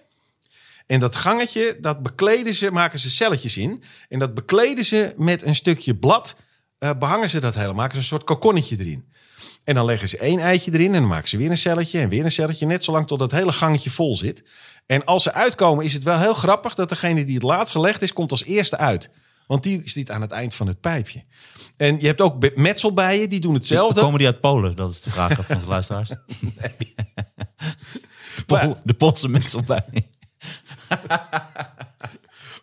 En 0.87 1.01
dat 1.01 1.17
gangetje, 1.17 1.77
dat 1.81 2.03
bekleden 2.03 2.55
ze, 2.55 2.71
maken 2.71 2.99
ze 2.99 3.11
celletjes 3.11 3.57
in. 3.57 3.83
En 4.09 4.19
dat 4.19 4.35
bekleden 4.35 4.85
ze 4.85 5.15
met 5.17 5.43
een 5.43 5.55
stukje 5.55 5.97
blad. 5.97 6.37
eh, 6.79 6.91
behangen 6.99 7.31
ze 7.31 7.41
dat 7.41 7.55
helemaal. 7.55 7.75
Maken 7.75 7.93
ze 7.93 7.99
een 7.99 8.05
soort 8.05 8.25
kokonnetje 8.25 8.77
erin. 8.79 9.13
En 9.65 9.75
dan 9.75 9.85
leggen 9.85 10.09
ze 10.09 10.19
één 10.19 10.39
eitje 10.39 10.73
erin. 10.73 10.95
En 10.95 11.01
dan 11.01 11.07
maken 11.09 11.29
ze 11.29 11.37
weer 11.37 11.51
een 11.51 11.57
celletje 11.59 12.01
en 12.01 12.09
weer 12.09 12.25
een 12.25 12.31
celletje. 12.33 12.67
Net 12.67 12.85
zolang 12.85 13.07
tot 13.07 13.19
dat 13.19 13.31
hele 13.31 13.53
gangetje 13.53 13.91
vol 13.91 14.17
zit. 14.17 14.45
En 14.87 15.05
als 15.05 15.23
ze 15.23 15.33
uitkomen 15.33 15.85
is 15.85 15.93
het 15.93 16.03
wel 16.03 16.19
heel 16.19 16.35
grappig 16.35 16.75
dat 16.75 16.89
degene 16.89 17.25
die 17.25 17.35
het 17.35 17.43
laatst 17.43 17.73
gelegd 17.73 18.03
is, 18.03 18.13
komt 18.13 18.31
als 18.31 18.45
eerste 18.45 18.77
uit. 18.77 19.11
Want 19.47 19.63
die 19.63 19.81
zit 19.85 20.11
aan 20.11 20.21
het 20.21 20.31
eind 20.31 20.55
van 20.55 20.67
het 20.67 20.81
pijpje. 20.81 21.25
En 21.77 22.01
je 22.01 22.07
hebt 22.07 22.21
ook 22.21 22.57
metselbijen, 22.57 23.29
die 23.29 23.41
doen 23.41 23.55
hetzelfde. 23.55 24.01
Komen 24.01 24.19
die 24.19 24.27
uit 24.27 24.41
Polen? 24.41 24.77
Dat 24.77 24.91
is 24.91 25.01
de 25.01 25.11
vraag 25.11 25.33
van 25.33 25.57
onze 25.57 25.69
luisteraars. 25.69 26.09
De, 28.47 28.77
de 28.85 28.95
Poolse 28.95 29.29
mensen 29.29 29.65
bij. 29.65 29.85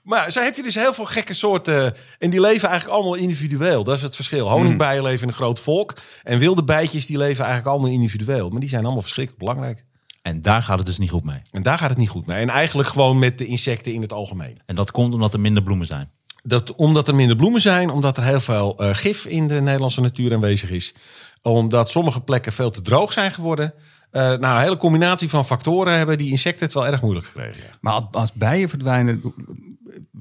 Maar 0.01 0.31
zo 0.31 0.41
heb 0.41 0.55
je 0.55 0.63
dus 0.63 0.75
heel 0.75 0.93
veel 0.93 1.05
gekke 1.05 1.33
soorten. 1.33 1.95
En 2.19 2.29
die 2.29 2.39
leven 2.39 2.67
eigenlijk 2.69 2.99
allemaal 2.99 3.15
individueel. 3.15 3.83
Dat 3.83 3.95
is 3.95 4.01
het 4.01 4.15
verschil. 4.15 4.49
Honingbijen 4.49 5.03
leven 5.03 5.21
in 5.21 5.27
een 5.27 5.33
groot 5.33 5.59
volk. 5.59 5.93
En 6.23 6.39
wilde 6.39 6.63
bijtjes 6.63 7.05
die 7.05 7.17
leven 7.17 7.45
eigenlijk 7.45 7.73
allemaal 7.73 7.91
individueel. 7.91 8.49
Maar 8.49 8.59
die 8.59 8.69
zijn 8.69 8.83
allemaal 8.83 9.01
verschrikkelijk 9.01 9.43
belangrijk. 9.43 9.83
En 10.21 10.41
daar 10.41 10.61
gaat 10.61 10.77
het 10.77 10.85
dus 10.85 10.97
niet 10.97 11.09
goed 11.09 11.23
mee. 11.23 11.41
En 11.51 11.61
daar 11.61 11.77
gaat 11.77 11.89
het 11.89 11.97
niet 11.97 12.09
goed 12.09 12.25
mee. 12.25 12.41
En 12.41 12.49
eigenlijk 12.49 12.89
gewoon 12.89 13.19
met 13.19 13.37
de 13.37 13.45
insecten 13.45 13.93
in 13.93 14.01
het 14.01 14.13
algemeen. 14.13 14.59
En 14.65 14.75
dat 14.75 14.91
komt 14.91 15.13
omdat 15.13 15.33
er 15.33 15.39
minder 15.39 15.63
bloemen 15.63 15.87
zijn. 15.87 16.09
Dat, 16.43 16.75
omdat 16.75 17.07
er 17.07 17.15
minder 17.15 17.35
bloemen 17.35 17.61
zijn. 17.61 17.89
Omdat 17.89 18.17
er 18.17 18.23
heel 18.23 18.41
veel 18.41 18.77
eh, 18.77 18.89
gif 18.93 19.25
in 19.25 19.47
de 19.47 19.61
Nederlandse 19.61 20.01
natuur 20.01 20.33
aanwezig 20.33 20.69
is. 20.69 20.95
Omdat 21.41 21.89
sommige 21.89 22.21
plekken 22.21 22.53
veel 22.53 22.71
te 22.71 22.81
droog 22.81 23.13
zijn 23.13 23.31
geworden. 23.31 23.73
Eh, 24.11 24.21
nou, 24.21 24.55
een 24.55 24.61
hele 24.61 24.77
combinatie 24.77 25.29
van 25.29 25.45
factoren 25.45 25.97
hebben 25.97 26.17
die 26.17 26.29
insecten 26.31 26.65
het 26.65 26.73
wel 26.73 26.85
erg 26.87 27.01
moeilijk 27.01 27.25
gekregen. 27.25 27.61
Ja. 27.61 27.69
Maar 27.81 28.01
als- 28.11 28.33
bijen 28.33 28.69
verdwijnen, 28.69 29.21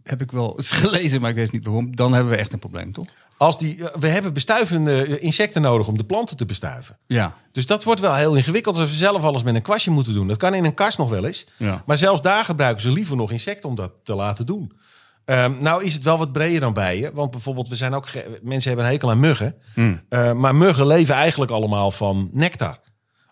heb 0.03 0.23
ik 0.23 0.33
wel 0.33 0.53
eens 0.57 0.73
gelezen, 0.83 1.21
maar 1.21 1.31
ik 1.31 1.37
weet 1.37 1.53
niet 1.53 1.65
waarom. 1.65 1.97
Dan 1.97 2.13
hebben 2.13 2.33
we 2.33 2.39
echt 2.39 2.53
een 2.53 2.59
probleem, 2.59 2.93
toch? 2.93 3.07
Als 3.37 3.59
die, 3.59 3.85
eh, 3.89 3.97
we 4.01 4.09
hebben 4.09 4.33
bestuivende 4.33 5.03
eh, 5.07 5.23
insecten 5.25 5.63
nodig 5.63 5.89
om 5.89 5.97
de 5.97 6.05
planten 6.05 6.37
te 6.37 6.45
bestuiven. 6.47 6.99
Ja. 7.07 7.35
Dus 7.53 7.67
dat 7.67 7.85
wordt 7.85 8.01
wel 8.01 8.15
heel 8.15 8.35
ingewikkeld 8.35 8.77
als 8.77 8.89
we 8.91 8.97
zelf 8.97 9.23
alles 9.23 9.43
met 9.43 9.55
een 9.55 9.63
kwastje 9.63 9.91
moeten 9.91 10.15
doen. 10.15 10.29
Dat 10.29 10.37
kan 10.37 10.55
in 10.55 10.65
een 10.65 10.75
kast 10.75 10.99
nog 10.99 11.11
wel 11.11 11.25
eens. 11.25 11.47
Ja. 11.57 11.83
Maar 11.87 11.97
zelfs 11.97 12.23
daar 12.23 12.45
gebruiken 12.45 12.83
ze 12.83 12.91
liever 12.93 13.17
nog 13.17 13.31
insecten 13.33 13.69
om 13.69 13.75
dat 13.75 13.93
te 14.05 14.15
laten 14.15 14.47
doen. 14.47 14.73
Ehm, 15.25 15.55
nou 15.61 15.85
is 15.85 15.95
het 15.95 16.03
wel 16.03 16.19
wat 16.19 16.33
breder 16.33 16.61
dan 16.61 16.73
bijen. 16.73 17.15
Want 17.15 17.31
bijvoorbeeld, 17.31 17.69
we 17.69 17.77
zijn 17.77 17.95
ook 17.95 18.09
mensen 18.43 18.69
hebben 18.69 18.87
een 18.87 18.93
hekel 18.93 19.11
aan 19.11 19.21
muggen. 19.21 19.55
Eh, 20.09 20.33
maar 20.33 20.55
muggen 20.55 20.87
leven 20.87 21.15
eigenlijk 21.15 21.51
allemaal 21.51 21.91
van 21.91 22.31
nectar. 22.33 22.79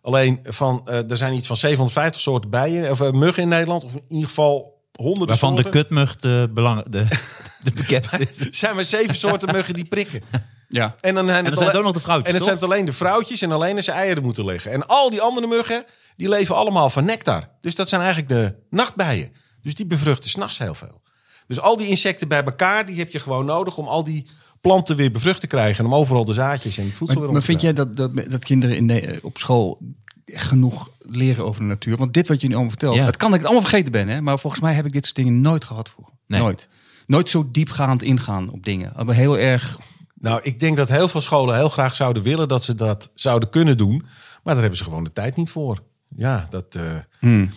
Alleen 0.09 0.41
van, 0.45 0.83
eh, 0.85 1.11
er 1.11 1.17
zijn 1.17 1.35
iets 1.35 1.47
van 1.47 1.57
750 1.57 2.21
soorten 2.21 2.51
bijen, 2.51 2.91
of 2.91 3.01
eh, 3.01 3.11
muggen 3.11 3.43
in 3.43 3.49
Nederland. 3.49 3.85
Of 3.85 3.95
in 3.95 4.05
ieder 4.09 4.29
geval 4.29 4.83
honderden 4.93 5.29
Waarvan 5.29 5.57
de 5.57 5.69
kutmug 5.69 6.17
de, 6.17 6.51
belang, 6.55 6.85
de, 6.89 7.07
de 7.65 7.71
bekendste 7.71 8.29
is. 8.31 8.39
Er 8.39 8.49
zijn 8.51 8.75
maar 8.75 8.85
zeven 8.85 9.17
soorten 9.17 9.53
muggen 9.53 9.75
die 9.75 9.85
prikken. 9.85 10.23
Ja. 10.69 10.97
En 11.01 11.15
dan, 11.15 11.27
zijn 11.27 11.39
En 11.39 11.45
het 11.45 11.55
dan 11.55 11.57
zijn 11.57 11.69
het 11.69 11.79
ook 11.79 11.85
nog 11.85 11.93
de 11.93 12.01
vrouwtjes, 12.01 12.29
En 12.29 12.35
het 12.35 12.43
toch? 12.43 12.53
zijn 12.53 12.65
het 12.65 12.73
alleen 12.73 12.85
de 12.85 12.93
vrouwtjes 12.93 13.43
en 13.43 13.53
alleen 13.53 13.77
als 13.77 13.85
ze 13.85 13.93
eieren 13.93 14.23
moeten 14.23 14.45
leggen. 14.45 14.73
En 14.73 14.87
al 14.87 15.11
die 15.11 15.21
andere 15.21 15.47
muggen, 15.47 15.85
die 16.17 16.29
leven 16.29 16.55
allemaal 16.55 16.91
van 16.91 17.05
nectar. 17.05 17.49
Dus 17.61 17.75
dat 17.75 17.89
zijn 17.89 18.01
eigenlijk 18.01 18.31
de 18.31 18.55
nachtbijen. 18.71 19.33
Dus 19.63 19.75
die 19.75 19.87
bevruchten 19.87 20.31
s'nachts 20.31 20.59
heel 20.59 20.75
veel. 20.75 21.03
Dus 21.47 21.61
al 21.61 21.77
die 21.77 21.89
insecten 21.89 22.29
bij 22.29 22.45
elkaar, 22.45 22.87
die 22.87 22.99
heb 22.99 23.11
je 23.11 23.19
gewoon 23.19 23.45
nodig 23.45 23.77
om 23.77 23.89
al 23.89 24.05
die 24.05 24.31
planten 24.61 24.97
weer 24.97 25.11
bevrucht 25.13 25.41
te 25.41 25.47
krijgen. 25.47 25.85
En 25.85 25.91
om 25.91 25.97
overal 25.97 26.25
de 26.25 26.33
zaadjes 26.33 26.79
en 26.79 26.85
het 26.87 26.97
voedsel 26.97 27.07
Maar, 27.07 27.25
weer 27.25 27.33
maar 27.33 27.43
om 27.43 27.47
vind 27.47 27.61
jij 27.61 27.73
dat, 27.73 27.97
dat, 27.97 28.31
dat 28.31 28.45
kinderen 28.45 28.77
in 28.77 28.87
de, 28.87 29.19
op 29.23 29.39
school 29.39 29.79
genoeg 30.27 30.91
leren 30.99 31.45
over 31.45 31.61
de 31.61 31.67
natuur? 31.67 31.97
Want 31.97 32.15
dit 32.15 32.29
wat 32.29 32.41
je 32.41 32.47
nu 32.47 32.53
allemaal 32.53 32.71
vertelt, 32.71 32.95
Ja. 32.97 33.05
het 33.05 33.17
kan 33.17 33.31
dat 33.31 33.39
ik 33.39 33.45
het 33.45 33.53
allemaal 33.55 33.69
vergeten 33.71 33.93
ben, 33.93 34.09
hè? 34.09 34.21
maar 34.21 34.39
volgens 34.39 34.63
mij 34.63 34.75
heb 34.75 34.87
ik 34.87 34.93
dit 34.93 35.05
soort 35.05 35.17
dingen 35.17 35.41
nooit 35.41 35.65
gehad 35.65 35.89
vroeger. 35.91 36.15
Nee. 36.27 36.41
Nooit. 36.41 36.69
Nooit 37.07 37.29
zo 37.29 37.49
diepgaand 37.53 38.03
ingaan 38.03 38.51
op 38.51 38.65
dingen. 38.65 38.93
Maar 39.05 39.15
heel 39.15 39.39
erg. 39.39 39.79
Nou, 40.15 40.41
ik 40.43 40.61
denk 40.61 40.77
dat 40.77 40.89
heel 40.89 41.09
veel 41.09 41.21
scholen 41.21 41.57
heel 41.57 41.69
graag 41.69 41.97
zouden 41.97 42.23
willen 42.23 42.49
dat 42.49 42.65
ze 42.65 42.75
dat 42.75 43.11
zouden 43.15 43.51
kunnen 43.51 43.77
doen. 43.77 43.97
Maar 44.43 44.53
daar 44.55 44.63
hebben 44.63 44.77
ze 44.79 44.85
gewoon 44.85 45.05
de 45.05 45.13
tijd 45.13 45.37
niet 45.37 45.51
voor. 45.51 45.83
Ja, 46.17 46.47
dat... 46.51 46.75
eh, 46.75 46.83
in 47.21 47.51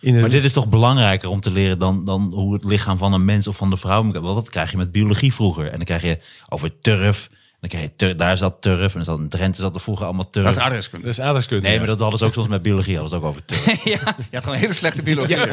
Maar 0.00 0.30
dit 0.30 0.44
is 0.44 0.52
toch 0.52 0.68
belangrijker 0.68 1.28
om 1.28 1.40
te 1.40 1.50
leren 1.50 1.78
dan, 1.78 2.04
dan 2.04 2.32
hoe 2.34 2.52
het 2.52 2.64
lichaam 2.64 2.98
van 2.98 3.12
een 3.12 3.24
mens 3.24 3.46
of 3.46 3.56
van 3.56 3.70
de 3.70 3.76
vrouw. 3.76 4.12
Want 4.12 4.24
dat 4.24 4.50
krijg 4.50 4.70
je 4.70 4.76
met 4.76 4.92
biologie 4.92 5.34
vroeger. 5.34 5.66
En 5.66 5.76
dan 5.76 5.84
krijg 5.84 6.02
je 6.02 6.18
over 6.48 6.80
turf. 6.80 7.30
Dan 7.60 7.70
krijg 7.70 7.84
je 7.84 7.96
tur- 7.96 8.16
daar 8.16 8.36
zat 8.36 8.54
turf. 8.62 8.80
En 8.80 8.90
dan 8.92 9.04
zat 9.04 9.18
in 9.18 9.28
Drenthe 9.28 9.60
zat 9.60 9.74
er 9.74 9.80
vroeger 9.80 10.04
allemaal 10.06 10.30
turf. 10.30 10.44
Dat 10.44 10.56
is 10.56 10.62
aardrijkskunde. 10.62 11.04
dat 11.04 11.14
is 11.14 11.20
aardrijkskunde. 11.20 11.62
Nee, 11.62 11.72
ja. 11.72 11.78
maar 11.78 11.88
dat 11.88 12.00
hadden 12.00 12.18
ze 12.18 12.24
ook 12.24 12.32
soms 12.34 12.48
met 12.48 12.62
biologie. 12.62 12.92
Hadden 12.98 13.10
ze 13.10 13.16
ook 13.16 13.24
over 13.30 13.44
turf. 13.44 13.64
ja, 13.66 13.74
je 13.84 13.98
had 14.32 14.40
gewoon 14.40 14.54
een 14.54 14.60
hele 14.60 14.72
slechte 14.72 15.02
biologie. 15.02 15.36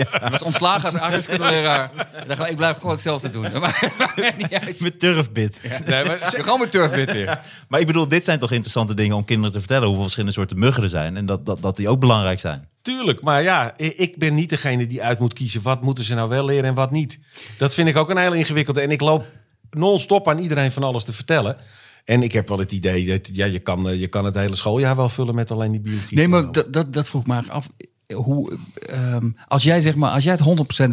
Je 0.00 0.06
was 0.30 0.42
ontslagen 0.42 0.90
als 0.90 1.00
aardrijkskundeleraar. 1.00 1.90
Dan 2.26 2.36
ga- 2.36 2.46
Ik 2.46 2.56
blijf 2.56 2.76
gewoon 2.76 2.92
hetzelfde 2.92 3.28
doen. 3.28 3.42
Maar 3.60 3.92
maakt 3.98 4.36
niet 4.36 4.52
uit. 4.54 4.80
met 4.80 5.00
turfbit. 5.00 5.60
Nee, 5.86 6.04
maar 6.04 6.18
ze- 6.30 6.42
Gewoon 6.42 6.60
met 6.60 6.70
turfbit 6.70 7.12
weer. 7.12 7.40
Maar 7.68 7.80
ik 7.80 7.86
bedoel, 7.86 8.08
dit 8.08 8.24
zijn 8.24 8.38
toch 8.38 8.50
interessante 8.50 8.94
dingen 8.94 9.16
om 9.16 9.24
kinderen 9.24 9.52
te 9.52 9.58
vertellen. 9.58 9.84
Hoeveel 9.84 10.02
verschillende 10.02 10.34
soorten 10.34 10.58
muggen 10.58 10.82
er 10.82 10.88
zijn. 10.88 11.16
En 11.16 11.26
dat, 11.26 11.46
dat, 11.46 11.62
dat 11.62 11.76
die 11.76 11.88
ook 11.88 12.00
belangrijk 12.00 12.40
zijn. 12.40 12.68
Tuurlijk, 12.82 13.22
maar 13.22 13.42
ja, 13.42 13.72
ik 13.76 14.14
ben 14.18 14.34
niet 14.34 14.50
degene 14.50 14.86
die 14.86 15.02
uit 15.02 15.18
moet 15.18 15.32
kiezen. 15.32 15.62
Wat 15.62 15.82
moeten 15.82 16.04
ze 16.04 16.14
nou 16.14 16.28
wel 16.28 16.44
leren 16.44 16.64
en 16.64 16.74
wat 16.74 16.90
niet? 16.90 17.18
Dat 17.58 17.74
vind 17.74 17.88
ik 17.88 17.96
ook 17.96 18.10
een 18.10 18.16
hele 18.16 18.36
ingewikkelde. 18.36 18.80
En 18.80 18.90
ik 18.90 19.00
loop 19.00 19.24
non-stop 19.70 20.28
aan 20.28 20.38
iedereen 20.38 20.72
van 20.72 20.82
alles 20.82 21.04
te 21.04 21.12
vertellen. 21.12 21.56
En 22.04 22.22
ik 22.22 22.32
heb 22.32 22.48
wel 22.48 22.58
het 22.58 22.72
idee 22.72 23.06
dat 23.06 23.28
ja, 23.32 23.46
je, 23.46 23.58
kan, 23.58 23.88
eh, 23.88 24.00
je 24.00 24.06
kan 24.06 24.24
het 24.24 24.34
hele 24.34 24.56
schooljaar 24.56 24.96
wel 24.96 25.08
vullen 25.08 25.34
met 25.34 25.50
alleen 25.50 25.72
die 25.72 25.80
biologie. 25.80 26.16
Nee, 26.16 26.28
maar 26.28 26.52
dat, 26.52 26.72
dat, 26.72 26.92
dat 26.92 27.08
vroeg 27.08 27.26
eigenlijk 27.28 27.58
af. 27.58 27.68
Hoe, 28.16 28.58
ehm, 28.86 29.30
als 29.48 29.62
jij 29.62 29.80
zeg 29.80 29.94
maar, 29.94 30.10
als 30.10 30.24
jij 30.24 30.32
het 30.32 30.42
100% 30.42 30.44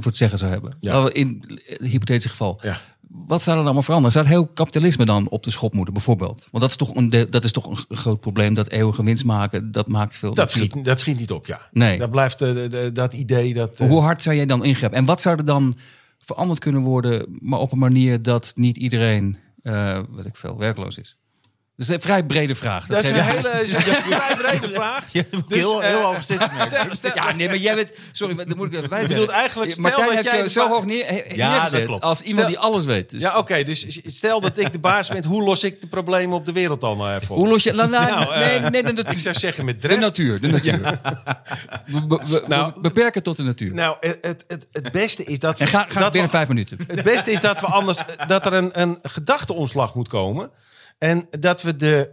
voor 0.01 0.11
het 0.11 0.17
zeggen 0.17 0.37
zou 0.37 0.51
hebben, 0.51 0.75
Ja. 0.79 1.09
in 1.13 1.43
het 1.65 1.87
hypothetische 1.87 2.29
geval, 2.29 2.59
Ja. 2.63 2.79
wat 3.09 3.39
zou 3.43 3.49
er 3.49 3.55
dan 3.55 3.63
allemaal 3.63 3.81
veranderen? 3.81 4.11
Zou 4.11 4.25
het 4.25 4.33
heel 4.33 4.47
kapitalisme 4.47 5.05
dan 5.05 5.29
op 5.29 5.43
de 5.43 5.51
schop 5.51 5.73
moeten, 5.73 5.93
bijvoorbeeld? 5.93 6.47
Want 6.51 6.63
dat 6.63 6.69
is 6.69 6.75
toch 6.75 6.95
een, 6.95 7.09
dat 7.29 7.43
is 7.43 7.51
toch 7.51 7.65
een 7.89 7.97
groot 7.97 8.19
probleem, 8.19 8.53
dat 8.53 8.69
eeuwige 8.69 9.03
winst 9.03 9.25
maken, 9.25 9.71
dat 9.71 9.87
maakt 9.87 10.17
veel. 10.17 10.33
Dat 10.33 10.51
schiet, 10.51 10.85
dat 10.85 10.99
schiet 10.99 11.19
niet 11.19 11.31
op, 11.31 11.45
ja. 11.47 11.61
Nee. 11.71 11.97
Dat 11.97 12.11
blijft 12.11 12.41
eh, 12.41 12.87
dat 12.93 13.13
idee 13.13 13.53
dat... 13.53 13.79
eh, 13.79 13.87
Hoe 13.87 14.01
hard 14.01 14.21
zou 14.21 14.35
jij 14.35 14.45
dan 14.45 14.63
ingrijpen? 14.65 14.97
En 14.97 15.05
wat 15.05 15.21
zou 15.21 15.37
er 15.37 15.45
dan 15.45 15.77
veranderd 16.27 16.59
kunnen 16.59 16.81
worden, 16.81 17.37
maar 17.39 17.59
op 17.59 17.71
een 17.71 17.79
manier 17.79 18.21
dat 18.21 18.51
niet 18.55 18.77
iedereen, 18.77 19.37
eh 19.61 20.03
weet 20.11 20.25
ik 20.25 20.35
veel, 20.35 20.57
werkloos 20.57 20.97
is? 20.97 21.17
Dus 21.77 21.87
een 21.87 21.99
vrij 22.01 22.23
brede 22.23 22.55
vraag. 22.55 22.85
dat 22.85 23.03
is 23.03 23.09
een 23.09 23.15
hele 23.15 23.49
is 23.63 23.73
een 23.73 23.81
vrij 24.13 24.35
brede 24.37 24.67
vraag. 24.67 25.05
Je 25.11 25.19
hebt 25.19 25.33
er 25.33 25.43
Dus, 25.47 25.57
heel, 25.57 25.83
eh, 25.83 25.89
heel 25.89 26.15
zitten. 26.21 26.51
Stel, 26.59 26.85
stel, 26.91 27.11
Ja, 27.15 27.31
nee, 27.33 27.47
maar 27.47 27.57
jij 27.57 27.75
bent... 27.75 27.91
Sorry, 28.11 28.35
maar 28.35 28.45
dan 28.45 28.57
moet 28.57 28.67
ik 28.67 28.73
even 28.73 28.89
bij 28.89 29.01
Je 29.01 29.07
bedoelt 29.07 29.29
eigenlijk, 29.29 29.71
stel 29.71 29.83
Martijn 29.83 30.05
dat 30.05 30.15
heeft 30.15 30.27
jij 30.29 30.37
je 30.37 30.43
de 30.43 30.49
zo 30.49 30.67
hoog 30.67 30.85
neer, 30.85 31.05
he- 31.07 31.23
Ja, 31.35 31.49
neergezet 31.51 31.79
dat 31.79 31.87
klopt. 31.87 32.03
als 32.03 32.21
iemand 32.21 32.47
Stel- 32.47 32.47
die 32.61 32.71
alles 32.71 32.85
weet. 32.85 33.09
Dus 33.09 33.21
Ja, 33.21 33.37
oké. 33.37 33.63
dus 33.63 33.99
stel 34.05 34.41
dat 34.41 34.57
ik 34.57 34.71
de 34.71 34.79
baas 34.79 35.07
ben, 35.09 35.25
hoe 35.25 35.43
los 35.43 35.63
ik 35.63 35.81
de 35.81 35.87
problemen 35.87 36.37
op 36.37 36.45
de 36.45 36.51
wereld 36.51 36.81
dan 36.81 36.99
eh, 36.99 37.15
voor? 37.25 37.37
hoe 37.37 37.47
los 37.47 37.63
je... 37.63 37.71
Nou, 37.73 37.89
nou, 37.89 38.05
Nou, 38.09 38.33
eh, 38.33 38.39
nee, 38.69 38.81
nee, 38.83 38.93
de, 38.93 39.03
Ik 39.09 39.19
zou 39.19 39.35
zeggen 39.35 39.65
met 39.65 39.81
de 39.81 39.87
dreft. 39.87 40.01
natuur. 40.01 40.39
De 40.41 40.47
natuur. 40.47 40.79
We, 41.85 42.05
we- 42.07 42.19
we- 42.27 42.43
Nou, 42.47 42.71
we 42.75 42.81
beperken 42.81 43.23
tot 43.23 43.37
de 43.37 43.43
natuur. 43.43 43.73
Nou, 43.73 43.97
het, 43.99 44.17
het, 44.21 44.43
het, 44.47 44.67
het 44.71 44.91
beste 44.91 45.23
is 45.23 45.39
dat 45.39 45.57
we... 45.57 45.63
en 45.63 45.69
ga, 45.69 45.85
ga 45.89 45.99
dat 45.99 46.11
binnen 46.11 46.31
we- 46.31 46.37
vijf 46.37 46.47
minuten. 46.47 46.77
Het 46.87 47.03
beste 47.03 47.31
is 47.31 47.41
dat 47.41 47.59
we 47.59 47.65
anders 47.67 47.99
dat 48.27 48.45
er 48.45 48.53
een, 48.53 48.81
een 48.81 48.99
gedachteomslag 49.01 49.95
moet 49.95 50.07
komen. 50.07 50.49
En 50.97 51.27
dat 51.39 51.61
we 51.61 51.75
de, 51.75 52.09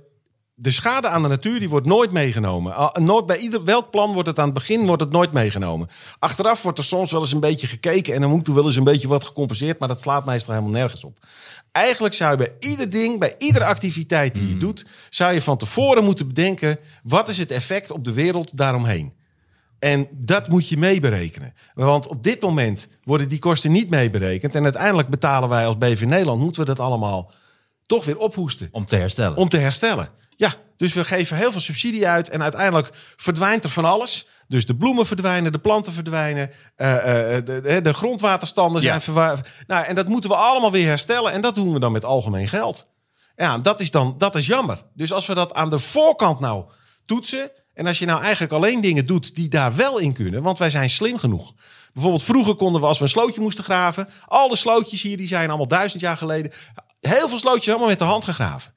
de 0.55 0.71
schade 0.71 1.09
aan 1.09 1.23
de 1.23 1.29
natuur, 1.29 1.59
die 1.59 1.69
wordt 1.69 1.87
nooit 1.87 2.11
meegenomen. 2.11 2.91
Nooit, 3.01 3.27
bij 3.27 3.39
ieder, 3.39 3.65
welk 3.65 3.91
plan 3.91 4.13
wordt 4.13 4.29
het 4.29 4.39
aan 4.39 4.45
het 4.45 4.55
begin 4.55 4.87
wordt 4.87 5.03
het 5.03 5.11
nooit 5.11 5.33
meegenomen. 5.33 5.89
Achteraf 6.19 6.63
wordt 6.63 6.79
er 6.79 6.85
soms 6.85 7.11
wel 7.13 7.21
eens 7.21 7.33
een 7.33 7.41
beetje 7.41 7.67
gekeken 7.67 8.15
en 8.15 8.21
dan 8.21 8.31
moet 8.31 8.49
er 8.49 8.55
wel 8.55 8.65
eens 8.65 8.77
een 8.77 8.85
beetje 8.85 9.09
wat 9.09 9.25
gecompenseerd, 9.25 9.79
maar 9.79 9.89
dat 9.89 10.01
slaat 10.01 10.25
meestal 10.25 10.55
helemaal 10.55 10.75
nergens 10.75 11.05
op. 11.05 11.19
Eigenlijk 11.73 12.15
zou 12.15 12.31
je 12.31 12.37
bij 12.37 12.71
ieder 12.71 12.91
ding, 12.91 13.19
bij 13.19 13.35
iedere 13.39 13.65
activiteit 13.65 14.35
die 14.35 14.49
je 14.49 14.59
doet, 14.59 14.87
zou 15.11 15.35
je 15.35 15.43
van 15.43 15.57
tevoren 15.57 16.05
moeten 16.05 16.27
bedenken: 16.27 16.79
wat 17.03 17.29
is 17.29 17.39
het 17.39 17.51
effect 17.51 17.91
op 17.91 18.05
de 18.05 18.13
wereld 18.13 18.57
daaromheen? 18.57 19.13
En 19.79 20.09
dat 20.11 20.49
moet 20.49 20.69
je 20.69 20.77
meeberekenen. 20.77 21.55
Want 21.75 22.07
op 22.07 22.23
dit 22.23 22.41
moment 22.43 22.89
worden 23.03 23.29
die 23.29 23.39
kosten 23.39 23.73
niet 23.73 23.91
meeberekend. 23.91 24.55
En 24.55 24.63
uiteindelijk 24.63 25.09
betalen 25.09 25.49
wij 25.49 25.67
als 25.67 25.79
BV 25.79 26.03
Nederland, 26.03 26.41
moeten 26.41 26.61
we 26.61 26.67
dat 26.67 26.81
allemaal 26.81 27.33
toch 27.87 28.05
weer 28.05 28.19
ophoesten. 28.19 28.69
Om 28.71 28.85
te 28.85 28.97
herstellen. 28.97 29.37
Om 29.37 29.49
te 29.49 29.59
herstellen. 29.59 30.09
Ja, 30.37 30.55
dus 30.77 30.93
we 30.93 31.05
geven 31.05 31.37
heel 31.37 31.53
veel 31.53 31.61
subsidie 31.61 32.09
uit. 32.09 32.29
En 32.29 32.43
uiteindelijk 32.43 32.91
verdwijnt 33.17 33.65
er 33.65 33.71
van 33.71 33.85
alles. 33.85 34.27
Dus 34.49 34.67
de 34.67 34.77
bloemen 34.77 35.07
verdwijnen, 35.07 35.53
de 35.53 35.59
planten 35.59 35.93
verdwijnen. 35.93 36.51
eh, 36.77 37.37
eh, 37.37 37.45
de, 37.45 37.61
de, 37.61 37.81
de 37.81 37.95
grondwaterstanden 37.95 38.83
zijn 38.83 39.01
Ja. 39.15 39.37
Nou, 39.67 39.87
en 39.87 39.95
dat 39.95 40.09
moeten 40.09 40.31
we 40.31 40.37
allemaal 40.37 40.73
weer 40.73 40.87
herstellen. 40.87 41.33
En 41.33 41.41
dat 41.41 41.55
doen 41.55 41.73
we 41.73 41.79
dan 41.79 41.93
met 41.93 42.05
algemeen 42.05 42.49
geld. 42.49 42.87
Ja, 43.37 43.59
dat 43.59 43.81
is 43.81 43.91
dan 43.91 44.15
dat 44.19 44.35
is 44.35 44.47
jammer. 44.47 44.83
Dus 44.95 45.13
als 45.13 45.27
we 45.27 45.35
dat 45.35 45.55
aan 45.55 45.71
de 45.71 45.79
voorkant 45.79 46.41
nou 46.41 46.65
toetsen. 47.07 47.51
En 47.75 47.87
als 47.87 47.99
je 47.99 48.07
nou 48.07 48.23
eigenlijk 48.23 48.53
alleen 48.53 48.81
dingen 48.81 49.07
doet 49.07 49.35
die 49.35 49.49
daar 49.49 49.75
wel 49.75 49.99
in 49.99 50.13
kunnen. 50.13 50.43
Want 50.43 50.59
wij 50.59 50.71
zijn 50.71 50.91
slim 50.91 51.19
genoeg. 51.19 51.53
Bijvoorbeeld 51.93 52.23
vroeger 52.23 52.55
konden 52.55 52.81
we 52.81 52.87
als 52.87 52.99
we 52.99 53.05
een 53.05 53.11
slootje 53.11 53.41
moesten 53.41 53.65
graven. 53.65 54.09
Al 54.27 54.49
de 54.49 54.57
slootjes 54.57 55.03
hier 55.03 55.17
die 55.17 55.29
zijn 55.29 55.49
allemaal 55.49 55.69
duizend 55.69 56.03
jaar 56.03 56.17
geleden. 56.17 56.53
Heel 57.09 57.29
veel 57.29 57.39
slootjes 57.39 57.69
allemaal 57.69 57.89
met 57.89 57.99
de 57.99 58.05
hand 58.05 58.25
gegraven. 58.25 58.73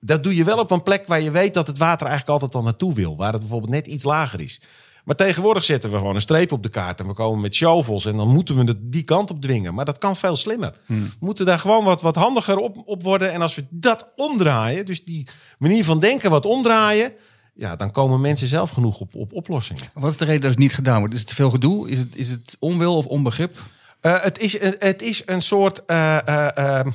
Dat 0.00 0.22
doe 0.22 0.34
je 0.34 0.44
wel 0.44 0.58
op 0.58 0.70
een 0.70 0.82
plek 0.82 1.06
waar 1.06 1.20
je 1.20 1.30
weet 1.30 1.54
dat 1.54 1.66
het 1.66 1.78
water 1.78 2.06
eigenlijk 2.06 2.28
altijd 2.40 2.54
al 2.54 2.62
naartoe 2.62 2.94
wil. 2.94 3.16
Waar 3.16 3.32
het 3.32 3.40
bijvoorbeeld 3.40 3.70
net 3.72 3.86
iets 3.86 4.04
lager 4.04 4.40
is. 4.40 4.62
Maar 5.04 5.16
tegenwoordig 5.16 5.64
zetten 5.64 5.90
we 5.90 5.96
gewoon 5.96 6.14
een 6.14 6.20
streep 6.20 6.52
op 6.52 6.62
de 6.62 6.68
kaart. 6.68 7.00
En 7.00 7.06
we 7.06 7.12
komen 7.12 7.40
met 7.40 7.54
shovels. 7.54 8.06
En 8.06 8.16
dan 8.16 8.28
moeten 8.28 8.56
we 8.56 8.64
het 8.64 8.78
die 8.92 9.02
kant 9.02 9.30
op 9.30 9.40
dwingen. 9.42 9.74
Maar 9.74 9.84
dat 9.84 9.98
kan 9.98 10.16
veel 10.16 10.36
slimmer. 10.36 10.74
We 10.86 11.10
moeten 11.20 11.46
daar 11.46 11.58
gewoon 11.58 11.84
wat, 11.84 12.02
wat 12.02 12.14
handiger 12.16 12.56
op, 12.56 12.82
op 12.84 13.02
worden. 13.02 13.32
En 13.32 13.42
als 13.42 13.54
we 13.54 13.66
dat 13.70 14.08
omdraaien. 14.16 14.86
Dus 14.86 15.04
die 15.04 15.28
manier 15.58 15.84
van 15.84 15.98
denken 15.98 16.30
wat 16.30 16.46
omdraaien. 16.46 17.12
Ja, 17.54 17.76
dan 17.76 17.90
komen 17.90 18.20
mensen 18.20 18.48
zelf 18.48 18.70
genoeg 18.70 19.00
op, 19.00 19.14
op 19.14 19.32
oplossingen. 19.32 19.82
Wat 19.94 20.10
is 20.10 20.16
de 20.16 20.24
reden 20.24 20.40
dat 20.40 20.50
het 20.50 20.58
niet 20.58 20.74
gedaan 20.74 20.98
wordt? 20.98 21.14
Is 21.14 21.20
het 21.20 21.28
te 21.28 21.34
veel 21.34 21.50
gedoe? 21.50 21.90
Is 21.90 21.98
het, 21.98 22.16
is 22.16 22.28
het 22.28 22.56
onwil 22.60 22.96
of 22.96 23.06
onbegrip? 23.06 23.56
Eh, 24.00 24.20
het, 24.22 24.38
is, 24.38 24.60
een- 24.60 24.76
het 24.78 25.02
is 25.02 25.22
een 25.26 25.42
soort 25.42 25.84
eh, 25.84 26.26
eh, 26.28 26.78
eh, 26.80 26.86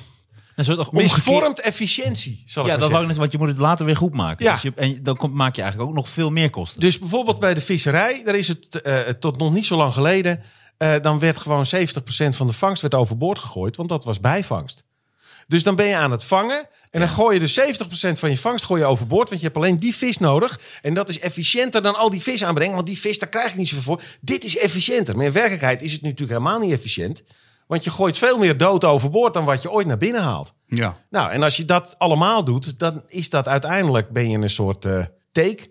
Een 0.57 0.65
soort 0.65 0.77
omgekeerd- 0.77 1.01
misvormd 1.03 1.59
efficiëntie, 1.59 2.43
zal 2.45 2.63
ik 2.63 2.69
Ja, 2.71 2.77
dat 2.77 2.89
wou 2.91 3.05
net, 3.07 3.15
want 3.17 3.31
je 3.31 3.37
moet 3.37 3.47
het 3.47 3.57
later 3.57 3.85
weer 3.85 3.95
goed 3.95 4.13
maken. 4.13 4.45
Ja. 4.45 4.53
Dus 4.53 4.61
je, 4.61 4.71
en 4.75 5.03
dan 5.03 5.17
komt, 5.17 5.33
maak 5.33 5.55
je 5.55 5.61
eigenlijk 5.61 5.89
ook 5.91 5.95
nog 5.97 6.09
veel 6.09 6.31
meer 6.31 6.49
kosten. 6.49 6.79
Dus 6.79 6.99
bijvoorbeeld 6.99 7.39
bij 7.39 7.53
de 7.53 7.61
visserij, 7.61 8.21
daar 8.25 8.35
is 8.35 8.47
het 8.47 8.81
eh, 8.81 8.99
tot 8.99 9.37
nog 9.37 9.53
niet 9.53 9.65
zo 9.65 9.77
lang 9.77 9.93
geleden. 9.93 10.41
eh, 10.77 10.93
dan 11.01 11.19
werd 11.19 11.37
gewoon 11.37 11.65
70% 11.65 12.35
van 12.35 12.47
de 12.47 12.53
vangst 12.53 12.81
werd 12.81 12.93
overboord 12.95 13.39
gegooid, 13.39 13.75
want 13.75 13.89
dat 13.89 14.03
was 14.03 14.19
bijvangst. 14.19 14.83
Dus 15.47 15.63
dan 15.63 15.75
ben 15.75 15.85
je 15.85 15.95
aan 15.95 16.11
het 16.11 16.23
vangen 16.23 16.67
en 16.91 16.99
dan 16.99 17.09
gooi 17.09 17.33
je 17.33 17.39
dus 17.39 17.53
70% 17.53 18.19
van 18.19 18.29
je 18.29 18.37
vangst 18.37 18.65
gooi 18.65 18.81
je 18.81 18.87
overboord, 18.87 19.29
want 19.29 19.41
je 19.41 19.47
hebt 19.47 19.57
alleen 19.59 19.77
die 19.77 19.95
vis 19.95 20.17
nodig. 20.17 20.59
En 20.81 20.93
dat 20.93 21.09
is 21.09 21.19
efficiënter 21.19 21.81
dan 21.81 21.95
al 21.95 22.09
die 22.09 22.21
vis 22.21 22.43
aanbrengen, 22.43 22.75
want 22.75 22.87
die 22.87 22.99
vis 22.99 23.19
daar 23.19 23.29
krijg 23.29 23.49
ik 23.49 23.55
niet 23.55 23.67
zoveel 23.67 23.83
voor. 23.83 24.01
Dit 24.21 24.43
is 24.43 24.57
efficiënter. 24.57 25.15
Maar 25.15 25.25
in 25.25 25.31
werkelijkheid 25.31 25.81
is 25.81 25.91
het 25.91 26.01
natuurlijk 26.01 26.29
helemaal 26.31 26.59
niet 26.59 26.71
efficiënt, 26.71 27.23
want 27.67 27.83
je 27.83 27.89
gooit 27.89 28.17
veel 28.17 28.37
meer 28.37 28.57
dood 28.57 28.83
overboord 28.83 29.33
dan 29.33 29.45
wat 29.45 29.61
je 29.61 29.71
ooit 29.71 29.87
naar 29.87 29.97
binnen 29.97 30.21
haalt. 30.23 30.53
Ja. 30.65 30.97
Nou, 31.09 31.31
en 31.31 31.43
als 31.43 31.57
je 31.57 31.65
dat 31.65 31.95
allemaal 31.97 32.43
doet, 32.43 32.79
dan 32.79 33.03
is 33.07 33.29
dat 33.29 33.47
uiteindelijk 33.47 34.09
ben 34.09 34.29
je 34.29 34.37
een 34.37 34.49
soort 34.49 34.85
eh 34.85 35.05
take. 35.31 35.69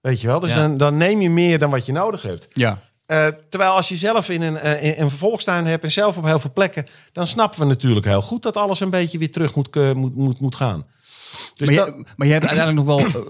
Weet 0.00 0.20
je 0.20 0.26
wel? 0.26 0.40
Dus 0.40 0.50
Ja. 0.50 0.56
dan, 0.56 0.76
dan 0.76 0.96
neem 0.96 1.20
je 1.20 1.30
meer 1.30 1.58
dan 1.58 1.70
wat 1.70 1.86
je 1.86 1.92
nodig 1.92 2.22
hebt. 2.22 2.48
Ja. 2.52 2.78
Eh, 3.06 3.26
terwijl 3.50 3.72
als 3.72 3.88
je 3.88 3.96
zelf 3.96 4.28
in 4.28 4.42
een, 4.42 4.56
eh, 4.56 4.84
in 4.84 5.02
een 5.02 5.10
volkstuin 5.10 5.66
hebt 5.66 5.84
en 5.84 5.92
zelf 5.92 6.16
op 6.16 6.24
heel 6.24 6.38
veel 6.38 6.52
plekken, 6.52 6.86
dan 7.12 7.26
snappen 7.26 7.60
we 7.60 7.66
natuurlijk 7.66 8.06
heel 8.06 8.22
goed 8.22 8.42
dat 8.42 8.56
alles 8.56 8.80
een 8.80 8.90
beetje 8.90 9.18
weer 9.18 9.32
terug 9.32 9.54
moet, 9.54 9.74
moet, 9.94 10.14
moet, 10.16 10.40
moet 10.40 10.54
gaan. 10.54 10.86
Dus 11.54 11.68
maar, 11.68 11.76
dat, 11.76 11.86
je, 11.86 12.04
maar 12.16 12.26
je 12.26 12.32
hebt 12.32 12.46
uiteindelijk 12.46 12.86
nog 12.86 13.12
wel... 13.12 13.22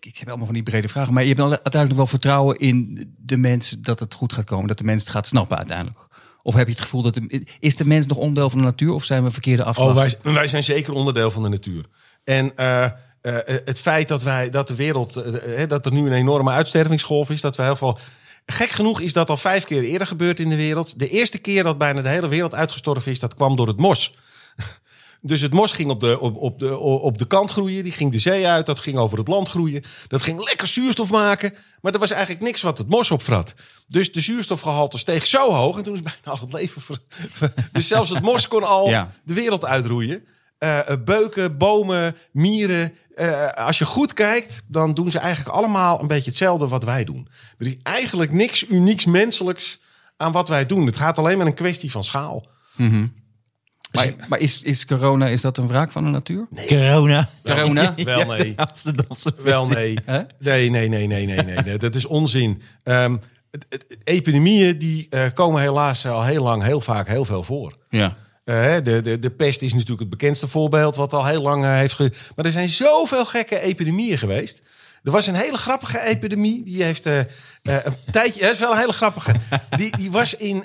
ik 0.00 0.16
heb 0.18 0.28
allemaal 0.28 0.46
van 0.46 0.54
die 0.54 0.62
brede 0.62 0.88
vragen. 0.88 1.12
Maar 1.12 1.22
je 1.24 1.28
hebt 1.28 1.40
uiteindelijk 1.40 1.88
nog 1.88 1.96
wel 1.96 2.06
vertrouwen 2.06 2.58
in 2.58 3.06
de 3.18 3.36
mens 3.36 3.70
dat 3.70 4.00
het 4.00 4.14
goed 4.14 4.32
gaat 4.32 4.44
komen. 4.44 4.68
Dat 4.68 4.78
de 4.78 4.84
mens 4.84 5.02
het 5.02 5.10
gaat 5.10 5.26
snappen 5.26 5.56
uiteindelijk. 5.56 5.98
Of 6.42 6.54
heb 6.54 6.66
je 6.66 6.72
het 6.72 6.82
gevoel 6.82 7.02
dat... 7.02 7.14
De, 7.14 7.46
is 7.60 7.76
de 7.76 7.84
mens 7.84 8.06
nog 8.06 8.18
onderdeel 8.18 8.50
van 8.50 8.58
de 8.58 8.64
natuur? 8.64 8.92
Of 8.92 9.04
zijn 9.04 9.24
we 9.24 9.30
verkeerde 9.30 9.64
afslag? 9.64 9.88
oh, 9.88 9.94
wij, 9.94 10.14
wij 10.22 10.46
zijn 10.46 10.64
zeker 10.64 10.92
onderdeel 10.92 11.30
van 11.30 11.42
de 11.42 11.48
natuur. 11.48 11.84
En 12.24 12.56
eh, 12.56 12.90
eh, 13.20 13.36
het 13.64 13.78
feit 13.78 14.08
dat, 14.08 14.22
wij, 14.22 14.50
dat 14.50 14.68
de 14.68 14.74
wereld, 14.74 15.16
eh, 15.16 15.62
eh, 15.62 15.68
dat 15.68 15.86
er 15.86 15.92
nu 15.92 16.06
een 16.06 16.12
enorme 16.12 16.50
uitstervingsgolf 16.50 17.30
is, 17.30 17.40
dat 17.40 17.56
we 17.56 17.62
heel 17.62 17.76
veel. 17.76 17.98
Gek 18.46 18.68
genoeg 18.68 19.00
is 19.00 19.12
dat 19.12 19.30
al 19.30 19.36
vijf 19.36 19.64
keer 19.64 19.82
eerder 19.82 20.06
gebeurd 20.06 20.40
in 20.40 20.48
de 20.48 20.56
wereld. 20.56 20.98
De 20.98 21.08
eerste 21.08 21.38
keer 21.38 21.62
dat 21.62 21.78
bijna 21.78 22.02
de 22.02 22.08
hele 22.08 22.28
wereld 22.28 22.54
uitgestorven 22.54 23.12
is, 23.12 23.20
dat 23.20 23.34
kwam 23.34 23.56
door 23.56 23.66
het 23.66 23.76
mos. 23.76 24.16
Dus 25.22 25.40
het 25.40 25.52
mos 25.52 25.72
ging 25.72 25.90
op 25.90 26.00
de, 26.00 26.20
op, 26.20 26.36
op, 26.36 26.58
de, 26.58 26.78
op 26.78 27.18
de 27.18 27.26
kant 27.26 27.50
groeien. 27.50 27.82
Die 27.82 27.92
ging 27.92 28.12
de 28.12 28.18
zee 28.18 28.46
uit. 28.46 28.66
Dat 28.66 28.78
ging 28.78 28.96
over 28.98 29.18
het 29.18 29.28
land 29.28 29.48
groeien. 29.48 29.82
Dat 30.08 30.22
ging 30.22 30.44
lekker 30.44 30.66
zuurstof 30.66 31.10
maken. 31.10 31.54
Maar 31.80 31.92
er 31.92 31.98
was 31.98 32.10
eigenlijk 32.10 32.42
niks 32.42 32.62
wat 32.62 32.78
het 32.78 32.88
mos 32.88 33.10
opvrat. 33.10 33.54
Dus 33.88 34.12
de 34.12 34.20
zuurstofgehalte 34.20 34.98
steeg 34.98 35.26
zo 35.26 35.50
hoog. 35.52 35.76
En 35.78 35.84
toen 35.84 35.94
is 35.94 36.02
bijna 36.02 36.18
al 36.24 36.38
het 36.40 36.52
leven... 36.52 36.82
ver- 36.82 37.00
dus 37.72 37.88
zelfs 37.88 38.10
het 38.10 38.22
mos 38.22 38.48
kon 38.48 38.62
al 38.64 38.88
Ja. 38.88 39.12
de 39.24 39.34
wereld 39.34 39.64
uitroeien. 39.64 40.24
Eh, 40.58 40.88
eh, 40.90 40.96
beuken, 41.04 41.56
bomen, 41.56 42.16
mieren. 42.32 42.92
Eh, 43.14 43.48
als 43.48 43.78
je 43.78 43.84
goed 43.84 44.14
kijkt, 44.14 44.62
dan 44.66 44.94
doen 44.94 45.10
ze 45.10 45.18
eigenlijk 45.18 45.56
allemaal 45.56 46.00
een 46.00 46.06
beetje 46.06 46.28
hetzelfde 46.30 46.68
wat 46.68 46.84
wij 46.84 47.04
doen. 47.04 47.28
Er 47.58 47.66
is 47.66 47.76
eigenlijk 47.82 48.32
niks 48.32 48.68
unieks 48.68 49.04
menselijks 49.06 49.78
aan 50.16 50.32
wat 50.32 50.48
wij 50.48 50.66
doen. 50.66 50.86
Het 50.86 50.96
gaat 50.96 51.18
alleen 51.18 51.38
maar 51.38 51.46
een 51.46 51.54
kwestie 51.54 51.90
van 51.90 52.04
schaal. 52.04 52.46
Maar, 53.92 54.14
maar 54.28 54.38
is, 54.38 54.62
is 54.62 54.84
corona 54.86 55.26
is 55.26 55.40
dat 55.40 55.58
een 55.58 55.68
wraak 55.68 55.92
van 55.92 56.04
de 56.04 56.10
natuur? 56.10 56.46
Corona. 56.66 57.28
Corona? 57.44 57.94
Wel 57.96 58.26
nee. 58.26 58.54
De 58.54 58.66
Amsterdamse 58.66 59.34
Wel 59.42 59.66
nee. 59.68 59.98
Hè? 60.04 60.20
Nee, 60.38 60.70
nee, 60.70 60.88
nee, 60.88 61.06
nee, 61.06 61.26
nee, 61.26 61.36
nee, 61.42 61.56
nee. 61.64 61.78
Dat 61.78 61.94
is 61.94 62.04
onzin. 62.06 62.62
Ehm, 62.82 63.16
het- 63.50 63.66
het- 63.68 63.96
epidemieën 64.04 64.78
die 64.78 65.06
eh, 65.10 65.26
komen 65.34 65.60
helaas 65.60 66.06
al 66.06 66.24
heel 66.24 66.42
lang, 66.42 66.62
heel 66.62 66.80
vaak, 66.80 67.08
heel 67.08 67.24
veel 67.24 67.42
voor. 67.42 67.76
Ja. 67.88 68.16
Eh, 68.44 68.74
de, 68.82 69.00
de, 69.00 69.18
de 69.18 69.30
pest 69.30 69.62
is 69.62 69.72
natuurlijk 69.72 70.00
het 70.00 70.10
bekendste 70.10 70.48
voorbeeld, 70.48 70.96
wat 70.96 71.12
al 71.12 71.26
heel 71.26 71.42
lang 71.42 71.64
eh, 71.64 71.74
heeft 71.74 71.94
ge... 71.94 72.12
Maar 72.36 72.44
er 72.44 72.50
zijn 72.50 72.68
zoveel 72.68 73.24
gekke 73.24 73.60
epidemieën 73.60 74.18
geweest. 74.18 74.62
Er 75.02 75.10
was 75.10 75.26
een 75.26 75.34
hele 75.34 75.56
grappige 75.56 76.00
epidemie. 76.00 76.62
Die 76.64 76.82
heeft 76.82 77.06
eh, 77.06 77.18
eh, 77.20 77.26
een 77.62 77.94
tijdje... 78.12 78.44
Het 78.44 78.52
is 78.52 78.58
wel 78.60 78.72
een 78.72 78.78
hele 78.78 78.92
grappige. 78.92 79.32
Die, 79.76 79.96
die 79.96 80.10
was 80.10 80.36
in... 80.36 80.64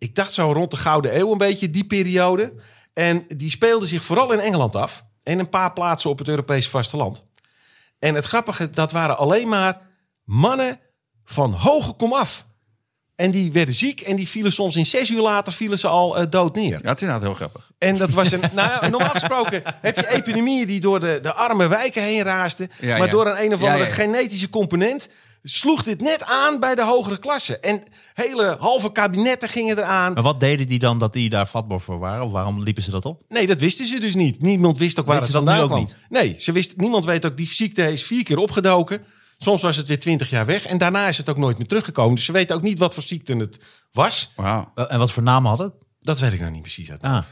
ik 0.00 0.14
dacht 0.14 0.32
zo 0.32 0.52
rond 0.52 0.70
de 0.70 0.76
Gouden 0.76 1.18
Eeuw 1.18 1.32
een 1.32 1.38
beetje, 1.38 1.70
die 1.70 1.84
periode. 1.84 2.54
En 2.92 3.24
die 3.36 3.50
speelde 3.50 3.86
zich 3.86 4.04
vooral 4.04 4.32
in 4.32 4.40
Engeland 4.40 4.76
af. 4.76 5.04
En 5.22 5.38
een 5.38 5.48
paar 5.48 5.72
plaatsen 5.72 6.10
op 6.10 6.18
het 6.18 6.28
Europese 6.28 6.68
vasteland. 6.68 7.24
En 7.98 8.14
het 8.14 8.24
grappige, 8.24 8.70
dat 8.70 8.92
waren 8.92 9.18
alleen 9.18 9.48
maar 9.48 9.80
mannen 10.24 10.80
van 11.24 11.52
hoge 11.52 11.92
komaf. 11.92 12.46
En 13.16 13.30
die 13.30 13.52
werden 13.52 13.74
ziek 13.74 14.00
en 14.00 14.16
die 14.16 14.28
vielen 14.28 14.52
soms 14.52 14.76
in 14.76 14.86
zes 14.86 15.10
uur 15.10 15.20
later 15.20 15.52
vielen 15.52 15.78
ze 15.78 15.88
al 15.88 16.16
eh, 16.16 16.26
dood 16.30 16.54
neer. 16.54 16.78
Ja, 16.82 16.88
het 16.88 16.96
is 16.96 17.02
inderdaad 17.02 17.22
heel 17.22 17.34
grappig. 17.34 17.70
En 17.78 17.96
dat 17.96 18.10
was 18.10 18.32
een. 18.32 18.40
Nou 18.52 18.90
normaal 18.90 19.10
gesproken 19.10 19.62
heb 19.80 19.96
je 19.96 20.08
epidemieën 20.08 20.66
die 20.66 20.80
door 20.80 21.00
de, 21.00 21.18
de 21.22 21.32
arme 21.32 21.66
wijken 21.66 22.02
heen 22.02 22.22
raasten. 22.22 22.70
Ja, 22.80 22.96
maar 22.96 23.06
ja. 23.06 23.12
door 23.12 23.26
een 23.26 23.44
een 23.44 23.54
of 23.54 23.62
andere 23.62 23.84
genetische 23.84 24.50
component 24.50 25.08
sloeg 25.42 25.82
dit 25.82 26.00
net 26.00 26.22
aan 26.22 26.60
bij 26.60 26.74
de 26.74 26.84
hogere 26.84 27.18
klassen. 27.18 27.62
En 27.62 27.82
hele 28.14 28.56
halve 28.58 28.92
kabinetten 28.92 29.48
gingen 29.48 29.78
eraan. 29.78 30.12
Maar 30.12 30.22
wat 30.22 30.40
deden 30.40 30.68
die 30.68 30.78
dan 30.78 30.98
dat 30.98 31.12
die 31.12 31.30
daar 31.30 31.46
vatbaar 31.46 31.80
voor 31.80 31.98
waren? 31.98 32.24
Of 32.24 32.32
waarom 32.32 32.62
liepen 32.62 32.82
ze 32.82 32.90
dat 32.90 33.04
op? 33.04 33.22
Nee, 33.28 33.46
dat 33.46 33.60
wisten 33.60 33.86
ze 33.86 34.00
dus 34.00 34.14
niet. 34.14 34.42
Niemand 34.42 34.78
wist 34.78 35.00
ook 35.00 35.06
waar 35.06 35.16
het 35.16 35.26
ze 35.26 35.32
dat 35.32 35.44
vandaan 35.44 35.62
nu 35.62 35.66
kwam. 35.66 35.82
ook 35.82 35.94
Nee, 36.08 36.34
ze 36.38 36.52
wist, 36.52 36.76
niemand 36.76 37.04
weet 37.04 37.26
ook, 37.26 37.36
die 37.36 37.48
ziekte 37.48 37.92
is 37.92 38.02
vier 38.02 38.24
keer 38.24 38.38
opgedoken. 38.38 39.04
Soms 39.38 39.62
was 39.62 39.76
het 39.76 39.88
weer 39.88 40.00
twintig 40.00 40.30
jaar 40.30 40.46
weg. 40.46 40.66
En 40.66 40.78
daarna 40.78 41.08
is 41.08 41.16
het 41.16 41.28
ook 41.28 41.36
nooit 41.36 41.58
meer 41.58 41.66
teruggekomen. 41.66 42.14
Dus 42.14 42.24
ze 42.24 42.32
weten 42.32 42.56
ook 42.56 42.62
niet 42.62 42.78
wat 42.78 42.94
voor 42.94 43.02
ziekte 43.02 43.36
het 43.36 43.58
was. 43.92 44.32
En 44.74 44.98
wat 44.98 45.12
voor 45.12 45.22
namen 45.22 45.50
had 45.50 45.58
het? 45.58 45.72
Dat 46.00 46.18
weet 46.18 46.32
ik 46.32 46.40
nou 46.40 46.52
niet 46.52 46.62
precies 46.62 46.90
uit. 46.90 47.02
Ah. 47.02 47.24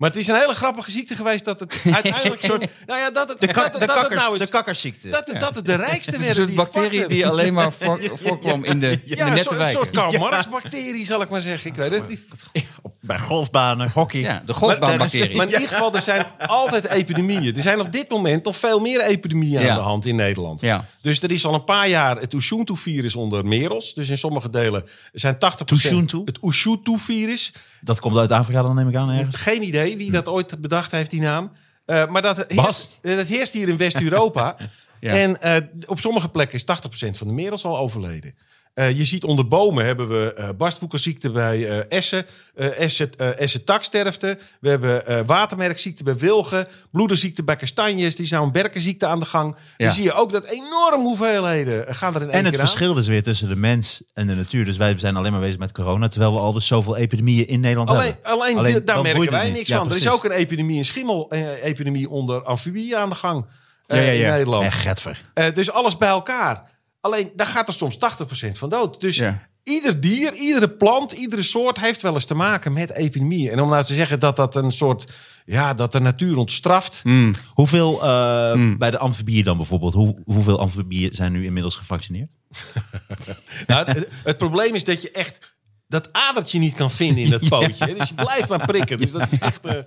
Maar 0.00 0.10
het 0.10 0.18
is 0.18 0.26
een 0.28 0.34
hele 0.34 0.54
grappige 0.54 0.90
ziekte 0.90 1.14
geweest 1.14 1.44
dat 1.44 1.60
het 1.60 1.80
uiteindelijk 1.92 2.40
soort... 2.44 2.60
Nou 2.86 2.98
ja, 3.00 3.10
dat 3.10 3.28
het, 3.28 3.40
dat, 3.40 3.48
het- 3.54 3.72
dat 3.86 4.02
het 4.02 4.14
nou 4.14 4.36
de 4.38 4.42
is... 4.44 4.50
kakkersziekte. 4.50 5.08
Dat, 5.08 5.22
het- 5.26 5.40
dat 5.40 5.54
het 5.54 5.64
de 5.66 5.74
rijkste 5.74 6.10
werden 6.10 6.28
een 6.28 6.34
soort 6.34 6.54
bacterie 6.54 7.06
die 7.06 7.26
alleen 7.26 7.52
maar 7.54 7.72
voor, 7.72 8.00
voorkwam 8.22 8.64
in 8.64 8.80
de, 8.80 8.90
in 8.90 9.00
de 9.06 9.16
Ja, 9.16 9.26
een 9.26 9.32
nette 9.32 9.48
soort, 9.48 9.60
een 9.60 9.68
soort 9.68 9.90
Karl 9.90 10.18
Marx 10.18 10.48
bacterie, 10.48 11.06
zal 11.06 11.22
ik 11.22 11.28
maar 11.28 11.40
zeggen. 11.40 11.70
Ik 11.70 11.76
weet 11.76 11.90
het 11.90 12.08
niet. 12.08 12.26
Bij 13.00 13.18
golfbanen, 13.18 13.90
hockey. 13.94 14.20
Ja, 14.20 14.42
de 14.46 14.54
golfbaanbacterie. 14.54 15.36
Maar 15.36 15.46
in 15.46 15.52
ieder 15.52 15.68
geval, 15.68 15.94
er 15.94 16.00
zijn 16.00 16.24
altijd 16.46 16.84
epidemieën. 16.88 17.56
Er 17.56 17.62
zijn 17.62 17.80
op 17.80 17.92
dit 17.92 18.08
moment 18.10 18.44
nog 18.44 18.56
veel 18.56 18.80
meer 18.80 19.00
epidemieën 19.00 19.62
Ja. 19.62 19.68
aan 19.70 19.74
de 19.74 19.80
hand 19.82 20.06
in 20.06 20.16
Nederland. 20.16 20.60
Ja. 20.60 20.84
Dus 21.00 21.22
er 21.22 21.30
is 21.30 21.46
al 21.46 21.54
een 21.54 21.64
paar 21.64 21.88
jaar 21.88 22.16
het 22.20 22.32
Ushuaïa-virus 22.32 23.14
onder 23.14 23.44
merels. 23.46 23.94
Dus 23.94 24.08
in 24.08 24.18
sommige 24.18 24.50
delen 24.50 24.84
zijn 25.12 25.34
80%... 25.34 25.38
Ushuaïa? 25.72 26.04
Het 26.24 26.38
Ushuaïa-virus. 26.42 27.52
Dat 27.80 28.00
komt 28.00 28.16
uit 28.16 28.32
Afrika 28.32 28.62
dan 28.62 28.74
neem 28.74 28.88
ik 28.88 28.94
aan 28.96 29.10
ergens. 29.10 29.36
Geen 29.36 29.62
idee 29.62 29.89
wie 29.96 30.10
dat 30.10 30.28
ooit 30.28 30.60
bedacht 30.60 30.90
heeft, 30.90 31.10
die 31.10 31.20
naam. 31.20 31.52
Eh, 31.84 32.06
maar 32.06 32.22
dat 32.22 32.44
heerst, 32.48 32.98
eh, 33.02 33.16
dat 33.16 33.26
heerst 33.26 33.52
hier 33.52 33.68
in 33.68 33.76
West-Europa. 33.76 34.56
Ja. 35.00 35.14
En 35.14 35.40
eh, 35.40 35.56
op 35.86 35.98
sommige 35.98 36.28
plekken 36.28 36.56
is 36.56 36.64
80% 36.64 37.18
van 37.18 37.26
de 37.26 37.32
merels 37.32 37.64
al 37.64 37.78
overleden. 37.78 38.34
Eh, 38.80 38.96
je 38.98 39.04
ziet 39.04 39.24
onder 39.24 39.48
bomen 39.48 39.84
hebben 39.84 40.08
we 40.08 40.54
barstwoekerziekte 40.56 41.30
bij 41.30 41.68
eh, 41.68 41.98
essen, 41.98 42.26
essen, 42.54 43.10
eh 43.16 43.40
essentaksterfte. 43.40 44.38
We 44.60 44.68
hebben 44.68 45.26
watermerkziekte 45.26 46.04
bij 46.04 46.16
wilgen, 46.16 46.66
bloederziekte 46.90 47.44
bij 47.44 47.56
kastanjes. 47.56 48.16
Die 48.16 48.24
is 48.24 48.30
nou 48.30 48.44
een 48.44 48.52
berkenziekte 48.52 49.06
aan 49.06 49.18
de 49.18 49.24
gang. 49.24 49.56
Ja. 49.76 49.84
Dan 49.86 49.94
zie 49.94 50.04
je 50.04 50.12
ook 50.12 50.32
dat 50.32 50.44
enorm 50.44 51.02
hoeveelheden 51.02 51.94
gaan 51.94 52.14
er 52.14 52.22
in 52.22 52.26
één 52.26 52.38
En 52.38 52.44
het 52.44 52.50
keer 52.52 52.60
aan. 52.60 52.66
verschil 52.66 52.94
dus 52.94 53.06
weer 53.06 53.22
tussen 53.22 53.48
de 53.48 53.56
mens 53.56 54.02
en 54.14 54.26
de 54.26 54.34
natuur. 54.34 54.64
Dus 54.64 54.76
wij 54.76 54.94
zijn 54.98 55.16
alleen 55.16 55.32
maar 55.32 55.40
bezig 55.40 55.58
met 55.58 55.72
corona. 55.72 56.08
Terwijl 56.08 56.32
we 56.32 56.38
al 56.38 56.52
dus 56.52 56.66
zoveel 56.66 56.96
epidemieën 56.96 57.46
in 57.46 57.60
Nederland 57.60 57.88
Alleen, 57.90 58.02
hebben. 58.22 58.24
alleen, 58.56 58.84
daar 58.84 59.02
merken 59.02 59.30
wij 59.30 59.50
niks 59.50 59.68
Ja, 59.68 59.78
van. 59.78 59.90
Er 59.90 59.96
is 59.96 60.08
ook 60.08 60.24
een 60.24 60.30
epidemie, 60.30 60.78
een 60.78 60.84
schimmel-epidemie 60.84 62.08
onder 62.10 62.42
amfibieën 62.42 62.96
aan 62.96 63.08
de 63.08 63.14
gang 63.14 63.44
Ja, 63.86 63.96
ja, 63.96 64.02
ja. 64.02 64.24
in 64.26 64.30
Nederland. 64.32 64.64
Echt 64.64 64.80
getver. 64.80 65.24
Dus 65.54 65.70
alles 65.70 65.96
bij 65.96 66.08
elkaar. 66.08 66.69
Alleen, 67.00 67.30
daar 67.36 67.46
gaat 67.46 67.68
er 67.68 67.74
soms 67.74 67.98
80% 67.98 68.58
van 68.58 68.68
dood. 68.68 69.00
Dus 69.00 69.16
Ja. 69.16 69.48
ieder 69.62 70.00
dier, 70.00 70.34
iedere 70.34 70.70
plant, 70.70 71.12
iedere 71.12 71.42
soort 71.42 71.80
heeft 71.80 72.02
wel 72.02 72.14
eens 72.14 72.24
te 72.24 72.34
maken 72.34 72.72
met 72.72 72.90
epidemieën. 72.92 73.50
En 73.52 73.60
om 73.60 73.68
nou 73.68 73.84
te 73.84 73.94
zeggen 73.94 74.20
dat 74.20 74.36
dat 74.36 74.56
een 74.56 74.70
soort, 74.72 75.12
ja, 75.44 75.74
dat 75.74 75.92
de 75.92 76.00
natuur 76.00 76.36
ons 76.36 76.54
straft. 76.54 77.00
Mm. 77.04 77.34
Hoeveel 77.48 78.02
eh, 78.02 78.76
bij 78.78 78.90
de 78.90 78.98
amfibieën 78.98 79.44
dan 79.44 79.56
bijvoorbeeld? 79.56 79.94
Hoe, 79.94 80.16
hoeveel 80.24 80.58
amfibieën 80.60 81.12
zijn 81.12 81.32
nu 81.32 81.44
inmiddels 81.44 81.74
gevaccineerd? 81.76 82.28
Nou, 83.66 83.90
het, 83.90 84.08
het 84.24 84.36
probleem 84.36 84.74
is 84.74 84.84
dat 84.84 85.02
je 85.02 85.10
echt 85.10 85.56
dat 85.88 86.12
adertje 86.12 86.58
niet 86.58 86.74
kan 86.74 86.90
vinden 86.90 87.24
in 87.24 87.30
dat 87.30 87.48
pootje. 87.58 87.84
hè. 87.86 87.94
Dus 87.94 88.08
je 88.08 88.14
blijft 88.14 88.48
maar 88.48 88.66
prikken. 88.66 88.98
Dus 88.98 89.12
dat 89.12 89.32
is 89.32 89.38
echt... 89.38 89.66
eh, 89.66 89.78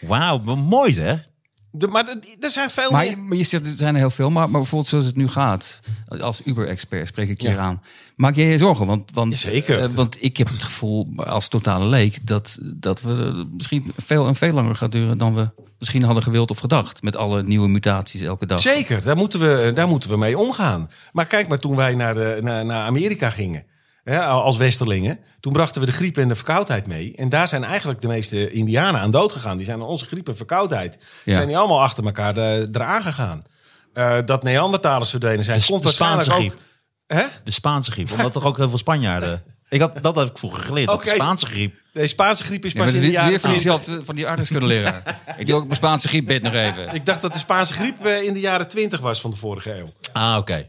Wauw, 0.00 0.38
mooi 0.56 0.92
zeg. 0.92 1.28
De, 1.76 1.86
maar 1.86 2.08
er 2.40 2.50
zijn 2.50 2.70
veel 2.70 2.90
Maar, 2.90 3.00
meer... 3.02 3.10
je- 3.10 3.16
maar 3.16 3.36
je 3.36 3.44
zegt, 3.44 3.66
er 3.66 3.76
zijn 3.76 3.94
er 3.94 4.00
heel 4.00 4.10
veel. 4.10 4.30
Maar, 4.30 4.50
maar 4.50 4.60
bijvoorbeeld 4.60 4.90
zoals 4.90 5.04
het 5.06 5.16
nu 5.16 5.28
gaat, 5.28 5.80
als 6.20 6.40
Uber-expert 6.44 7.08
spreek 7.08 7.28
ik 7.28 7.40
Ja. 7.42 7.48
hier 7.50 7.58
aan. 7.58 7.82
Maak 8.16 8.36
jij 8.36 8.46
je 8.46 8.58
zorgen? 8.58 8.86
Want, 8.86 9.10
want, 9.14 9.36
Zeker. 9.36 9.80
eh, 9.80 9.88
want 9.88 10.16
ik 10.22 10.36
heb 10.36 10.48
het 10.48 10.62
gevoel, 10.62 11.08
als 11.16 11.48
totale 11.48 11.84
leek, 11.86 12.26
dat, 12.26 12.58
dat 12.62 13.00
we 13.02 13.46
misschien 13.56 13.92
veel 13.96 14.26
en 14.26 14.34
veel 14.34 14.52
langer 14.52 14.76
gaat 14.76 14.92
duren 14.92 15.18
dan 15.18 15.34
we 15.34 15.50
misschien 15.78 16.02
hadden 16.02 16.22
gewild 16.22 16.50
of 16.50 16.58
gedacht. 16.58 17.02
Met 17.02 17.16
alle 17.16 17.42
nieuwe 17.42 17.68
mutaties 17.68 18.20
elke 18.20 18.46
dag. 18.46 18.60
Zeker, 18.60 19.04
daar 19.04 19.16
moeten, 19.16 19.40
we, 19.40 19.70
daar 19.74 19.88
moeten 19.88 20.10
we 20.10 20.16
mee 20.16 20.38
omgaan. 20.38 20.90
Maar 21.12 21.26
kijk 21.26 21.48
maar, 21.48 21.58
toen 21.58 21.76
wij 21.76 21.94
naar, 21.94 22.14
de, 22.14 22.38
naar, 22.42 22.64
naar 22.64 22.86
Amerika 22.86 23.30
gingen, 23.30 23.64
hè, 24.04 24.20
als 24.20 24.56
westerlingen, 24.56 25.18
toen 25.40 25.52
brachten 25.52 25.80
we 25.80 25.86
de 25.86 25.92
griep 25.92 26.16
en 26.16 26.28
de 26.28 26.34
verkoudheid 26.34 26.86
mee. 26.86 27.12
En 27.16 27.28
daar 27.28 27.48
zijn 27.48 27.64
eigenlijk 27.64 28.00
de 28.00 28.08
meeste 28.08 28.50
Indianen 28.50 29.00
aan 29.00 29.10
dood 29.10 29.32
gegaan. 29.32 29.56
Die 29.56 29.66
zijn 29.66 29.80
aan 29.80 29.86
onze 29.86 30.06
griep 30.06 30.28
en 30.28 30.36
verkoudheid, 30.36 30.98
Ja. 31.24 31.32
zijn 31.34 31.46
die 31.46 31.56
allemaal 31.58 31.82
achter 31.82 32.04
elkaar 32.04 32.34
de, 32.34 32.68
eraan 32.72 33.02
gegaan. 33.02 33.44
Eh, 33.92 34.18
dat 34.24 34.42
Neandertalers 34.42 35.10
verdwenen 35.10 35.44
zijn, 35.44 35.58
De, 35.58 35.66
komt 35.66 35.82
de 35.82 35.88
Spaanse 35.92 36.30
griep. 36.30 36.52
ook... 36.52 36.58
Hè? 37.06 37.24
De 37.44 37.50
Spaanse 37.50 37.90
griep. 37.92 38.12
Omdat 38.12 38.32
toch 38.32 38.44
ook 38.44 38.56
heel 38.56 38.68
veel 38.68 38.78
Spanjaarden... 38.78 39.42
Ik 39.68 39.80
had, 39.80 40.02
dat 40.02 40.16
heb 40.16 40.28
ik 40.30 40.38
vroeger 40.38 40.62
geleerd. 40.62 41.02
De 41.02 41.08
Spaanse 41.14 41.46
griep. 41.46 41.74
De 41.92 42.06
Spaanse 42.06 42.44
griep 42.44 42.64
is 42.64 42.72
Ja, 42.72 42.78
maar 42.78 42.86
pas 42.86 42.94
dat 42.96 43.04
in 43.04 43.10
de 43.10 43.16
weer 43.18 43.26
jaren 43.26 43.40
van, 43.40 43.50
20. 43.50 43.72
diezelfde, 43.72 44.04
van 44.04 44.14
die 44.14 44.26
aardrijkskundeleraar. 44.26 45.20
ik 45.38 45.46
doe 45.46 45.56
ook 45.56 45.64
mijn 45.64 45.76
Spaanse 45.76 46.08
griepbed 46.08 46.42
nog 46.42 46.52
even. 46.52 46.94
Ik 46.94 47.06
dacht 47.06 47.20
dat 47.22 47.32
de 47.32 47.38
Spaanse 47.38 47.72
griep 47.72 48.04
eh, 48.06 48.22
in 48.22 48.32
de 48.32 48.40
jaren 48.40 48.68
20 48.68 49.00
was 49.00 49.20
van 49.20 49.30
de 49.30 49.36
vorige 49.36 49.72
eeuw. 49.78 49.92
Ah, 50.12 50.36
oké. 50.38 50.68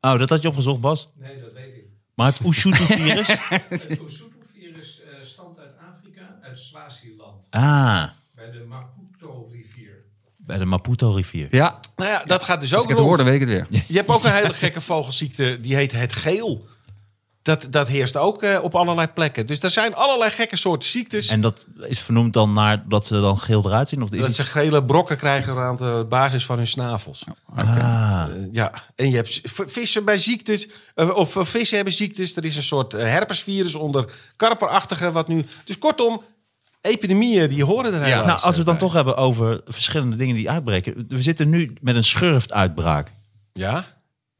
Oh, 0.00 0.18
dat 0.18 0.28
had 0.28 0.42
je 0.42 0.48
opgezocht, 0.48 0.80
Bas? 0.80 1.08
Nee, 1.18 1.40
dat 1.40 1.52
weet 1.52 1.61
ik. 1.61 1.61
Maar 2.14 2.26
het 2.26 2.46
Ushuaïa-virus? 2.46 3.28
Het 3.68 3.88
Lesotho-virus 3.88 5.00
eh, 5.02 5.24
stamt 5.24 5.58
uit 5.58 5.72
Afrika, 5.94 6.38
uit 6.42 6.58
Swaziland, 6.58 7.46
ah, 7.50 8.08
bij 8.34 8.50
de 8.50 8.64
Maputo-rivier. 8.68 10.04
bij 10.36 10.58
de 10.58 10.64
Maputo-rivier. 10.64 11.48
Ja, 11.50 11.80
Nou 11.96 12.10
ja, 12.10 12.24
dat 12.24 12.44
gaat 12.44 12.60
dus 12.60 12.72
als 12.72 12.82
ook 12.82 12.90
ik 12.90 12.96
het 12.96 13.04
rond. 13.06 13.16
hoorde, 13.16 13.30
weet 13.30 13.40
ik 13.42 13.48
het 13.48 13.68
weer. 13.70 13.82
Je 13.88 13.96
hebt 13.96 14.08
ook 14.08 14.24
een 14.24 14.34
hele 14.34 14.52
gekke 14.52 14.80
vogelziekte, 14.80 15.58
die 15.60 15.74
heet 15.74 15.92
het 15.92 16.12
geel. 16.12 16.66
Dat, 17.42 17.66
dat 17.70 17.88
heerst 17.88 18.16
ook 18.16 18.42
eh, 18.42 18.58
op 18.62 18.74
allerlei 18.74 19.06
plekken. 19.08 19.46
Dus 19.46 19.60
er 19.60 19.70
zijn 19.70 19.94
allerlei 19.94 20.30
gekke 20.30 20.56
soorten 20.56 20.88
ziektes. 20.88 21.28
En 21.28 21.40
dat 21.40 21.64
is 21.88 22.00
vernoemd 22.00 22.32
dan 22.32 22.52
naar 22.52 22.88
dat 22.88 23.06
ze 23.06 23.20
dan 23.20 23.38
geel 23.38 23.62
eruit 23.66 23.88
zien? 23.88 24.02
Of 24.02 24.10
is 24.12 24.20
dat 24.20 24.34
ze 24.34 24.42
gele 24.42 24.84
brokken 24.84 25.16
krijgen 25.16 25.56
aan 25.56 25.76
de 25.76 26.06
basis 26.08 26.44
van 26.46 26.56
hun 26.56 26.66
snavels. 26.66 27.24
Ah, 27.54 27.68
Eh, 27.78 28.26
ja, 28.52 28.72
en 28.96 29.10
je 29.10 29.16
hebt 29.16 29.40
vissen 29.66 30.04
bij 30.04 30.18
ziektes, 30.18 30.68
eh, 30.94 31.16
of 31.16 31.36
vissen 31.40 31.76
hebben 31.76 31.94
ziektes. 31.94 32.36
Er 32.36 32.44
is 32.44 32.56
een 32.56 32.62
soort 32.62 32.92
herpesvirus 32.92 33.74
onder 33.74 34.12
karperachtige 34.36 35.12
wat 35.12 35.28
nu. 35.28 35.44
Dus 35.64 35.78
kortom, 35.78 36.22
epidemieën 36.80 37.48
die 37.48 37.64
horen 37.64 37.94
er 37.94 38.02
helaas. 38.02 38.26
nou, 38.26 38.40
als 38.40 38.50
we 38.50 38.56
het 38.56 38.66
dan 38.66 38.78
toch 38.78 38.92
hebben 38.92 39.16
over 39.16 39.60
verschillende 39.64 40.16
dingen 40.16 40.34
die 40.34 40.50
uitbreken. 40.50 41.04
We 41.08 41.22
zitten 41.22 41.48
nu 41.48 41.72
met 41.80 41.94
een 41.96 42.04
schurftuitbraak. 42.04 43.12
Ja, 43.52 43.84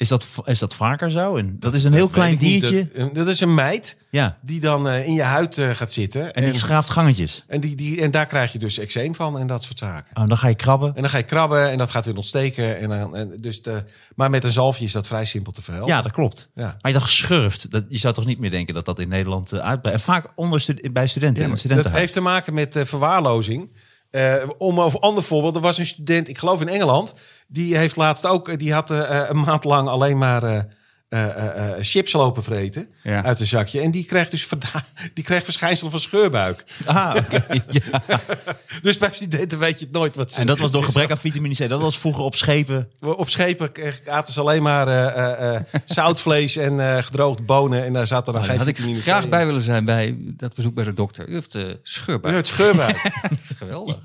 Is 0.03 0.09
dat, 0.09 0.27
is 0.45 0.59
dat 0.59 0.75
vaker 0.75 1.11
zo? 1.11 1.37
En 1.37 1.57
dat 1.59 1.75
is 1.75 1.85
een 1.85 1.93
heel 1.93 2.09
klein 2.09 2.37
diertje. 2.37 2.89
Dat, 2.95 3.15
dat 3.15 3.27
is 3.27 3.41
een 3.41 3.55
meid 3.55 3.97
Ja, 4.11 4.39
die 4.41 4.61
dan 4.61 4.89
eh, 4.89 5.07
in 5.07 5.15
je 5.15 5.23
huid 5.23 5.59
eh, 5.59 5.71
gaat 5.71 5.93
zitten. 5.93 6.35
en 6.35 6.51
die 6.51 6.59
schaaft 6.59 6.91
gangetjes. 6.91 7.45
en, 7.47 7.61
die, 7.61 7.77
die, 7.77 8.01
en 8.01 8.11
daar 8.11 8.27
krijg 8.27 8.53
je 8.53 8.59
dus 8.59 8.79
eczeem 8.79 9.15
van 9.15 9.39
en 9.39 9.47
dat 9.47 9.63
soort 9.63 9.79
zaken. 9.79 10.17
Oh, 10.17 10.29
dan 10.29 10.39
ga 10.39 10.49
je 10.49 10.55
krabben. 10.55 10.95
En 10.95 11.01
dan 11.01 11.11
ga 11.11 11.17
je 11.17 11.23
krabben 11.23 11.71
en 11.71 11.79
dat 11.79 11.91
gaat 11.91 12.05
weer 12.05 12.17
ontsteken. 12.17 12.79
En 12.79 12.89
dan, 12.89 13.17
en 13.17 13.37
dus 13.41 13.63
de, 13.63 13.85
maar 14.15 14.31
met 14.31 14.45
een 14.45 14.53
zalfje 14.53 14.85
is 14.85 14.93
dat 14.93 15.07
vrij 15.07 15.25
simpel 15.25 15.53
te 15.53 15.63
verhelpen. 15.63 15.95
Ja, 15.95 16.03
dat 16.03 16.13
klopt. 16.13 16.49
Ja. 16.55 16.77
Maar 16.81 16.93
je 16.93 16.99
dacht 16.99 17.11
schurft. 17.11 17.71
Dat, 17.71 17.85
je 17.89 17.99
zou 17.99 18.15
toch 18.15 18.27
niet 18.27 18.39
meer 18.39 18.51
denken 18.51 18.75
dat 18.75 18.85
dat 18.85 18.99
in 18.99 19.09
Nederland 19.09 19.53
uh, 19.53 19.61
uitbreidt. 19.61 19.99
En 19.99 20.05
vaak 20.05 20.27
onder 20.35 20.65
bij 20.93 21.07
studenten. 21.07 21.51
het 21.51 21.69
Dat 21.69 21.91
heeft 21.91 22.13
te 22.13 22.21
maken 22.21 22.55
met 22.55 22.77
eh, 22.77 22.85
verwaarlozing. 22.85 23.71
Eh, 24.13 24.49
om 24.59 24.79
een 24.79 24.93
ander 24.93 25.23
voorbeeld. 25.23 25.55
Er 25.55 25.61
was 25.61 25.79
een 25.79 25.87
student, 25.87 26.29
ik 26.29 26.39
geloof 26.39 26.61
in 26.61 26.69
Engeland. 26.69 27.15
Die 27.47 27.77
heeft 27.77 27.97
laatst 27.97 28.27
ook, 28.27 28.49
eh, 28.49 28.57
die 28.57 28.73
had 28.73 28.91
eh, 28.91 29.25
een 29.29 29.41
maand 29.41 29.65
lang 29.65 29.89
alleen 29.89 30.19
maar 30.19 30.67
eh, 31.13 31.25
eh, 31.25 31.71
eh, 31.73 31.79
chips 31.81 32.13
lopen 32.13 32.43
vreten. 32.43 32.89
Ja. 33.03 33.23
Uit 33.25 33.41
een 33.41 33.47
zakje. 33.47 33.81
En 33.81 33.91
die 33.91 34.05
krijgt 34.05 34.31
dus 34.31 34.49
die 35.15 35.25
krijgt 35.25 35.45
verschijnsel 35.45 35.91
van 35.91 36.01
scheurbuik. 36.01 36.65
Ah, 36.85 37.15
ja. 37.69 38.01
Dus 38.83 38.99
bij 38.99 39.09
studenten 39.13 39.59
weet 39.59 39.79
je 39.79 39.85
het 39.85 39.95
nooit 39.95 40.17
wat 40.17 40.33
ze 40.33 40.41
En 40.41 40.47
dat 40.47 40.59
was 40.59 40.71
door 40.71 40.85
gebrek 40.85 41.11
aan 41.11 41.19
vitamine 41.19 41.55
C. 41.55 41.69
Dat 41.69 41.81
was 41.81 41.99
vroeger 41.99 42.23
op 42.25 42.35
schepen. 42.37 42.89
Op 43.01 43.31
schepen 43.31 43.73
kreeg- 43.73 44.07
aten 44.07 44.35
ze 44.35 44.41
alleen 44.41 44.63
maar 44.63 45.65
zoutvlees 45.85 46.57
en 46.57 47.05
gedroogde 47.05 47.43
bonen. 47.43 47.85
En 47.85 47.93
daar 47.93 48.07
zat 48.07 48.27
er 48.27 48.33
dan 48.33 48.43
Daar 48.43 48.51
geen 48.51 48.59
had 48.59 48.67
ik 48.69 48.77
vitamine 48.77 49.01
C 49.01 49.03
graag 49.03 49.25
in. 49.25 49.31
bij 49.31 49.47
willen 49.47 49.61
zijn 49.63 49.85
bij 49.85 50.17
dat 50.19 50.55
bezoek 50.55 50.75
bij 50.75 50.85
de 50.85 50.95
dokter. 50.95 51.29
U 51.29 51.33
heeft 51.35 51.59
scheurbuik. 51.83 52.35
Ja, 52.35 52.41
het 52.41 52.47
scheurbuik. 52.47 53.03
Dat 53.23 53.39
is 53.51 53.57
geweldig. 53.59 53.99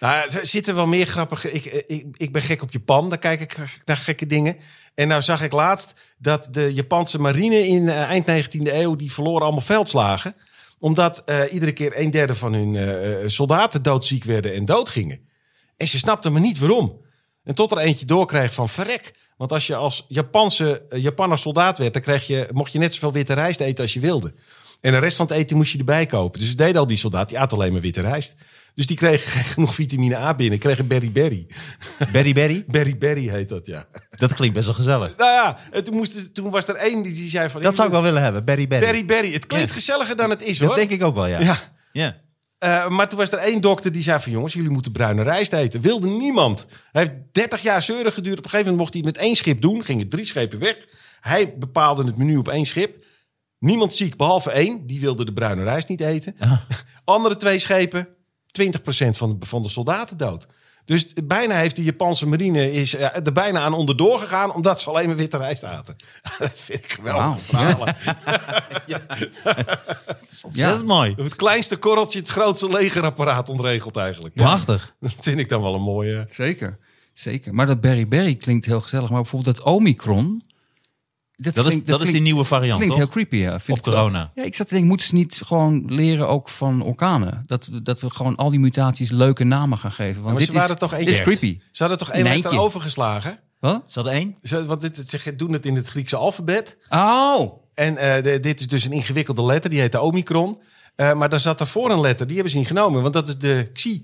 Nou, 0.00 0.30
er 0.30 0.46
zitten 0.46 0.74
wel 0.74 0.86
meer 0.86 1.06
grappige. 1.06 1.50
Ik, 1.52 1.64
ik, 1.64 2.06
ik 2.16 2.32
ben 2.32 2.42
gek 2.42 2.62
op 2.62 2.72
Japan, 2.72 3.08
daar 3.08 3.18
kijk 3.18 3.40
ik 3.40 3.56
naar 3.84 3.96
gekke 3.96 4.26
dingen. 4.26 4.56
En 4.98 5.08
nou 5.08 5.22
zag 5.22 5.42
ik 5.42 5.52
laatst 5.52 5.92
dat 6.18 6.48
de 6.50 6.74
Japanse 6.74 7.20
marine 7.20 7.66
in 7.66 7.88
eh, 7.88 8.02
eind 8.02 8.26
19e 8.26 8.74
eeuw... 8.74 8.96
die 8.96 9.12
verloren 9.12 9.42
allemaal 9.42 9.60
veldslagen. 9.60 10.34
Omdat 10.78 11.22
eh, 11.24 11.52
iedere 11.52 11.72
keer 11.72 11.98
een 11.98 12.10
derde 12.10 12.34
van 12.34 12.52
hun 12.52 12.76
eh, 12.76 13.28
soldaten 13.28 13.82
doodziek 13.82 14.24
werden 14.24 14.54
en 14.54 14.64
doodgingen. 14.64 15.20
En 15.76 15.88
ze 15.88 15.98
snapten 15.98 16.32
me 16.32 16.40
niet 16.40 16.58
waarom. 16.58 17.00
En 17.44 17.54
tot 17.54 17.70
er 17.70 17.78
eentje 17.78 18.06
doorkreeg 18.06 18.52
van 18.52 18.68
verrek. 18.68 19.14
Want 19.36 19.52
als 19.52 19.66
je 19.66 19.74
als 19.74 20.04
Japanse, 20.08 20.82
Japanner 20.90 21.38
soldaat 21.38 21.78
werd, 21.78 21.92
dan 21.92 22.02
kreeg 22.02 22.26
je, 22.26 22.48
mocht 22.52 22.72
je 22.72 22.78
net 22.78 22.94
zoveel 22.94 23.12
witte 23.12 23.34
rijst 23.34 23.60
eten 23.60 23.84
als 23.84 23.94
je 23.94 24.00
wilde. 24.00 24.34
En 24.80 24.92
de 24.92 24.98
rest 24.98 25.16
van 25.16 25.26
het 25.26 25.34
eten 25.36 25.56
moest 25.56 25.72
je 25.72 25.78
erbij 25.78 26.06
kopen. 26.06 26.40
Dus 26.40 26.56
deed 26.56 26.76
al 26.76 26.86
die 26.86 26.96
soldaat, 26.96 27.28
die 27.28 27.38
at 27.38 27.52
alleen 27.52 27.72
maar 27.72 27.80
witte 27.80 28.00
rijst. 28.00 28.34
Dus 28.74 28.86
die 28.86 28.96
kreeg 28.96 29.22
genoeg 29.52 29.74
vitamine 29.74 30.16
A 30.16 30.34
binnen. 30.34 30.58
Kreeg 30.58 30.78
een 30.78 30.86
berry 30.86 31.12
berry. 31.12 31.46
Berry 32.12 32.32
Berry? 32.32 32.64
Berry 32.74 32.98
berry 32.98 33.28
heet 33.28 33.48
dat, 33.48 33.66
ja. 33.66 33.84
Dat 34.10 34.34
klinkt 34.34 34.54
best 34.54 34.66
wel 34.66 34.74
gezellig. 34.74 35.16
Nou 35.16 35.32
ja, 35.32 35.58
en 35.70 35.84
toen, 35.84 35.96
moest, 35.96 36.34
toen 36.34 36.50
was 36.50 36.68
er 36.68 36.74
één 36.74 37.02
die, 37.02 37.14
die 37.14 37.28
zei 37.28 37.50
van... 37.50 37.62
Dat 37.62 37.74
zou 37.74 37.86
ik 37.88 37.94
wel 37.94 38.02
willen 38.02 38.22
hebben. 38.22 38.44
Berry 38.44 38.66
berry. 39.04 39.32
Het 39.32 39.46
klinkt 39.46 39.68
Ja. 39.68 39.74
gezelliger 39.74 40.16
dan 40.16 40.30
het 40.30 40.42
is, 40.42 40.58
hoor. 40.58 40.68
Dat 40.68 40.76
denk 40.76 40.90
ik 40.90 41.02
ook 41.02 41.14
wel, 41.14 41.26
ja. 41.26 41.40
Ja. 41.40 41.56
ja. 41.92 42.16
Eh, 42.58 42.88
maar 42.88 43.08
toen 43.08 43.18
was 43.18 43.30
er 43.32 43.38
één 43.38 43.60
dokter 43.60 43.92
die 43.92 44.02
zei 44.02 44.20
van... 44.20 44.32
jongens, 44.32 44.52
jullie 44.52 44.70
moeten 44.70 44.92
bruine 44.92 45.22
rijst 45.22 45.52
eten. 45.52 45.80
Wilde 45.80 46.08
niemand. 46.08 46.66
Hij 46.92 47.02
heeft 47.02 47.12
30 47.32 47.62
jaar 47.62 47.82
zeuren 47.82 48.12
geduurd. 48.12 48.38
Op 48.38 48.44
een 48.44 48.50
gegeven 48.50 48.72
moment 48.72 48.78
mocht 48.78 48.92
hij 48.92 49.02
het 49.04 49.14
met 49.16 49.24
één 49.26 49.36
schip 49.36 49.60
doen. 49.60 49.84
Gingen 49.84 50.08
drie 50.08 50.24
schepen 50.24 50.58
weg. 50.58 50.76
Hij 51.20 51.54
bepaalde 51.58 52.04
het 52.04 52.16
menu 52.16 52.36
op 52.36 52.48
één 52.48 52.64
schip. 52.64 53.02
Niemand 53.58 53.94
ziek, 53.94 54.16
behalve 54.16 54.50
één. 54.50 54.86
Die 54.86 55.00
wilde 55.00 55.24
de 55.24 55.32
bruine 55.32 55.62
rijst 55.62 55.88
niet 55.88 56.00
eten. 56.00 56.36
Andere 57.04 57.36
twee 57.36 57.58
schepen, 57.58 58.08
20% 58.08 58.10
van 59.10 59.38
de, 59.38 59.46
van 59.46 59.62
de 59.62 59.68
soldaten 59.68 60.16
dood. 60.16 60.46
Dus 60.88 61.12
bijna 61.24 61.56
heeft 61.56 61.76
de 61.76 61.82
Japanse 61.82 62.26
marine 62.26 62.72
is, 62.72 62.94
eh, 62.94 63.26
er 63.26 63.32
bijna 63.32 63.60
aan 63.60 63.72
onderdoor 63.72 64.18
gegaan... 64.20 64.54
omdat 64.54 64.80
ze 64.80 64.88
alleen 64.90 65.06
maar 65.06 65.16
witte 65.16 65.36
rijst 65.36 65.64
aten. 65.64 65.96
Dat 66.38 66.60
vind 66.60 66.84
ik 66.84 66.92
geweldig. 66.92 67.22
Wauw. 67.22 67.36
verhalen. 67.38 67.96
Dat 70.42 70.74
is 70.74 70.82
mooi. 70.82 71.14
Het 71.16 71.36
kleinste 71.36 71.76
korreltje 71.76 72.18
het 72.18 72.28
grootste 72.28 72.68
legerapparaat 72.68 73.48
ontregelt 73.48 73.96
eigenlijk. 73.96 74.38
Ja, 74.38 74.42
Prachtig. 74.42 74.94
dat 75.00 75.14
vind 75.18 75.38
ik 75.38 75.48
dan 75.48 75.62
wel 75.62 75.74
een 75.74 75.82
mooie... 75.82 76.26
Zeker, 76.30 76.78
zeker. 77.12 77.54
Maar 77.54 77.66
dat 77.66 77.80
Berry 77.80 78.08
Berry 78.08 78.34
klinkt 78.34 78.66
heel 78.66 78.80
gezellig. 78.80 79.10
Maar 79.10 79.22
bijvoorbeeld 79.22 79.56
dat 79.56 79.64
Omicron... 79.64 80.42
Dat 81.40 81.56
is, 81.56 81.62
klinkt- 81.64 81.86
dat 81.86 82.00
is 82.02 82.10
die 82.10 82.20
nieuwe 82.20 82.44
variant, 82.44 82.76
klinkt 82.76 82.94
toch? 82.96 83.04
heel 83.04 83.12
creepy, 83.12 83.36
ja. 83.36 83.60
Vind 83.60 83.78
Op 83.78 83.86
ik 83.86 83.92
wel. 83.92 83.94
corona. 84.02 84.30
Ja, 84.34 84.42
ik 84.42 84.54
zat 84.54 84.66
te 84.66 84.72
denken, 84.72 84.88
moeten 84.88 85.06
ze 85.06 85.14
niet 85.14 85.40
gewoon 85.44 85.84
leren 85.86 86.28
ook 86.28 86.48
van 86.48 86.82
orkanen? 86.82 87.42
Dat, 87.46 87.66
we- 87.66 87.82
dat 87.82 88.00
we 88.00 88.10
gewoon 88.10 88.36
al 88.36 88.50
die 88.50 88.60
mutaties 88.60 89.10
leuke 89.10 89.44
namen 89.44 89.78
gaan 89.78 89.92
geven. 89.92 90.14
Want 90.22 90.26
maar 90.26 90.38
dit 90.38 90.46
ze 90.46 90.52
waren 90.52 90.70
is, 90.74 90.78
toch 90.80 90.92
één 90.92 91.04
dit 91.04 91.08
is 91.14 91.22
keer. 91.22 91.24
creepy. 91.24 91.60
Ze 91.72 91.82
hadden 91.82 91.98
toch 91.98 92.10
één 92.10 92.22
letter 92.22 92.42
eindje. 92.42 92.60
overgeslagen? 92.60 93.38
Wat? 93.60 93.82
Is 93.88 93.94
dat 93.94 94.06
één? 94.06 94.34
Ze, 94.42 94.64
want 94.66 94.80
dit, 94.80 95.04
ze 95.08 95.36
doen 95.36 95.52
het 95.52 95.66
in 95.66 95.76
het 95.76 95.88
Griekse 95.88 96.16
alfabet. 96.16 96.76
Oh! 96.88 97.66
En 97.78 97.96
eh, 97.96 98.22
de- 98.22 98.40
dit 98.40 98.60
is 98.60 98.66
dus 98.66 98.84
een 98.84 98.92
ingewikkelde 98.92 99.42
letter, 99.44 99.70
die 99.70 99.80
heet 99.80 99.92
de 99.92 100.00
Omicron. 100.00 100.58
Eh, 100.96 101.12
maar 101.14 101.28
daar 101.28 101.40
zat 101.40 101.58
daarvoor 101.58 101.90
een 101.90 102.00
letter, 102.00 102.26
die 102.26 102.34
hebben 102.34 102.52
ze 102.52 102.58
niet 102.58 102.66
genomen, 102.66 103.02
want 103.02 103.14
dat 103.14 103.28
is 103.28 103.38
de 103.38 103.70
Xi. 103.72 104.02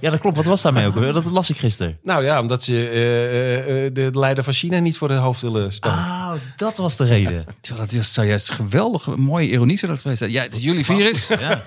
Ja, 0.00 0.10
dat 0.10 0.20
klopt. 0.20 0.36
Wat 0.36 0.44
was 0.44 0.62
daarmee 0.62 0.86
ook 0.86 0.94
alweer? 0.94 1.12
Dat 1.12 1.24
las 1.24 1.50
ik 1.50 1.56
gisteren. 1.56 1.98
Nou 2.02 2.24
ja, 2.24 2.40
omdat 2.40 2.62
ze 2.62 2.88
eh, 2.88 2.94
de 3.94 4.10
leider 4.18 4.44
van 4.44 4.52
China 4.52 4.78
niet 4.78 4.96
voor 4.98 5.08
het 5.10 5.18
hoofd 5.18 5.40
willen 5.40 5.72
staan. 5.72 5.98
Ah, 5.98 6.32
dat 6.56 6.76
was 6.76 6.96
de 6.96 7.04
reden. 7.04 7.44
Dat 7.76 7.92
is, 7.92 8.12
zou 8.12 8.26
juist 8.26 8.50
geweldig, 8.50 9.16
mooie 9.16 9.48
ironie 9.48 9.78
zou 9.78 9.92
dat 9.92 10.00
geweest 10.00 10.18
zijn. 10.18 10.30
Ja, 10.30 10.42
het 10.42 10.54
is 10.56 10.62
jullie 10.62 10.84
virus. 10.84 11.28
Ja. 11.28 11.62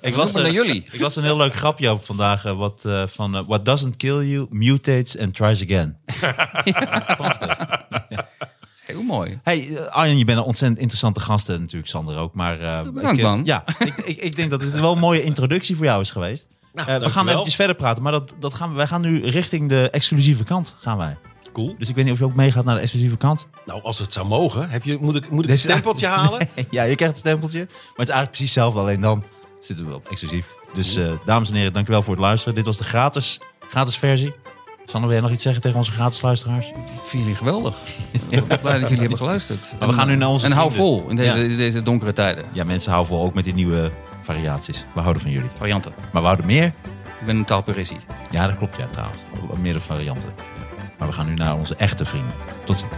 Ik 0.00 0.14
was 0.14 0.14
las, 0.14 0.32
naar 0.32 0.44
er- 0.44 0.52
jullie. 0.52 0.84
ik 0.90 1.00
las 1.00 1.16
een 1.16 1.24
heel 1.24 1.36
leuk 1.36 1.54
grapje 1.54 1.88
over 1.88 2.04
vandaag. 2.04 2.42
wat, 2.42 2.84
eh, 2.84 3.02
van 3.06 3.44
What 3.46 3.64
doesn't 3.64 3.96
kill 3.96 4.24
you, 4.30 4.46
mutates 4.50 5.18
and 5.18 5.34
tries 5.34 5.62
again. 5.62 5.96
Heel 8.08 8.27
mooi. 9.08 9.40
Hey, 9.42 9.76
eh, 9.76 9.86
Arjen, 9.86 10.18
je 10.18 10.24
bent 10.24 10.38
een 10.38 10.44
ontzettend 10.44 10.78
interessante 10.80 11.20
gast 11.20 11.48
eh, 11.48 11.58
natuurlijk, 11.58 11.88
Sander 11.90 12.16
ook. 12.18 12.34
Maar, 12.34 12.60
eh, 12.60 12.82
Bedankt, 12.82 13.12
ik, 13.12 13.18
eh, 13.18 13.24
man. 13.24 13.42
Ja, 13.44 13.64
ik, 13.78 13.96
ik, 13.96 14.16
ik 14.18 14.36
denk 14.36 14.50
dat 14.50 14.60
het 14.62 14.80
wel 14.80 14.92
een 14.92 14.98
mooie 14.98 15.22
introductie 15.22 15.76
voor 15.76 15.84
jou 15.84 16.00
is 16.00 16.10
geweest. 16.10 16.46
Nou, 16.72 17.00
we 17.00 17.10
gaan 17.10 17.28
eventjes 17.28 17.54
verder 17.54 17.76
praten, 17.76 18.02
maar 18.02 18.12
dat, 18.12 18.34
dat 18.40 18.54
gaan, 18.54 18.70
we- 18.70 18.76
wij 18.76 18.86
gaan 18.86 19.00
nu 19.00 19.24
richting 19.26 19.68
de 19.68 19.90
exclusieve 19.90 20.44
kant. 20.44 20.74
Gaan 20.80 20.98
wij. 20.98 21.16
Cool. 21.52 21.74
Dus 21.78 21.88
ik 21.88 21.94
weet 21.94 22.04
niet 22.04 22.12
of 22.12 22.18
je 22.18 22.24
ook 22.24 22.34
meegaat 22.34 22.64
naar 22.64 22.74
de 22.74 22.80
exclusieve 22.80 23.16
kant. 23.16 23.46
Nou, 23.66 23.82
als 23.82 23.98
het 23.98 24.12
zou 24.12 24.26
mogen, 24.26 24.68
heb 24.70 24.84
je, 24.84 24.98
moet 25.00 25.16
ik, 25.16 25.30
moet 25.30 25.44
ik 25.44 25.50
een 25.50 25.58
stempeltje 25.58 26.06
halen? 26.16 26.48
ja, 26.70 26.82
je 26.82 26.94
krijgt 26.94 27.14
het 27.14 27.24
stempeltje. 27.26 27.58
Maar 27.58 27.68
het 27.68 28.08
is 28.08 28.14
eigenlijk 28.14 28.30
precies 28.30 28.54
hetzelfde, 28.54 28.80
alleen 28.80 29.00
dan 29.00 29.24
zitten 29.60 29.86
we 29.88 29.94
op 29.94 30.06
exclusief. 30.08 30.46
Dus 30.74 30.96
eh, 30.96 31.10
dames 31.24 31.48
en 31.50 31.54
heren, 31.56 31.72
dankjewel 31.72 32.02
voor 32.02 32.14
het 32.14 32.22
luisteren. 32.22 32.54
Dit 32.54 32.64
was 32.64 32.76
de 32.78 32.84
gratis, 32.84 33.40
gratis 33.68 33.96
versie. 33.96 34.34
Sander, 34.90 35.08
wil 35.10 35.18
jij 35.18 35.20
nog 35.20 35.30
iets 35.30 35.42
zeggen 35.42 35.62
tegen 35.62 35.78
onze 35.78 35.90
gratis 35.92 36.22
luisteraars? 36.22 36.68
Ik 36.68 36.74
vind 37.06 37.22
jullie 37.22 37.36
geweldig. 37.36 37.76
Ik 38.28 38.46
ben 38.46 38.60
blij 38.60 38.72
dat 38.72 38.82
jullie 38.82 38.98
hebben 38.98 39.18
geluisterd. 39.18 39.74
Maar 39.78 39.88
we 39.88 39.94
gaan 39.94 40.08
nu 40.08 40.16
naar 40.16 40.28
onze 40.28 40.46
En 40.46 40.52
hou 40.52 40.72
vol 40.72 41.04
in 41.08 41.16
deze, 41.16 41.38
Ja. 41.40 41.56
deze 41.56 41.82
donkere 41.82 42.12
tijden. 42.12 42.44
Ja, 42.52 42.64
mensen 42.64 42.92
houden 42.92 43.14
vol 43.16 43.24
ook 43.24 43.34
met 43.34 43.44
die 43.44 43.54
nieuwe 43.54 43.90
variaties. 44.22 44.84
We 44.94 45.00
houden 45.00 45.22
van 45.22 45.30
jullie. 45.30 45.50
Varianten. 45.54 45.92
Maar 46.12 46.20
we 46.22 46.26
houden 46.26 46.46
meer. 46.46 46.64
Ik 47.20 47.26
ben 47.26 47.36
een 47.36 47.44
taalpurissie. 47.44 47.98
Ja, 48.30 48.46
dat 48.46 48.56
klopt 48.56 48.76
ja 48.76 48.86
trouwens. 48.90 49.18
Meerdere 49.60 49.84
varianten. 49.84 50.30
Maar 50.98 51.08
we 51.08 51.14
gaan 51.14 51.26
nu 51.26 51.34
naar 51.34 51.56
onze 51.56 51.74
echte 51.74 52.04
vrienden. 52.04 52.32
Tot 52.64 52.78
ziens. 52.78 52.94